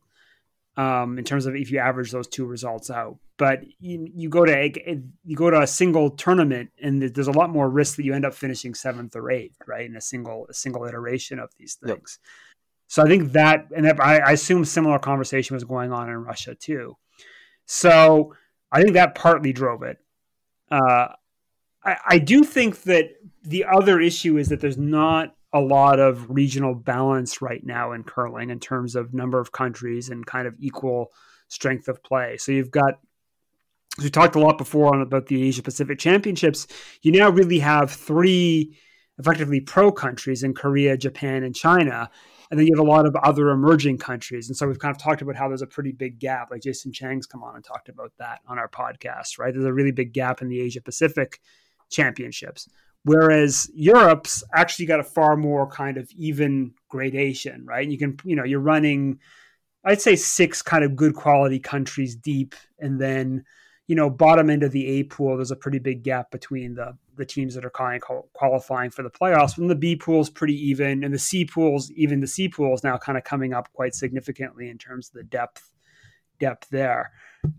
um, 0.79 1.19
in 1.19 1.25
terms 1.25 1.45
of 1.45 1.57
if 1.57 1.71
you 1.73 1.81
average 1.81 2.13
those 2.13 2.29
two 2.29 2.47
results 2.47 2.89
out. 2.89 3.19
But 3.37 3.65
you, 3.81 4.09
you 4.15 4.29
go 4.29 4.45
to 4.45 4.73
you 5.25 5.37
go 5.37 5.51
to 5.51 5.61
a 5.61 5.67
single 5.67 6.11
tournament, 6.11 6.71
and 6.81 7.03
there's 7.03 7.29
a 7.29 7.33
lot 7.33 7.51
more 7.51 7.69
risk 7.69 7.97
that 7.97 8.05
you 8.05 8.15
end 8.15 8.25
up 8.25 8.35
finishing 8.35 8.75
seventh 8.75 9.15
or 9.15 9.31
eighth, 9.31 9.59
right, 9.67 9.87
in 9.87 9.97
a 9.97 10.01
single 10.01 10.47
a 10.49 10.55
single 10.55 10.85
iteration 10.87 11.39
of 11.39 11.51
these 11.59 11.75
things. 11.75 12.19
Yep. 12.23 12.29
So 12.91 13.03
I 13.03 13.07
think 13.07 13.33
that, 13.33 13.67
and 13.77 13.85
that, 13.85 14.01
I, 14.01 14.19
I 14.19 14.31
assume 14.33 14.65
similar 14.65 14.99
conversation 14.99 15.55
was 15.55 15.65
going 15.65 15.93
on 15.93 16.09
in 16.09 16.17
Russia 16.17 16.55
too. 16.55 16.97
So 17.67 18.35
I 18.71 18.83
think 18.83 18.95
that 18.95 19.15
partly 19.15 19.53
drove 19.53 19.83
it. 19.83 19.99
Uh, 20.71 21.09
I, 21.85 21.97
I 22.07 22.19
do 22.19 22.45
think 22.45 22.83
that 22.83 23.11
the 23.43 23.65
other 23.65 24.01
issue 24.01 24.37
is 24.37 24.49
that 24.49 24.61
there's 24.61 24.79
not 24.79 25.35
a 25.53 25.61
lot 25.61 25.99
of 25.99 26.29
regional 26.29 26.75
balance 26.75 27.41
right 27.41 27.65
now 27.65 27.93
in 27.93 28.05
curling 28.05 28.51
in 28.51 28.61
terms 28.61 28.95
of 28.95 29.15
number 29.15 29.41
of 29.41 29.53
countries 29.53 30.11
and 30.11 30.27
kind 30.27 30.47
of 30.47 30.55
equal 30.59 31.11
strength 31.49 31.89
of 31.89 32.03
play. 32.03 32.37
So 32.37 32.53
you've 32.53 32.71
got 32.71 32.95
as 33.99 34.05
we 34.05 34.11
talked 34.11 34.37
a 34.37 34.41
lot 34.41 34.59
before 34.59 34.95
on 34.95 35.03
about 35.03 35.27
the 35.27 35.43
Asia 35.43 35.63
Pacific 35.63 35.99
Championships. 35.99 36.67
You 37.03 37.13
now 37.13 37.31
really 37.31 37.59
have 37.59 37.91
three 37.91 38.77
effectively 39.19 39.61
pro 39.61 39.91
countries 39.91 40.43
in 40.45 40.55
Korea, 40.55 40.97
Japan, 40.97 41.43
and 41.43 41.55
China. 41.55 42.11
And 42.51 42.59
then 42.59 42.67
you 42.67 42.75
have 42.75 42.85
a 42.85 42.91
lot 42.91 43.07
of 43.07 43.15
other 43.17 43.51
emerging 43.51 43.99
countries. 43.99 44.49
And 44.49 44.57
so 44.57 44.67
we've 44.67 44.79
kind 44.79 44.95
of 44.95 45.01
talked 45.01 45.21
about 45.21 45.37
how 45.37 45.49
there's 45.49 45.63
a 45.63 45.67
pretty 45.67 45.93
big 45.93 46.19
gap. 46.19 46.51
Like 46.51 46.63
Jason 46.63 46.93
Chang's 46.93 47.27
come 47.27 47.43
on 47.43 47.55
and 47.55 47.65
talked 47.65 47.89
about 47.89 48.13
that 48.19 48.41
on 48.47 48.59
our 48.59 48.69
podcast, 48.69 49.39
right? 49.39 49.53
There's 49.53 49.67
a 49.67 49.73
really 49.73 49.93
big 49.93 50.13
gap 50.13 50.41
in 50.41 50.49
the 50.49 50.61
Asia 50.61 50.81
Pacific 50.81 51.41
championships. 51.91 52.69
Whereas 53.05 53.71
Europe's 53.75 54.43
actually 54.55 54.87
got 54.87 55.01
a 55.01 55.05
far 55.05 55.37
more 55.37 55.69
kind 55.69 55.97
of 55.97 56.11
even 56.17 56.73
gradation, 56.89 57.65
right? 57.67 57.83
And 57.83 57.93
you 57.93 57.99
can, 57.99 58.19
you 58.25 58.35
know, 58.35 58.45
you're 58.45 58.61
running, 58.61 59.19
I'd 59.85 60.01
say 60.01 60.17
six 60.17 60.63
kind 60.63 60.85
of 60.85 60.97
good 60.97 61.15
quality 61.15 61.59
countries 61.59 62.17
deep. 62.17 62.55
And 62.79 63.01
then, 63.01 63.45
you 63.89 63.97
know, 63.97 64.09
bottom 64.09 64.51
end 64.51 64.63
of 64.63 64.71
the 64.71 64.87
A 64.87 65.03
pool, 65.05 65.37
there's 65.37 65.51
a 65.51 65.57
pretty 65.57 65.79
big 65.79 66.05
gap 66.05 66.31
between 66.31 66.75
the 66.75 66.97
the 67.17 67.25
teams 67.25 67.57
that 67.57 67.65
are 67.65 68.23
qualifying 68.33 68.91
for 68.91 69.03
the 69.03 69.11
playoffs. 69.11 69.59
When 69.59 69.67
the 69.67 69.75
B 69.75 69.97
pool 69.97 70.21
is 70.21 70.31
pretty 70.31 70.55
even, 70.69 71.03
and 71.03 71.13
the 71.13 71.19
C 71.19 71.45
pools, 71.45 71.91
even 71.93 72.21
the 72.21 72.29
C 72.29 72.49
pool 72.49 72.73
is 72.75 72.85
now 72.85 72.97
kind 72.97 73.19
of 73.19 73.25
coming 73.25 73.53
up 73.53 73.73
quite 73.73 73.95
significantly 73.95 74.69
in 74.69 74.79
terms 74.79 75.09
of 75.09 75.15
the 75.15 75.25
depth 75.25 75.73
depth 76.39 76.69
there. 76.71 77.11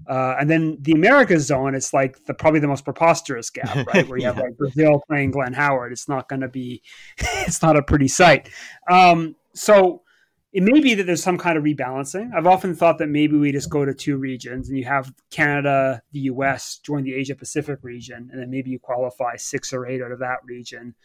Uh, 0.08 0.36
and 0.40 0.50
then 0.50 0.78
the 0.82 0.92
Americas 0.92 1.48
zone, 1.48 1.74
it's 1.74 1.94
like 1.94 2.24
the 2.26 2.34
probably 2.34 2.60
the 2.60 2.68
most 2.68 2.86
preposterous 2.86 3.50
gap, 3.50 3.88
right? 3.88 4.08
Where 4.08 4.18
you 4.18 4.24
yeah. 4.24 4.34
have 4.34 4.38
like 4.38 4.58
Brazil 4.58 5.02
playing 5.10 5.32
Glenn 5.32 5.54
Howard. 5.54 5.92
It's 5.92 6.08
not 6.08 6.30
going 6.30 6.42
to 6.42 6.48
be, 6.48 6.84
it's 7.18 7.62
not 7.62 7.76
a 7.76 7.82
pretty 7.82 8.08
sight. 8.08 8.50
Um, 8.90 9.36
so 9.54 10.04
it 10.52 10.64
may 10.64 10.80
be 10.80 10.96
that 10.96 11.04
there's 11.04 11.22
some 11.22 11.38
kind 11.38 11.58
of 11.58 11.64
rebalancing. 11.64 12.34
I've 12.34 12.48
often 12.48 12.76
thought 12.76 12.98
that 12.98 13.08
maybe 13.08 13.38
we 13.38 13.52
just 13.52 13.70
go 13.70 13.86
to 13.86 13.94
two 13.94 14.18
regions 14.18 14.68
and 14.68 14.78
you 14.78 14.86
have 14.86 15.14
Canada, 15.30 16.02
the 16.12 16.22
US 16.22 16.80
join 16.80 17.04
the 17.04 17.14
Asia 17.14 17.36
Pacific 17.36 17.80
region, 17.84 18.30
and 18.32 18.42
then 18.42 18.50
maybe 18.50 18.72
you 18.72 18.80
qualify 18.80 19.36
six 19.36 19.74
or 19.74 19.86
eight 19.86 20.02
out 20.02 20.12
of 20.12 20.20
that 20.20 20.40
region 20.44 20.96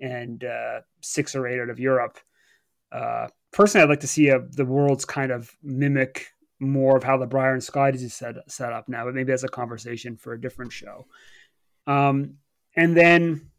and 0.00 0.42
uh, 0.42 0.80
six 1.00 1.36
or 1.36 1.46
eight 1.46 1.60
out 1.60 1.70
of 1.70 1.78
Europe. 1.78 2.18
Uh, 2.90 3.28
personally, 3.52 3.84
I'd 3.84 3.90
like 3.90 4.00
to 4.00 4.08
see 4.08 4.28
a, 4.28 4.40
the 4.40 4.64
world's 4.64 5.04
kind 5.04 5.30
of 5.30 5.56
mimic 5.62 6.26
more 6.58 6.96
of 6.96 7.04
how 7.04 7.16
the 7.16 7.26
Brier 7.26 7.52
and 7.52 7.62
Scotties 7.62 8.02
is 8.02 8.14
set, 8.14 8.34
set 8.48 8.72
up 8.72 8.88
now, 8.88 9.04
but 9.04 9.14
maybe 9.14 9.30
that's 9.30 9.44
a 9.44 9.48
conversation 9.48 10.16
for 10.16 10.32
a 10.32 10.40
different 10.40 10.72
show. 10.72 11.06
Um, 11.86 12.34
and 12.74 12.96
then 12.96 13.50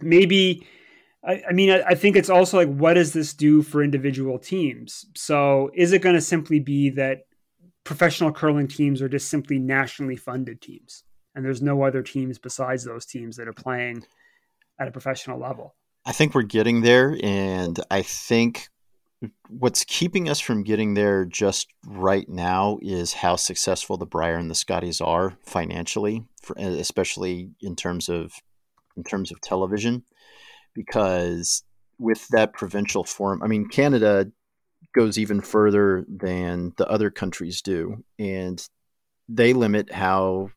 maybe 0.00 0.66
I, 1.24 1.42
I 1.48 1.52
mean, 1.52 1.70
I, 1.70 1.82
I, 1.88 1.94
think 1.94 2.16
it's 2.16 2.30
also 2.30 2.56
like, 2.56 2.68
what 2.68 2.94
does 2.94 3.12
this 3.12 3.34
do 3.34 3.62
for 3.62 3.82
individual 3.82 4.38
teams? 4.38 5.06
So, 5.16 5.70
is 5.74 5.92
it 5.92 6.02
going 6.02 6.14
to 6.14 6.20
simply 6.20 6.60
be 6.60 6.90
that 6.90 7.26
professional 7.84 8.32
curling 8.32 8.68
teams 8.68 9.02
are 9.02 9.08
just 9.08 9.28
simply 9.28 9.58
nationally 9.58 10.16
funded 10.16 10.60
teams, 10.60 11.02
and 11.34 11.44
there's 11.44 11.62
no 11.62 11.82
other 11.82 12.02
teams 12.02 12.38
besides 12.38 12.84
those 12.84 13.04
teams 13.04 13.36
that 13.36 13.48
are 13.48 13.52
playing 13.52 14.04
at 14.78 14.88
a 14.88 14.92
professional 14.92 15.38
level? 15.38 15.74
I 16.06 16.12
think 16.12 16.34
we're 16.34 16.42
getting 16.42 16.82
there, 16.82 17.18
and 17.22 17.78
I 17.90 18.02
think 18.02 18.68
what's 19.48 19.84
keeping 19.84 20.28
us 20.28 20.38
from 20.38 20.62
getting 20.62 20.94
there 20.94 21.24
just 21.24 21.68
right 21.84 22.28
now 22.28 22.78
is 22.80 23.12
how 23.14 23.34
successful 23.34 23.96
the 23.96 24.06
Brier 24.06 24.36
and 24.36 24.50
the 24.50 24.54
Scotties 24.54 25.00
are 25.00 25.36
financially, 25.44 26.22
for, 26.40 26.54
especially 26.58 27.50
in 27.60 27.74
terms 27.74 28.08
of 28.08 28.34
in 28.96 29.04
terms 29.04 29.30
of 29.30 29.40
television 29.40 30.04
because 30.74 31.62
with 31.98 32.26
that 32.28 32.52
provincial 32.52 33.04
form, 33.04 33.42
I 33.42 33.46
mean, 33.46 33.68
Canada 33.68 34.30
goes 34.94 35.18
even 35.18 35.40
further 35.40 36.04
than 36.08 36.72
the 36.76 36.88
other 36.88 37.10
countries 37.10 37.62
do, 37.62 38.04
and 38.18 38.66
they 39.28 39.52
limit 39.52 39.92
how 39.92 40.50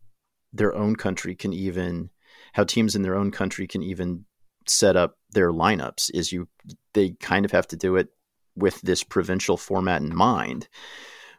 their 0.54 0.76
own 0.76 0.96
country 0.96 1.36
can 1.36 1.54
even 1.54 2.10
how 2.54 2.64
teams 2.64 2.96
in 2.96 3.02
their 3.02 3.16
own 3.16 3.32
country 3.32 3.68
can 3.68 3.82
even 3.82 4.26
set 4.68 4.96
up 4.96 5.18
their 5.32 5.52
lineups 5.52 6.12
is 6.14 6.32
you 6.32 6.48
they 6.94 7.12
kind 7.20 7.46
of 7.46 7.52
have 7.52 7.68
to 7.68 7.76
do 7.76 7.96
it 7.96 8.10
with 8.56 8.80
this 8.82 9.04
provincial 9.04 9.58
format 9.58 10.02
in 10.02 10.14
mind 10.14 10.68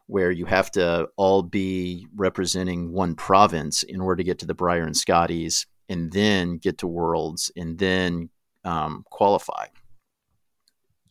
where 0.06 0.30
you 0.30 0.46
have 0.46 0.70
to 0.70 1.08
all 1.16 1.42
be 1.42 2.06
representing 2.14 2.92
one 2.92 3.14
province 3.14 3.82
in 3.82 4.00
order 4.00 4.16
to 4.16 4.24
get 4.24 4.38
to 4.40 4.46
the 4.46 4.54
Brier 4.54 4.82
and 4.82 4.96
Scotties 4.96 5.66
and 5.88 6.12
then 6.12 6.58
get 6.58 6.78
to 6.78 6.86
Worlds 6.86 7.50
and 7.56 7.78
then 7.78 8.28
um, 8.64 9.04
qualify. 9.10 9.66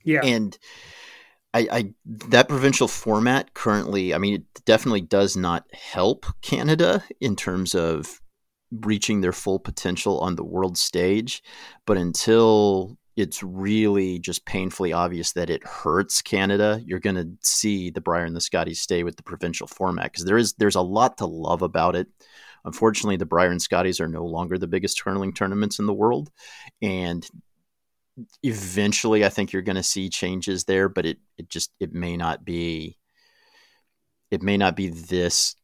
Yeah, 0.04 0.22
and 0.24 0.58
I, 1.54 1.68
I 1.72 1.94
that 2.06 2.48
provincial 2.48 2.88
format 2.88 3.54
currently, 3.54 4.14
I 4.14 4.18
mean, 4.18 4.36
it 4.36 4.64
definitely 4.66 5.02
does 5.02 5.36
not 5.36 5.66
help 5.74 6.26
Canada 6.42 7.04
in 7.20 7.36
terms 7.36 7.76
of 7.76 8.22
reaching 8.72 9.22
their 9.22 9.34
full 9.34 9.60
potential 9.60 10.20
on 10.20 10.36
the 10.36 10.46
world 10.46 10.78
stage. 10.78 11.44
But 11.86 11.98
until 11.98 12.98
it's 13.18 13.44
really 13.44 14.20
just 14.20 14.46
painfully 14.46 14.94
obvious 14.94 15.34
that 15.34 15.50
it 15.50 15.66
hurts 15.66 16.22
Canada, 16.22 16.82
you're 16.86 17.00
going 17.00 17.18
to 17.18 17.30
see 17.42 17.90
the 17.90 18.02
Brier 18.02 18.24
and 18.24 18.36
the 18.36 18.42
Scotties 18.42 18.80
stay 18.80 19.04
with 19.04 19.18
the 19.18 19.24
provincial 19.24 19.68
format 19.68 20.12
because 20.12 20.26
there 20.26 20.38
is 20.38 20.54
there's 20.54 20.76
a 20.76 20.82
lot 20.82 21.18
to 21.18 21.26
love 21.26 21.62
about 21.62 21.96
it. 21.96 22.08
Unfortunately, 22.66 23.18
the 23.18 23.26
Brier 23.26 23.52
and 23.52 23.62
Scotties 23.62 24.00
are 24.00 24.08
no 24.08 24.26
longer 24.26 24.58
the 24.58 24.68
biggest 24.68 25.04
curling 25.04 25.34
tournaments 25.34 25.80
in 25.80 25.86
the 25.86 25.94
world, 25.94 26.32
and 26.82 27.28
eventually, 28.44 29.26
I 29.26 29.30
think 29.30 29.52
you're 29.52 29.62
going 29.62 29.76
to 29.76 29.84
see 29.84 30.10
changes 30.10 30.66
there. 30.66 30.90
But 30.90 31.06
it 31.06 31.18
it 31.38 31.50
just 31.50 31.72
it 31.80 31.94
may 31.94 32.18
not 32.18 32.46
be 32.46 32.98
it 34.30 34.42
may 34.42 34.58
not 34.58 34.76
be 34.76 34.90
this 34.90 35.56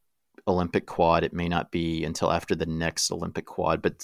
Olympic 0.48 0.86
quad. 0.86 1.24
It 1.24 1.34
may 1.34 1.48
not 1.48 1.72
be 1.72 2.04
until 2.04 2.32
after 2.32 2.56
the 2.56 2.66
next 2.66 3.12
Olympic 3.12 3.46
quad, 3.46 3.82
but 3.82 4.04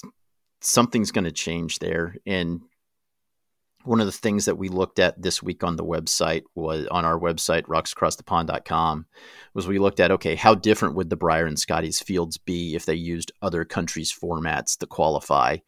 something's 0.60 1.10
going 1.10 1.24
to 1.24 1.32
change 1.32 1.78
there, 1.78 2.16
and 2.26 2.60
one 3.84 4.00
of 4.00 4.06
the 4.06 4.12
things 4.12 4.46
that 4.46 4.56
we 4.56 4.68
looked 4.68 4.98
at 4.98 5.20
this 5.20 5.42
week 5.42 5.62
on 5.62 5.76
the 5.76 5.84
website 5.84 6.42
was 6.54 6.86
on 6.88 7.04
our 7.04 7.18
website 7.18 7.62
rocksacrossthepond.com 7.64 9.06
was 9.52 9.66
we 9.66 9.78
looked 9.78 10.00
at 10.00 10.10
okay 10.10 10.34
how 10.34 10.54
different 10.54 10.94
would 10.94 11.10
the 11.10 11.16
Brier 11.16 11.46
and 11.46 11.58
Scotties 11.58 12.00
fields 12.00 12.38
be 12.38 12.74
if 12.74 12.86
they 12.86 12.94
used 12.94 13.32
other 13.42 13.64
countries 13.64 14.12
formats 14.12 14.76
to 14.78 14.86
qualify? 14.86 15.58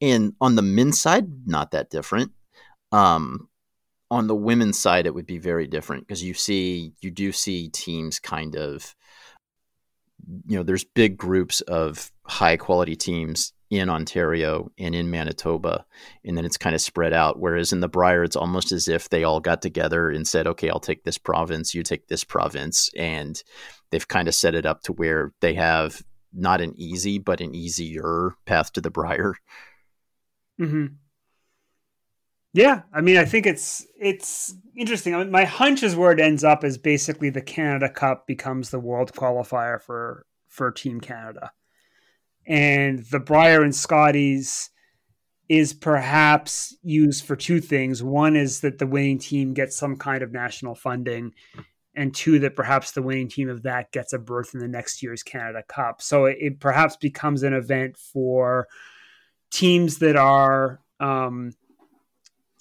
And 0.00 0.34
on 0.40 0.54
the 0.54 0.62
men's 0.62 1.00
side 1.00 1.46
not 1.46 1.70
that 1.72 1.90
different. 1.90 2.32
Um, 2.90 3.48
on 4.10 4.26
the 4.26 4.34
women's 4.34 4.78
side 4.78 5.06
it 5.06 5.14
would 5.14 5.26
be 5.26 5.38
very 5.38 5.66
different 5.66 6.06
because 6.06 6.22
you 6.22 6.34
see 6.34 6.92
you 7.00 7.10
do 7.10 7.32
see 7.32 7.68
teams 7.68 8.18
kind 8.18 8.56
of 8.56 8.94
you 10.46 10.56
know 10.56 10.62
there's 10.62 10.84
big 10.84 11.16
groups 11.16 11.60
of 11.62 12.10
high 12.24 12.56
quality 12.56 12.96
teams 12.96 13.52
in 13.70 13.90
Ontario 13.90 14.70
and 14.78 14.94
in 14.94 15.10
Manitoba, 15.10 15.84
and 16.24 16.36
then 16.36 16.44
it's 16.44 16.56
kind 16.56 16.74
of 16.74 16.80
spread 16.80 17.12
out. 17.12 17.38
Whereas 17.38 17.72
in 17.72 17.80
the 17.80 17.88
Brier, 17.88 18.24
it's 18.24 18.36
almost 18.36 18.72
as 18.72 18.88
if 18.88 19.08
they 19.08 19.24
all 19.24 19.40
got 19.40 19.60
together 19.60 20.10
and 20.10 20.26
said, 20.26 20.46
"Okay, 20.46 20.70
I'll 20.70 20.80
take 20.80 21.04
this 21.04 21.18
province, 21.18 21.74
you 21.74 21.82
take 21.82 22.08
this 22.08 22.24
province," 22.24 22.90
and 22.96 23.42
they've 23.90 24.08
kind 24.08 24.28
of 24.28 24.34
set 24.34 24.54
it 24.54 24.64
up 24.66 24.82
to 24.84 24.92
where 24.92 25.32
they 25.40 25.54
have 25.54 26.02
not 26.32 26.60
an 26.60 26.74
easy 26.76 27.18
but 27.18 27.40
an 27.40 27.54
easier 27.54 28.34
path 28.46 28.72
to 28.72 28.80
the 28.80 28.90
Brier. 28.90 29.34
Hmm. 30.58 30.86
Yeah, 32.54 32.82
I 32.92 33.02
mean, 33.02 33.18
I 33.18 33.26
think 33.26 33.46
it's 33.46 33.86
it's 34.00 34.54
interesting. 34.76 35.14
I 35.14 35.18
mean, 35.18 35.30
my 35.30 35.44
hunch 35.44 35.82
is 35.82 35.94
where 35.94 36.12
it 36.12 36.20
ends 36.20 36.42
up 36.42 36.64
is 36.64 36.78
basically 36.78 37.28
the 37.30 37.42
Canada 37.42 37.90
Cup 37.90 38.26
becomes 38.26 38.70
the 38.70 38.80
world 38.80 39.12
qualifier 39.12 39.80
for 39.80 40.24
for 40.48 40.70
Team 40.70 41.00
Canada 41.00 41.52
and 42.48 43.04
the 43.10 43.20
Brier 43.20 43.62
and 43.62 43.74
Scotties 43.74 44.70
is 45.48 45.72
perhaps 45.72 46.76
used 46.82 47.24
for 47.24 47.36
two 47.36 47.60
things. 47.60 48.02
One 48.02 48.36
is 48.36 48.60
that 48.60 48.78
the 48.78 48.86
winning 48.86 49.18
team 49.18 49.54
gets 49.54 49.76
some 49.76 49.96
kind 49.96 50.22
of 50.22 50.32
national 50.32 50.74
funding, 50.74 51.32
and 51.94 52.14
two, 52.14 52.38
that 52.40 52.56
perhaps 52.56 52.92
the 52.92 53.02
winning 53.02 53.28
team 53.28 53.48
of 53.48 53.62
that 53.62 53.92
gets 53.92 54.12
a 54.12 54.18
berth 54.18 54.54
in 54.54 54.60
the 54.60 54.68
next 54.68 55.02
year's 55.02 55.22
Canada 55.22 55.62
Cup. 55.68 56.00
So 56.00 56.24
it, 56.24 56.38
it 56.40 56.60
perhaps 56.60 56.96
becomes 56.96 57.42
an 57.42 57.52
event 57.52 57.96
for 57.96 58.68
teams 59.50 59.98
that 59.98 60.16
are 60.16 60.80
um, 61.00 61.52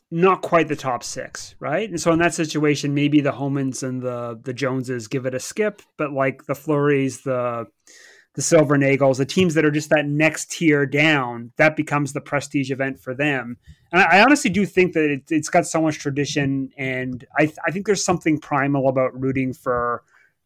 not 0.09 0.41
quite 0.41 0.67
the 0.67 0.75
top 0.75 1.03
six, 1.03 1.55
right? 1.59 1.89
And 1.89 1.99
so 1.99 2.11
in 2.11 2.19
that 2.19 2.33
situation, 2.33 2.93
maybe 2.93 3.21
the 3.21 3.31
Homans 3.31 3.83
and 3.83 4.01
the 4.01 4.39
the 4.41 4.53
Joneses 4.53 5.07
give 5.07 5.25
it 5.25 5.35
a 5.35 5.39
skip, 5.39 5.81
but 5.97 6.11
like 6.11 6.45
the 6.45 6.55
Fleurys, 6.55 7.23
the 7.23 7.67
the 8.37 8.43
Silvernagles, 8.43 9.17
the 9.17 9.25
teams 9.25 9.55
that 9.55 9.65
are 9.65 9.71
just 9.71 9.89
that 9.89 10.05
next 10.05 10.51
tier 10.51 10.85
down, 10.85 11.51
that 11.57 11.75
becomes 11.75 12.13
the 12.13 12.21
prestige 12.21 12.69
event 12.69 12.99
for 12.99 13.15
them. 13.15 13.57
And 13.91 13.99
I, 13.99 14.19
I 14.19 14.23
honestly 14.23 14.51
do 14.51 14.63
think 14.63 14.93
that 14.93 15.09
it, 15.09 15.23
has 15.31 15.49
got 15.49 15.65
so 15.65 15.81
much 15.81 15.97
tradition, 15.97 16.69
and 16.77 17.25
I, 17.35 17.51
I, 17.65 17.71
think 17.71 17.87
there's 17.87 18.05
something 18.05 18.39
primal 18.39 18.89
about 18.89 19.19
rooting 19.19 19.53
for 19.53 20.03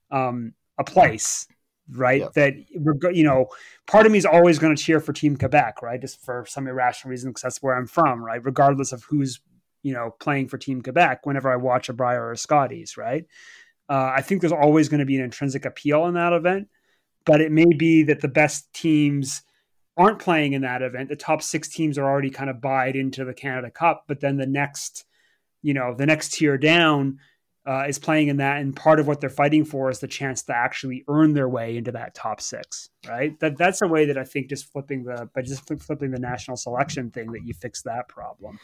um, 0.10 0.54
a 0.78 0.86
place, 0.86 1.48
right? 1.92 2.22
Yep. 2.22 2.34
That 2.36 2.54
we're, 2.76 3.12
you 3.12 3.26
know, 3.26 3.48
part 3.88 4.06
of 4.06 4.14
me 4.14 4.18
is 4.18 4.26
always 4.26 4.58
going 4.58 4.74
to 4.74 4.82
cheer 4.82 5.02
for 5.02 5.12
Team 5.12 5.36
Quebec, 5.36 5.82
right? 5.82 6.00
Just 6.00 6.24
for 6.24 6.46
some 6.48 6.70
irrational 6.70 7.10
reason, 7.10 7.32
because 7.32 7.42
that's 7.42 7.62
where 7.62 7.76
I'm 7.76 7.88
from, 7.88 8.24
right? 8.24 8.42
Regardless 8.42 8.94
of 8.94 9.04
who's 9.04 9.42
you 9.84 9.92
know 9.92 10.16
playing 10.22 10.48
for 10.48 10.58
Team 10.58 10.82
Quebec, 10.82 11.26
whenever 11.26 11.52
I 11.52 11.58
watch 11.58 11.90
a 11.90 11.94
Brier 11.94 12.24
or 12.24 12.32
a 12.32 12.38
Scotties, 12.38 12.96
right? 12.96 13.26
Uh, 13.90 14.14
I 14.16 14.22
think 14.22 14.40
there's 14.40 14.54
always 14.54 14.88
going 14.88 15.02
to 15.02 15.06
be 15.06 15.18
an 15.18 15.26
intrinsic 15.26 15.66
appeal 15.66 16.06
in 16.06 16.14
that 16.14 16.32
event 16.32 16.70
but 17.26 17.42
it 17.42 17.52
may 17.52 17.72
be 17.78 18.04
that 18.04 18.22
the 18.22 18.28
best 18.28 18.72
teams 18.74 19.44
aren't 19.98 20.20
playing 20.20 20.54
in 20.54 20.62
that 20.62 20.82
event. 20.82 21.10
The 21.10 21.16
top 21.16 21.42
six 21.42 21.70
teams 21.70 21.98
are 21.98 22.06
already 22.06 22.30
kind 22.30 22.50
of 22.50 22.62
buyed 22.62 22.96
into 22.96 23.26
the 23.26 23.34
Canada 23.34 23.70
Cup, 23.70 24.06
but 24.08 24.20
then 24.20 24.38
the 24.38 24.48
next, 24.48 25.06
you 25.62 25.74
know, 25.74 25.94
the 25.94 26.06
next 26.06 26.34
tier 26.34 26.58
down 26.58 27.20
uh, 27.66 27.84
is 27.88 28.00
playing 28.00 28.30
in 28.30 28.38
that, 28.38 28.58
and 28.58 28.76
part 28.76 29.00
of 29.00 29.08
what 29.08 29.22
they're 29.22 29.30
fighting 29.30 29.64
for 29.64 29.92
is 29.92 30.00
the 30.00 30.08
chance 30.08 30.42
to 30.44 30.56
actually 30.56 31.04
earn 31.08 31.34
their 31.34 31.48
way 31.48 31.78
into 31.78 31.92
that 31.92 32.16
top 32.16 32.42
six, 32.42 32.90
right? 33.08 33.40
That 33.40 33.58
that's 33.58 33.84
a 33.84 33.88
way 33.88 34.06
that 34.06 34.18
I 34.18 34.24
think 34.24 34.50
just 34.50 34.72
flipping 34.72 35.04
the 35.04 35.30
by 35.36 35.44
just 35.44 35.68
flipping 35.80 36.10
the 36.10 36.20
national 36.20 36.58
selection 36.58 37.12
thing 37.12 37.32
that 37.34 37.44
you 37.46 37.54
fix 37.54 37.84
that 37.84 38.08
problem. 38.08 38.60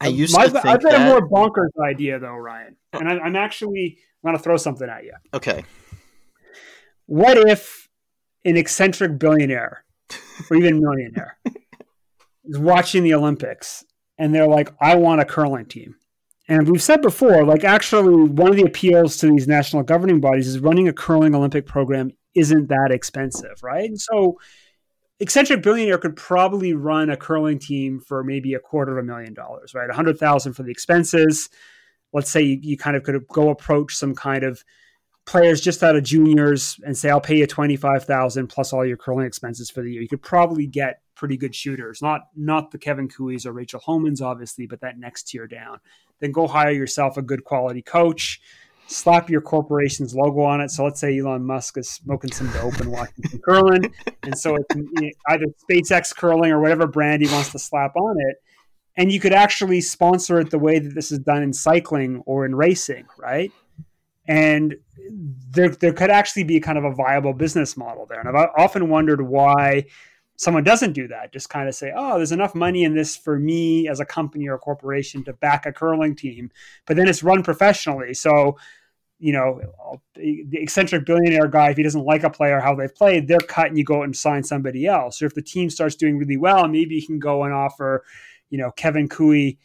I 0.00 0.08
used 0.08 0.36
My, 0.36 0.44
to 0.44 0.50
think 0.50 0.66
I've 0.66 0.82
got 0.82 0.92
that. 0.92 1.08
a 1.08 1.10
more 1.10 1.28
bonkers 1.28 1.70
idea 1.84 2.20
though, 2.20 2.36
Ryan, 2.36 2.76
and 2.92 3.08
I, 3.08 3.18
I'm 3.18 3.34
actually 3.34 3.98
going 4.24 4.36
to 4.36 4.42
throw 4.42 4.56
something 4.56 4.88
at 4.88 5.02
you. 5.02 5.14
okay, 5.34 5.64
What 7.06 7.38
if 7.38 7.88
an 8.44 8.56
eccentric 8.56 9.18
billionaire 9.18 9.84
or 10.50 10.56
even 10.56 10.80
millionaire 10.80 11.38
is 12.44 12.58
watching 12.58 13.02
the 13.02 13.14
Olympics 13.14 13.84
and 14.18 14.34
they're 14.34 14.48
like, 14.48 14.70
I 14.80 14.96
want 14.96 15.20
a 15.20 15.24
curling 15.24 15.66
team? 15.66 15.96
And 16.48 16.68
we've 16.68 16.82
said 16.82 17.02
before, 17.02 17.44
like 17.44 17.64
actually, 17.64 18.28
one 18.28 18.50
of 18.50 18.56
the 18.56 18.64
appeals 18.64 19.16
to 19.18 19.28
these 19.28 19.48
national 19.48 19.82
governing 19.82 20.20
bodies 20.20 20.46
is 20.46 20.60
running 20.60 20.88
a 20.88 20.92
curling 20.92 21.34
Olympic 21.34 21.66
program 21.66 22.12
isn't 22.36 22.68
that 22.68 22.90
expensive, 22.92 23.62
right? 23.62 23.88
And 23.88 24.00
so, 24.00 24.38
eccentric 25.18 25.62
billionaire 25.62 25.98
could 25.98 26.14
probably 26.14 26.74
run 26.74 27.10
a 27.10 27.16
curling 27.16 27.58
team 27.58 27.98
for 27.98 28.22
maybe 28.22 28.54
a 28.54 28.60
quarter 28.60 28.98
of 28.98 29.04
a 29.04 29.06
million 29.06 29.34
dollars, 29.34 29.74
right? 29.74 29.90
A 29.90 29.94
hundred 29.94 30.18
thousand 30.18 30.52
for 30.52 30.62
the 30.62 30.70
expenses. 30.70 31.48
Let's 32.12 32.30
say 32.30 32.42
you, 32.42 32.58
you 32.62 32.76
kind 32.76 32.96
of 32.96 33.02
could 33.02 33.26
go 33.26 33.48
approach 33.48 33.96
some 33.96 34.14
kind 34.14 34.44
of 34.44 34.62
players 35.26 35.60
just 35.60 35.82
out 35.82 35.96
of 35.96 36.04
juniors 36.04 36.80
and 36.86 36.96
say, 36.96 37.10
I'll 37.10 37.20
pay 37.20 37.38
you 37.38 37.46
twenty 37.46 37.76
five 37.76 38.04
thousand 38.04 38.46
plus 38.46 38.72
all 38.72 38.86
your 38.86 38.96
curling 38.96 39.26
expenses 39.26 39.68
for 39.70 39.82
the 39.82 39.92
year. 39.92 40.02
You 40.02 40.08
could 40.08 40.22
probably 40.22 40.66
get 40.66 41.00
pretty 41.14 41.36
good 41.36 41.54
shooters, 41.54 42.00
not 42.00 42.28
not 42.36 42.70
the 42.70 42.78
Kevin 42.78 43.08
Koes 43.08 43.44
or 43.44 43.52
Rachel 43.52 43.80
Homan's, 43.80 44.22
obviously, 44.22 44.66
but 44.66 44.80
that 44.80 44.98
next 44.98 45.24
tier 45.24 45.46
down. 45.46 45.80
Then 46.20 46.32
go 46.32 46.46
hire 46.46 46.70
yourself 46.70 47.16
a 47.16 47.22
good 47.22 47.44
quality 47.44 47.82
coach, 47.82 48.40
slap 48.86 49.28
your 49.28 49.40
corporation's 49.40 50.14
logo 50.14 50.42
on 50.42 50.60
it. 50.60 50.70
So 50.70 50.84
let's 50.84 51.00
say 51.00 51.18
Elon 51.18 51.44
Musk 51.44 51.76
is 51.76 51.90
smoking 51.90 52.32
some 52.32 52.50
dope 52.52 52.78
and 52.80 52.90
watching 52.90 53.28
some 53.28 53.40
curling, 53.40 53.92
and 54.22 54.38
so 54.38 54.56
it's 54.56 55.12
either 55.28 55.46
SpaceX 55.68 56.14
curling 56.14 56.52
or 56.52 56.60
whatever 56.60 56.86
brand 56.86 57.22
he 57.22 57.32
wants 57.32 57.50
to 57.52 57.58
slap 57.58 57.96
on 57.96 58.16
it. 58.18 58.36
And 58.98 59.12
you 59.12 59.20
could 59.20 59.34
actually 59.34 59.82
sponsor 59.82 60.40
it 60.40 60.50
the 60.50 60.58
way 60.58 60.78
that 60.78 60.94
this 60.94 61.12
is 61.12 61.18
done 61.18 61.42
in 61.42 61.52
cycling 61.52 62.22
or 62.24 62.46
in 62.46 62.54
racing, 62.54 63.06
right? 63.18 63.52
And 64.28 64.76
there, 65.50 65.68
there 65.68 65.92
could 65.92 66.10
actually 66.10 66.44
be 66.44 66.60
kind 66.60 66.78
of 66.78 66.84
a 66.84 66.94
viable 66.94 67.32
business 67.32 67.76
model 67.76 68.06
there. 68.06 68.20
And 68.20 68.28
I've 68.28 68.50
often 68.56 68.88
wondered 68.88 69.22
why 69.22 69.86
someone 70.36 70.64
doesn't 70.64 70.92
do 70.92 71.08
that. 71.08 71.32
Just 71.32 71.48
kind 71.48 71.68
of 71.68 71.74
say, 71.74 71.92
oh, 71.96 72.16
there's 72.16 72.32
enough 72.32 72.54
money 72.54 72.84
in 72.84 72.94
this 72.94 73.16
for 73.16 73.38
me 73.38 73.88
as 73.88 74.00
a 74.00 74.04
company 74.04 74.48
or 74.48 74.54
a 74.54 74.58
corporation 74.58 75.24
to 75.24 75.32
back 75.32 75.64
a 75.64 75.72
curling 75.72 76.14
team, 76.14 76.50
but 76.86 76.96
then 76.96 77.08
it's 77.08 77.22
run 77.22 77.42
professionally. 77.42 78.12
So, 78.14 78.58
you 79.18 79.32
know, 79.32 79.62
the 80.14 80.46
eccentric 80.52 81.06
billionaire 81.06 81.48
guy, 81.48 81.70
if 81.70 81.78
he 81.78 81.82
doesn't 81.82 82.04
like 82.04 82.22
a 82.22 82.28
player, 82.28 82.60
how 82.60 82.74
they've 82.74 82.94
played, 82.94 83.28
they're 83.28 83.38
cut 83.38 83.68
and 83.68 83.78
you 83.78 83.84
go 83.84 84.02
and 84.02 84.14
sign 84.14 84.44
somebody 84.44 84.86
else. 84.86 85.22
Or 85.22 85.26
if 85.26 85.34
the 85.34 85.40
team 85.40 85.70
starts 85.70 85.94
doing 85.94 86.18
really 86.18 86.36
well, 86.36 86.68
maybe 86.68 86.96
you 86.96 87.06
can 87.06 87.18
go 87.18 87.44
and 87.44 87.54
offer, 87.54 88.04
you 88.50 88.58
know, 88.58 88.72
Kevin 88.72 89.08
Cooey 89.08 89.56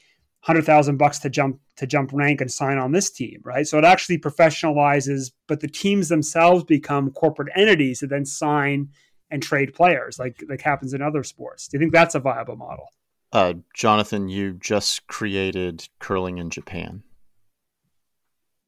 hundred 0.42 0.66
thousand 0.66 0.98
bucks 0.98 1.20
to 1.20 1.30
jump 1.30 1.60
to 1.78 1.88
jump 1.88 2.12
rank 2.14 2.42
and 2.42 2.52
sign 2.52 2.78
on 2.78 2.92
this 2.92 3.10
team, 3.10 3.40
right? 3.44 3.68
So 3.68 3.78
it 3.78 3.86
actually 3.86 4.18
professionalizes, 4.18 5.32
but 5.48 5.60
the 5.60 5.68
teams 5.68 6.10
themselves 6.10 6.64
become 6.64 7.12
corporate 7.12 7.50
entities 7.56 8.00
that 8.00 8.10
then 8.10 8.26
sign 8.26 8.90
and 9.30 9.42
trade 9.42 9.74
players, 9.74 10.20
like 10.20 10.44
like 10.50 10.62
happens 10.62 10.94
in 10.94 11.02
other 11.02 11.24
sports. 11.24 11.68
Do 11.68 11.78
you 11.78 11.80
think 11.80 11.94
that's 11.94 12.16
a 12.16 12.20
viable 12.20 12.56
model? 12.58 12.90
uh, 13.34 13.54
Jonathan, 13.74 14.28
you 14.28 14.54
just 14.54 15.08
created 15.08 15.88
curling 16.00 16.38
in 16.38 16.50
Japan. 16.50 17.02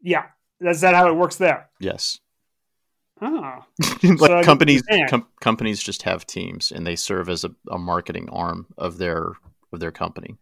Yeah, 0.02 0.26
is 0.62 0.82
that 0.82 0.96
how 0.96 1.10
it 1.10 1.16
works 1.16 1.36
there? 1.36 1.70
Yes, 1.80 2.20
Oh, 3.22 3.60
like 4.04 4.20
So 4.20 4.44
companies, 4.44 4.84
com- 5.10 5.28
companies 5.42 5.82
just 5.82 6.04
have 6.04 6.26
teams, 6.26 6.72
and 6.72 6.86
they 6.86 6.96
serve 6.96 7.30
as 7.30 7.44
a, 7.44 7.52
a 7.70 7.78
marketing 7.78 8.30
arm 8.30 8.68
of 8.78 8.98
their 8.98 9.34
of 9.72 9.80
their 9.80 9.92
company. 9.92 10.38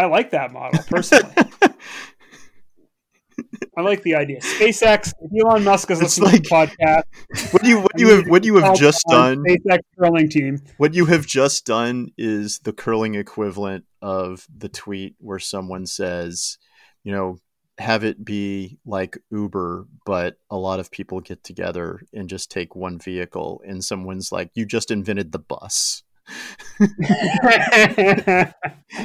I 0.00 0.06
like 0.06 0.30
that 0.30 0.50
model 0.50 0.82
personally. 0.84 1.30
I 3.76 3.82
like 3.82 4.02
the 4.02 4.14
idea. 4.14 4.40
SpaceX. 4.40 5.12
If 5.20 5.44
Elon 5.44 5.62
Musk 5.62 5.90
is 5.90 6.00
listening 6.00 6.30
to 6.30 6.38
the 6.38 6.48
podcast. 6.48 7.02
What 7.52 7.64
you 7.64 7.80
what 7.80 7.98
you 7.98 8.08
have 8.08 8.26
what 8.26 8.42
you 8.44 8.56
have 8.56 8.78
just 8.78 9.04
done 9.10 9.44
SpaceX 9.44 9.80
curling 9.98 10.30
team. 10.30 10.62
what 10.78 10.94
you 10.94 11.04
have 11.04 11.26
just 11.26 11.66
done 11.66 12.12
is 12.16 12.60
the 12.60 12.72
curling 12.72 13.14
equivalent 13.14 13.84
of 14.00 14.46
the 14.56 14.70
tweet 14.70 15.16
where 15.18 15.38
someone 15.38 15.84
says, 15.84 16.56
you 17.04 17.12
know, 17.12 17.36
have 17.76 18.02
it 18.02 18.24
be 18.24 18.78
like 18.86 19.18
Uber, 19.30 19.86
but 20.06 20.36
a 20.48 20.56
lot 20.56 20.80
of 20.80 20.90
people 20.90 21.20
get 21.20 21.44
together 21.44 22.00
and 22.14 22.30
just 22.30 22.50
take 22.50 22.74
one 22.74 22.98
vehicle, 22.98 23.60
and 23.66 23.84
someone's 23.84 24.32
like, 24.32 24.50
you 24.54 24.64
just 24.64 24.90
invented 24.90 25.32
the 25.32 25.38
bus. 25.38 26.04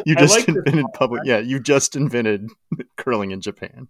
You 0.06 0.16
just 0.16 0.40
like 0.40 0.48
invented 0.48 0.86
public. 0.94 1.22
Yeah, 1.26 1.40
you 1.40 1.60
just 1.60 1.96
invented 1.96 2.50
curling 2.98 3.32
in 3.32 3.42
Japan. 3.42 3.88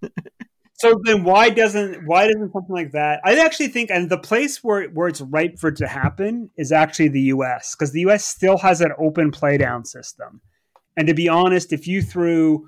So 0.73 0.99
then, 1.03 1.23
why 1.23 1.49
doesn't 1.49 2.05
why 2.05 2.27
doesn't 2.27 2.51
something 2.51 2.75
like 2.75 2.91
that? 2.91 3.21
I 3.23 3.35
actually 3.35 3.69
think, 3.69 3.89
and 3.89 4.09
the 4.09 4.17
place 4.17 4.63
where 4.63 4.89
where 4.89 5.07
it's 5.07 5.21
ripe 5.21 5.57
for 5.57 5.69
it 5.69 5.77
to 5.77 5.87
happen 5.87 6.49
is 6.57 6.71
actually 6.71 7.07
the 7.09 7.21
U.S. 7.21 7.75
because 7.75 7.93
the 7.93 8.01
U.S. 8.01 8.25
still 8.25 8.57
has 8.57 8.81
an 8.81 8.91
open 8.99 9.31
playdown 9.31 9.87
system. 9.87 10.41
And 10.97 11.07
to 11.07 11.13
be 11.13 11.29
honest, 11.29 11.71
if 11.71 11.87
you 11.87 12.01
threw, 12.01 12.67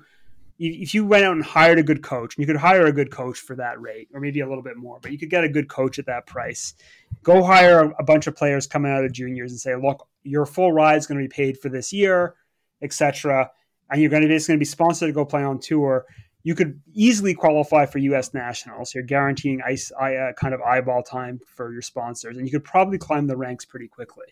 if 0.58 0.94
you 0.94 1.04
went 1.06 1.24
out 1.24 1.34
and 1.34 1.44
hired 1.44 1.78
a 1.78 1.82
good 1.82 2.02
coach, 2.02 2.36
and 2.36 2.42
you 2.42 2.46
could 2.46 2.60
hire 2.60 2.86
a 2.86 2.92
good 2.92 3.10
coach 3.10 3.38
for 3.38 3.56
that 3.56 3.80
rate, 3.80 4.08
or 4.12 4.20
maybe 4.20 4.40
a 4.40 4.48
little 4.48 4.62
bit 4.62 4.76
more, 4.76 4.98
but 5.00 5.12
you 5.12 5.18
could 5.18 5.30
get 5.30 5.44
a 5.44 5.48
good 5.48 5.68
coach 5.68 5.98
at 5.98 6.06
that 6.06 6.26
price. 6.26 6.74
Go 7.22 7.42
hire 7.42 7.92
a, 7.98 8.04
bunch 8.04 8.26
of 8.26 8.36
players 8.36 8.66
coming 8.66 8.90
out 8.92 9.04
of 9.04 9.12
juniors 9.12 9.52
and 9.52 9.60
say, 9.60 9.74
look, 9.76 10.08
your 10.22 10.46
full 10.46 10.72
ride 10.72 10.96
is 10.96 11.06
going 11.06 11.20
to 11.20 11.24
be 11.24 11.32
paid 11.32 11.58
for 11.58 11.68
this 11.68 11.92
year, 11.92 12.34
etc. 12.82 13.50
And 13.90 14.00
you're 14.00 14.10
going 14.10 14.26
to 14.26 14.38
to 14.38 14.56
be 14.58 14.64
sponsored 14.64 15.08
to 15.08 15.12
go 15.12 15.24
play 15.24 15.42
on 15.42 15.58
tour 15.58 16.06
you 16.48 16.54
could 16.54 16.80
easily 16.94 17.34
qualify 17.34 17.84
for 17.86 17.98
U.S. 17.98 18.32
nationals. 18.32 18.94
You're 18.94 19.04
guaranteeing 19.04 19.60
ice, 19.60 19.92
uh, 19.92 20.32
kind 20.36 20.54
of 20.54 20.62
eyeball 20.62 21.02
time 21.02 21.40
for 21.46 21.72
your 21.72 21.82
sponsors, 21.82 22.36
and 22.36 22.46
you 22.46 22.52
could 22.52 22.64
probably 22.64 22.96
climb 22.96 23.26
the 23.26 23.36
ranks 23.36 23.64
pretty 23.64 23.88
quickly. 23.88 24.26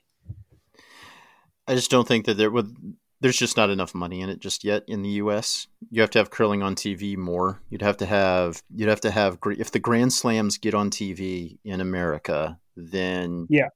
I 1.67 1.75
just 1.75 1.91
don't 1.91 2.07
think 2.07 2.27
that 2.27 2.39
there 2.39 2.51
would. 2.51 2.75
There's 3.21 3.37
just 3.39 3.57
not 3.57 3.71
enough 3.71 3.95
money 3.95 4.21
in 4.21 4.29
it 4.29 4.41
just 4.41 4.63
yet 4.63 4.85
in 4.87 5.03
the 5.03 5.09
U.S. 5.11 5.69
You 5.91 6.03
have 6.03 6.11
to 6.11 6.19
have 6.19 6.31
curling 6.31 6.63
on 6.63 6.75
TV 6.75 7.17
more. 7.17 7.61
You'd 7.71 7.83
have 7.83 7.97
to 7.99 8.07
have. 8.07 8.63
You'd 8.75 8.89
have 8.91 9.01
to 9.03 9.11
have. 9.11 9.39
If 9.47 9.71
the 9.71 9.79
Grand 9.79 10.13
Slams 10.13 10.59
get 10.59 10.75
on 10.75 10.91
TV 10.91 11.59
in 11.65 11.81
America, 11.81 12.59
then 12.77 13.47
Yeah. 13.49 13.69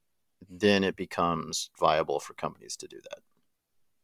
then 0.49 0.85
it 0.85 0.95
becomes 0.97 1.71
viable 1.81 2.21
for 2.21 2.35
companies 2.35 2.77
to 2.77 2.87
do 2.87 3.01
that. 3.11 3.21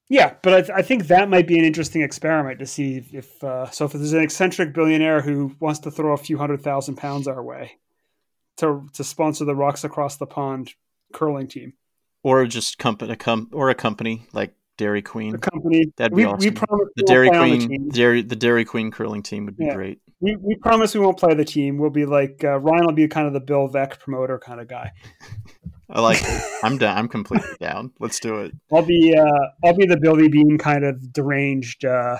Yeah, 0.08 0.34
but 0.42 0.54
I, 0.54 0.60
th- 0.60 0.70
I 0.74 0.82
think 0.82 1.08
that 1.08 1.28
might 1.28 1.48
be 1.48 1.58
an 1.58 1.64
interesting 1.64 2.00
experiment 2.02 2.60
to 2.60 2.66
see 2.66 3.04
if 3.12 3.42
uh, 3.42 3.68
so. 3.70 3.86
If 3.86 3.92
there's 3.92 4.12
an 4.12 4.22
eccentric 4.22 4.72
billionaire 4.72 5.20
who 5.20 5.54
wants 5.60 5.80
to 5.80 5.90
throw 5.90 6.12
a 6.14 6.16
few 6.16 6.38
hundred 6.38 6.62
thousand 6.62 6.94
pounds 6.96 7.26
our 7.28 7.42
way 7.42 7.72
to 8.58 8.88
to 8.94 9.04
sponsor 9.04 9.44
the 9.44 9.54
Rocks 9.56 9.82
Across 9.84 10.16
the 10.16 10.26
Pond 10.26 10.72
curling 11.12 11.48
team, 11.48 11.74
Or 12.22 12.46
just 12.46 12.78
company, 12.78 13.12
a 13.12 13.16
com- 13.16 13.50
or 13.52 13.68
a 13.68 13.74
company 13.74 14.26
like 14.32 14.54
Dairy 14.76 15.02
Queen. 15.02 15.32
the 15.32 15.38
company 15.38 15.86
That'd 15.96 16.12
be 16.12 16.24
we, 16.24 16.26
we 16.26 16.32
awesome. 16.32 16.54
promise 16.54 16.88
The 16.96 17.02
Dairy 17.04 17.30
the 17.30 17.38
Queen, 17.38 17.68
team. 17.68 17.88
Dairy, 17.88 18.22
the 18.22 18.36
Dairy 18.36 18.64
Queen 18.64 18.90
curling 18.90 19.22
team 19.22 19.46
would 19.46 19.56
be 19.56 19.64
Yeah. 19.66 19.74
great. 19.74 20.00
We, 20.20 20.34
we 20.36 20.54
promise 20.56 20.94
we 20.94 21.00
won't 21.00 21.18
play 21.18 21.34
the 21.34 21.44
team. 21.44 21.76
We'll 21.78 21.90
be 21.90 22.06
like 22.06 22.42
uh, 22.42 22.58
Ryan 22.58 22.86
will 22.86 22.92
be 22.94 23.06
kind 23.08 23.26
of 23.26 23.32
the 23.34 23.40
Bill 23.40 23.68
Veeck 23.68 23.98
promoter 23.98 24.38
kind 24.38 24.60
of 24.60 24.68
guy. 24.68 24.92
I 25.90 26.00
like 26.00 26.18
it. 26.22 26.42
I'm 26.64 26.78
down. 26.78 26.96
I'm 26.98 27.08
completely 27.08 27.48
down. 27.60 27.92
Let's 28.00 28.18
do 28.18 28.40
it. 28.40 28.52
I'll 28.72 28.82
be 28.82 29.14
uh, 29.16 29.46
I'll 29.64 29.74
be 29.76 29.86
the 29.86 29.96
Billy 29.98 30.28
Beane 30.28 30.58
kind 30.58 30.84
of 30.84 31.12
deranged 31.12 31.84
uh, 31.84 32.18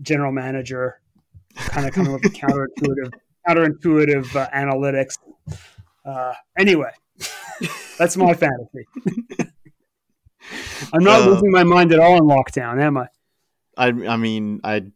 general 0.00 0.32
manager, 0.32 1.00
kind 1.54 1.86
of 1.86 1.92
coming 1.94 2.12
with 2.12 2.22
counterintuitive 2.22 3.12
counterintuitive 3.46 4.34
uh, 4.34 4.48
analytics. 4.50 5.18
Uh, 6.04 6.32
anyway, 6.58 6.90
that's 7.98 8.16
my 8.16 8.34
fantasy. 8.34 8.86
I'm 10.92 11.04
not 11.04 11.22
Uh, 11.22 11.30
losing 11.30 11.50
my 11.50 11.64
mind 11.64 11.92
at 11.92 12.00
all 12.00 12.16
in 12.16 12.24
lockdown, 12.24 12.80
am 12.80 12.96
I? 12.96 13.06
I 13.76 13.88
I 13.88 14.16
mean 14.16 14.60
I 14.62 14.86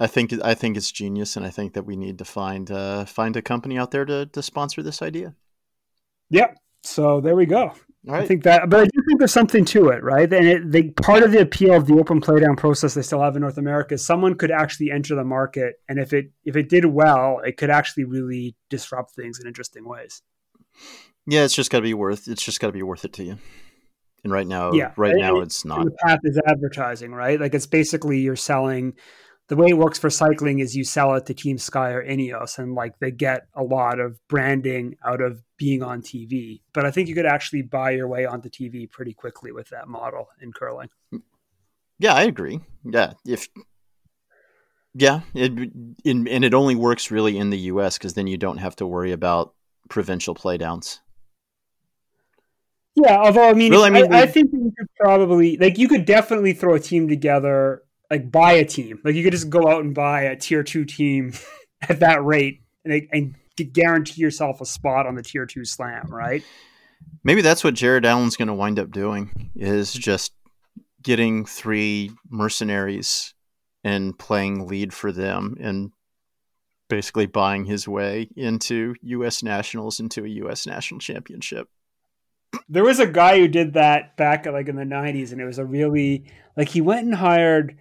I 0.00 0.06
think 0.06 0.32
I 0.42 0.54
think 0.54 0.76
it's 0.76 0.90
genius, 0.90 1.36
and 1.36 1.46
I 1.46 1.50
think 1.50 1.74
that 1.74 1.84
we 1.84 1.96
need 1.96 2.18
to 2.18 2.24
find 2.24 2.70
uh, 2.70 3.04
find 3.04 3.36
a 3.36 3.42
company 3.42 3.78
out 3.78 3.90
there 3.90 4.04
to, 4.04 4.26
to 4.26 4.42
sponsor 4.42 4.82
this 4.82 5.02
idea. 5.02 5.34
Yep. 6.30 6.58
So 6.82 7.20
there 7.20 7.36
we 7.36 7.46
go. 7.46 7.72
All 8.08 8.14
I 8.16 8.26
think 8.26 8.42
that, 8.42 8.68
but 8.68 8.80
I 8.80 8.84
do 8.84 9.02
think 9.06 9.20
there's 9.20 9.32
something 9.32 9.64
to 9.66 9.90
it, 9.90 10.02
right? 10.02 10.32
And 10.32 10.48
it, 10.48 10.72
the 10.72 10.90
part 10.90 11.22
of 11.22 11.30
the 11.30 11.40
appeal 11.40 11.74
of 11.74 11.86
the 11.86 11.94
open 11.94 12.20
playdown 12.20 12.56
process 12.56 12.94
they 12.94 13.02
still 13.02 13.22
have 13.22 13.36
in 13.36 13.42
North 13.42 13.58
America 13.58 13.94
is 13.94 14.04
someone 14.04 14.34
could 14.34 14.50
actually 14.50 14.90
enter 14.90 15.14
the 15.14 15.22
market, 15.22 15.76
and 15.88 16.00
if 16.00 16.12
it 16.12 16.32
if 16.44 16.56
it 16.56 16.68
did 16.68 16.84
well, 16.86 17.40
it 17.44 17.56
could 17.56 17.70
actually 17.70 18.04
really 18.04 18.56
disrupt 18.70 19.14
things 19.14 19.38
in 19.38 19.46
interesting 19.46 19.86
ways. 19.88 20.22
Yeah, 21.26 21.44
it's 21.44 21.54
just 21.54 21.70
got 21.70 21.78
to 21.78 21.82
be 21.82 21.94
worth. 21.94 22.26
It's 22.26 22.42
just 22.42 22.58
got 22.58 22.66
to 22.66 22.72
be 22.72 22.82
worth 22.82 23.04
it 23.04 23.12
to 23.12 23.22
you. 23.22 23.38
And 24.24 24.32
right 24.32 24.46
now, 24.46 24.72
Yeah, 24.72 24.92
right 24.96 25.16
now, 25.16 25.38
it- 25.40 25.44
it's 25.44 25.64
not. 25.64 25.84
the 25.84 25.90
path 25.90 26.20
is 26.22 26.40
advertising, 26.46 27.12
right? 27.12 27.40
Like 27.40 27.54
it's 27.54 27.66
basically 27.66 28.20
you're 28.20 28.36
selling. 28.36 28.94
The 29.48 29.56
way 29.56 29.68
it 29.70 29.76
works 29.76 29.98
for 29.98 30.08
cycling 30.08 30.60
is 30.60 30.76
you 30.76 30.84
sell 30.84 31.14
it 31.14 31.26
to 31.26 31.34
Team 31.34 31.58
Sky 31.58 31.90
or 31.90 32.06
Ineos, 32.06 32.58
and 32.58 32.74
like 32.74 32.98
they 33.00 33.10
get 33.10 33.48
a 33.54 33.62
lot 33.64 33.98
of 33.98 34.18
branding 34.28 34.94
out 35.04 35.20
of 35.20 35.42
being 35.58 35.82
on 35.82 36.00
TV. 36.02 36.62
But 36.72 36.86
I 36.86 36.90
think 36.92 37.08
you 37.08 37.14
could 37.14 37.26
actually 37.26 37.62
buy 37.62 37.90
your 37.90 38.06
way 38.08 38.24
onto 38.24 38.48
TV 38.48 38.86
pretty 38.88 39.12
quickly 39.12 39.50
with 39.52 39.68
that 39.70 39.88
model 39.88 40.28
in 40.40 40.52
curling. 40.52 40.88
Yeah, 41.98 42.14
I 42.14 42.22
agree. 42.22 42.60
Yeah, 42.84 43.14
if 43.26 43.48
yeah, 44.94 45.20
it 45.34 45.52
in, 46.04 46.28
and 46.28 46.44
it 46.44 46.54
only 46.54 46.76
works 46.76 47.10
really 47.10 47.36
in 47.36 47.50
the 47.50 47.58
U.S. 47.58 47.98
because 47.98 48.14
then 48.14 48.26
you 48.28 48.36
don't 48.36 48.58
have 48.58 48.76
to 48.76 48.86
worry 48.86 49.12
about 49.12 49.54
provincial 49.88 50.34
playdowns. 50.34 51.00
Yeah, 52.94 53.16
although 53.18 53.48
I 53.48 53.54
mean, 53.54 53.72
Well, 53.72 53.84
I 53.84 53.86
I, 53.86 53.90
mean, 53.90 54.12
I, 54.12 54.24
we- 54.24 54.30
think 54.30 54.50
you 54.52 54.72
could 54.76 54.88
probably 54.98 55.56
like 55.56 55.78
you 55.78 55.88
could 55.88 56.04
definitely 56.04 56.52
throw 56.52 56.74
a 56.74 56.80
team 56.80 57.08
together, 57.08 57.82
like 58.10 58.30
buy 58.30 58.52
a 58.52 58.64
team. 58.64 59.00
Like 59.04 59.14
you 59.14 59.22
could 59.24 59.32
just 59.32 59.48
go 59.50 59.68
out 59.68 59.82
and 59.84 59.94
buy 59.94 60.22
a 60.22 60.36
tier 60.36 60.62
two 60.62 60.84
team 60.84 61.32
at 61.88 62.00
that 62.00 62.24
rate, 62.24 62.60
and, 62.84 63.08
and 63.12 63.34
guarantee 63.72 64.20
yourself 64.20 64.60
a 64.60 64.66
spot 64.66 65.06
on 65.06 65.14
the 65.14 65.22
tier 65.22 65.46
two 65.46 65.64
slam, 65.64 66.06
right? 66.08 66.42
Maybe 67.24 67.40
that's 67.42 67.64
what 67.64 67.74
Jared 67.74 68.04
Allen's 68.04 68.36
going 68.36 68.48
to 68.48 68.54
wind 68.54 68.78
up 68.78 68.90
doing 68.90 69.50
is 69.56 69.92
just 69.92 70.32
getting 71.02 71.44
three 71.44 72.10
mercenaries 72.30 73.34
and 73.84 74.16
playing 74.18 74.66
lead 74.68 74.92
for 74.92 75.10
them 75.12 75.56
and 75.60 75.90
basically 76.88 77.26
buying 77.26 77.64
his 77.64 77.88
way 77.88 78.28
into 78.36 78.94
U.S. 79.02 79.42
nationals 79.42 79.98
into 79.98 80.24
a 80.24 80.28
U.S. 80.28 80.66
national 80.66 81.00
championship. 81.00 81.68
There 82.68 82.84
was 82.84 83.00
a 83.00 83.06
guy 83.06 83.38
who 83.38 83.48
did 83.48 83.74
that 83.74 84.16
back 84.16 84.46
like 84.46 84.68
in 84.68 84.76
the 84.76 84.84
'90s, 84.84 85.32
and 85.32 85.40
it 85.40 85.44
was 85.44 85.58
a 85.58 85.64
really 85.64 86.24
like 86.56 86.68
he 86.68 86.80
went 86.80 87.04
and 87.04 87.14
hired. 87.14 87.78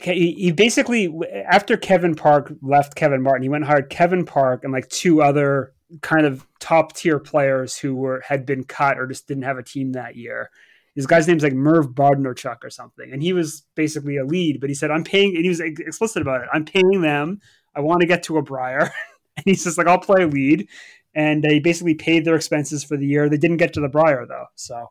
Okay, 0.00 0.14
he, 0.14 0.52
basically 0.52 1.12
after 1.46 1.76
Kevin 1.76 2.14
Park 2.14 2.52
left 2.62 2.94
Kevin 2.94 3.22
Martin, 3.22 3.42
he 3.42 3.48
went 3.48 3.64
and 3.64 3.70
hired 3.70 3.90
Kevin 3.90 4.24
Park 4.24 4.64
and 4.64 4.72
like 4.72 4.88
two 4.88 5.22
other 5.22 5.74
kind 6.00 6.24
of 6.24 6.46
top 6.58 6.94
tier 6.94 7.18
players 7.18 7.76
who 7.76 7.94
were 7.94 8.22
had 8.26 8.46
been 8.46 8.64
cut 8.64 8.98
or 8.98 9.06
just 9.06 9.28
didn't 9.28 9.42
have 9.42 9.58
a 9.58 9.62
team 9.62 9.92
that 9.92 10.16
year. 10.16 10.50
This 10.96 11.06
guy's 11.06 11.26
name's 11.26 11.42
like 11.42 11.54
Merv 11.54 11.88
Bodnarchuk 11.88 12.64
or 12.64 12.70
something, 12.70 13.12
and 13.12 13.22
he 13.22 13.32
was 13.32 13.64
basically 13.74 14.16
a 14.18 14.24
lead. 14.24 14.60
But 14.60 14.70
he 14.70 14.74
said, 14.74 14.90
"I'm 14.90 15.04
paying," 15.04 15.34
and 15.34 15.44
he 15.44 15.48
was 15.48 15.60
explicit 15.60 16.22
about 16.22 16.42
it. 16.42 16.48
I'm 16.52 16.64
paying 16.64 17.00
them. 17.00 17.40
I 17.74 17.80
want 17.80 18.02
to 18.02 18.06
get 18.06 18.22
to 18.24 18.38
a 18.38 18.42
Brier, 18.42 18.92
and 19.36 19.44
he's 19.44 19.64
just 19.64 19.78
like, 19.78 19.86
"I'll 19.86 19.98
play 19.98 20.24
lead." 20.24 20.68
And 21.14 21.42
they 21.42 21.58
basically 21.58 21.94
paid 21.94 22.24
their 22.24 22.36
expenses 22.36 22.84
for 22.84 22.96
the 22.96 23.06
year. 23.06 23.28
They 23.28 23.36
didn't 23.36 23.58
get 23.58 23.74
to 23.74 23.80
the 23.80 23.88
Brier 23.88 24.26
though, 24.26 24.46
so 24.54 24.90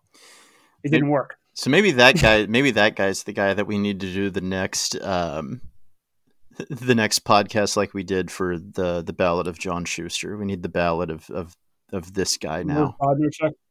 it 0.83 0.89
didn't 0.89 1.09
work. 1.09 1.37
So 1.53 1.69
maybe 1.69 1.91
that 1.93 2.21
guy, 2.21 2.45
maybe 2.49 2.71
that 2.71 2.95
guy's 2.95 3.23
the 3.23 3.33
guy 3.33 3.53
that 3.53 3.67
we 3.67 3.77
need 3.77 3.99
to 4.01 4.13
do 4.13 4.29
the 4.29 4.41
next, 4.41 5.01
um, 5.01 5.61
the 6.69 6.95
next 6.95 7.23
podcast 7.23 7.75
like 7.75 7.93
we 7.93 8.03
did 8.03 8.31
for 8.31 8.57
the 8.57 9.01
the 9.01 9.13
ballad 9.13 9.47
of 9.47 9.57
John 9.57 9.85
Shuster. 9.85 10.37
We 10.37 10.45
need 10.45 10.63
the 10.63 10.69
ballad 10.69 11.09
of 11.09 11.29
of, 11.29 11.55
of 11.91 12.13
this 12.13 12.37
guy 12.37 12.63
now. 12.63 12.95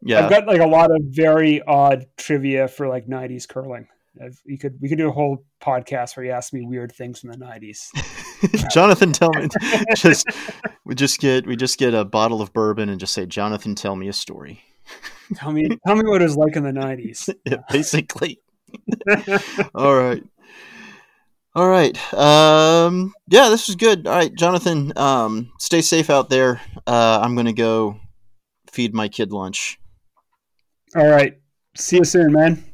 Yeah, 0.03 0.25
I've 0.25 0.31
got 0.31 0.47
like 0.47 0.61
a 0.61 0.67
lot 0.67 0.91
of 0.91 1.01
very 1.05 1.63
odd 1.63 2.07
trivia 2.17 2.69
for 2.69 2.89
like 2.89 3.07
'90s 3.07 3.49
curling. 3.49 3.87
I've, 4.23 4.41
you 4.45 4.59
could 4.59 4.79
we 4.81 4.89
could 4.89 4.99
do 4.99 5.09
a 5.09 5.13
whole 5.13 5.45
podcast 5.63 6.17
where 6.17 6.27
you 6.27 6.33
ask 6.33 6.53
me 6.53 6.65
weird 6.65 6.93
things 6.93 7.21
from 7.21 7.31
the 7.31 7.39
'90s. 7.39 7.89
Jonathan, 8.71 9.13
tell 9.13 9.33
me. 9.33 9.49
just 9.97 10.27
we 10.85 10.95
just 10.95 11.21
get 11.21 11.47
we 11.47 11.57
just 11.57 11.79
get 11.79 11.95
a 11.95 12.05
bottle 12.05 12.41
of 12.43 12.53
bourbon 12.53 12.89
and 12.89 13.01
just 13.01 13.15
say, 13.15 13.27
Jonathan, 13.27 13.75
tell 13.75 13.97
me 13.97 14.09
a 14.09 14.13
story. 14.13 14.63
tell 15.35 15.53
me, 15.53 15.69
tell 15.87 15.97
me 15.97 16.09
what 16.09 16.23
it 16.23 16.25
was 16.25 16.37
like 16.37 16.57
in 16.57 16.65
the 16.65 16.71
'90s. 16.71 17.35
Yeah, 17.45 17.59
basically. 17.71 18.41
All 19.75 19.97
right. 19.97 20.23
All 21.55 21.69
right. 21.69 22.15
Um, 22.15 23.13
yeah, 23.29 23.49
this 23.49 23.67
was 23.67 23.77
good. 23.77 24.07
All 24.07 24.15
right, 24.15 24.33
Jonathan. 24.35 24.93
Um, 24.97 25.53
stay 25.59 25.81
safe 25.81 26.09
out 26.09 26.31
there. 26.31 26.61
Uh, 26.87 27.21
I'm 27.23 27.35
gonna 27.35 27.53
go 27.53 27.99
feed 28.71 28.95
my 28.95 29.09
kid 29.09 29.33
lunch. 29.33 29.79
All 30.97 31.09
right, 31.09 31.39
see 31.77 31.97
you 31.99 32.05
soon, 32.05 32.33
man. 32.33 32.65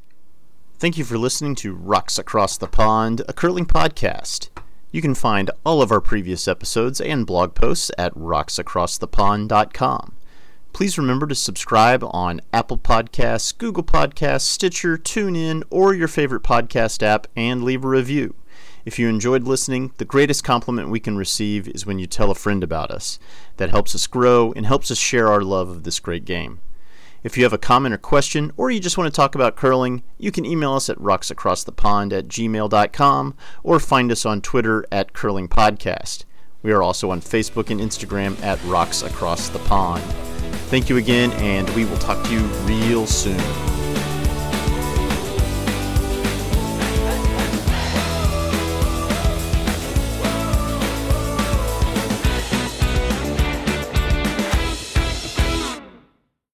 Thank 0.79 0.99
you 0.99 1.05
for 1.05 1.17
listening 1.17 1.55
to 1.57 1.75
Rocks 1.75 2.19
Across 2.19 2.59
the 2.59 2.67
Pond, 2.67 3.23
a 3.29 3.33
curling 3.33 3.65
podcast. 3.65 4.51
You 4.97 5.03
can 5.03 5.15
find 5.15 5.51
all 5.63 5.83
of 5.83 5.93
our 5.93 6.01
previous 6.01 6.49
episodes 6.49 7.03
and 7.03 7.27
blog 7.27 7.55
posts 7.55 7.91
at 7.99 8.15
rocksacrossthepond.com. 8.15 10.15
Please 10.73 10.97
remember 10.97 11.27
to 11.27 11.35
subscribe 11.35 12.03
on 12.03 12.41
Apple 12.51 12.79
Podcasts, 12.79 13.59
Google 13.59 13.83
Podcasts, 13.83 14.47
Stitcher, 14.47 14.97
TuneIn, 14.97 15.65
or 15.69 15.93
your 15.93 16.09
favorite 16.09 16.43
podcast 16.43 17.03
app 17.03 17.27
and 17.37 17.63
leave 17.63 17.85
a 17.85 17.89
review. 17.89 18.37
If 18.87 18.99
you 18.99 19.11
enjoyed 19.11 19.45
listening, 19.45 19.93
the 19.99 20.07
greatest 20.07 20.45
compliment 20.45 20.89
we 20.89 20.99
can 20.99 21.19
receive 21.19 21.69
is 21.69 21.85
when 21.85 21.99
you 21.99 22.07
tell 22.07 22.31
a 22.31 22.35
friend 22.35 22.65
about 22.65 22.91
us. 22.91 23.19
That 23.59 23.69
helps 23.69 23.95
us 23.95 24.07
grow 24.07 24.55
and 24.57 24.65
helps 24.65 24.91
us 24.91 24.97
share 24.97 25.29
our 25.29 25.43
love 25.43 25.69
of 25.69 25.83
this 25.83 26.01
great 26.01 26.25
game. 26.25 26.61
If 27.27 27.37
you 27.37 27.43
have 27.43 27.53
a 27.53 27.59
comment 27.59 27.93
or 27.93 27.99
question, 27.99 28.53
or 28.57 28.71
you 28.71 28.79
just 28.79 28.97
want 28.97 29.13
to 29.13 29.17
talk 29.17 29.35
about 29.35 29.57
curling, 29.57 30.05
you 30.17 30.31
can 30.31 30.47
email 30.47 30.75
us 30.75 30.89
at 30.89 30.97
rocksacrossthepond 30.99 32.17
at 32.17 32.29
gmail.com 32.29 33.35
or 33.65 33.81
find 33.81 34.13
us 34.13 34.25
on 34.25 34.41
Twitter 34.41 34.87
at 34.93 35.13
Curling 35.13 35.49
Podcast. 35.49 36.23
We 36.63 36.71
are 36.71 36.85
also 36.85 37.11
on 37.11 37.21
Facebook 37.21 37.69
and 37.71 37.81
Instagram 37.81 38.41
at 38.45 38.63
Rocks 38.63 39.03
Across 39.03 39.49
the 39.49 39.59
Pond. 39.59 40.05
Thank 40.71 40.89
you 40.89 40.99
again, 40.99 41.33
and 41.33 41.69
we 41.71 41.85
will 41.85 41.99
talk 41.99 42.25
to 42.27 42.33
you 42.33 42.45
real 42.65 43.09
soon. 43.09 43.76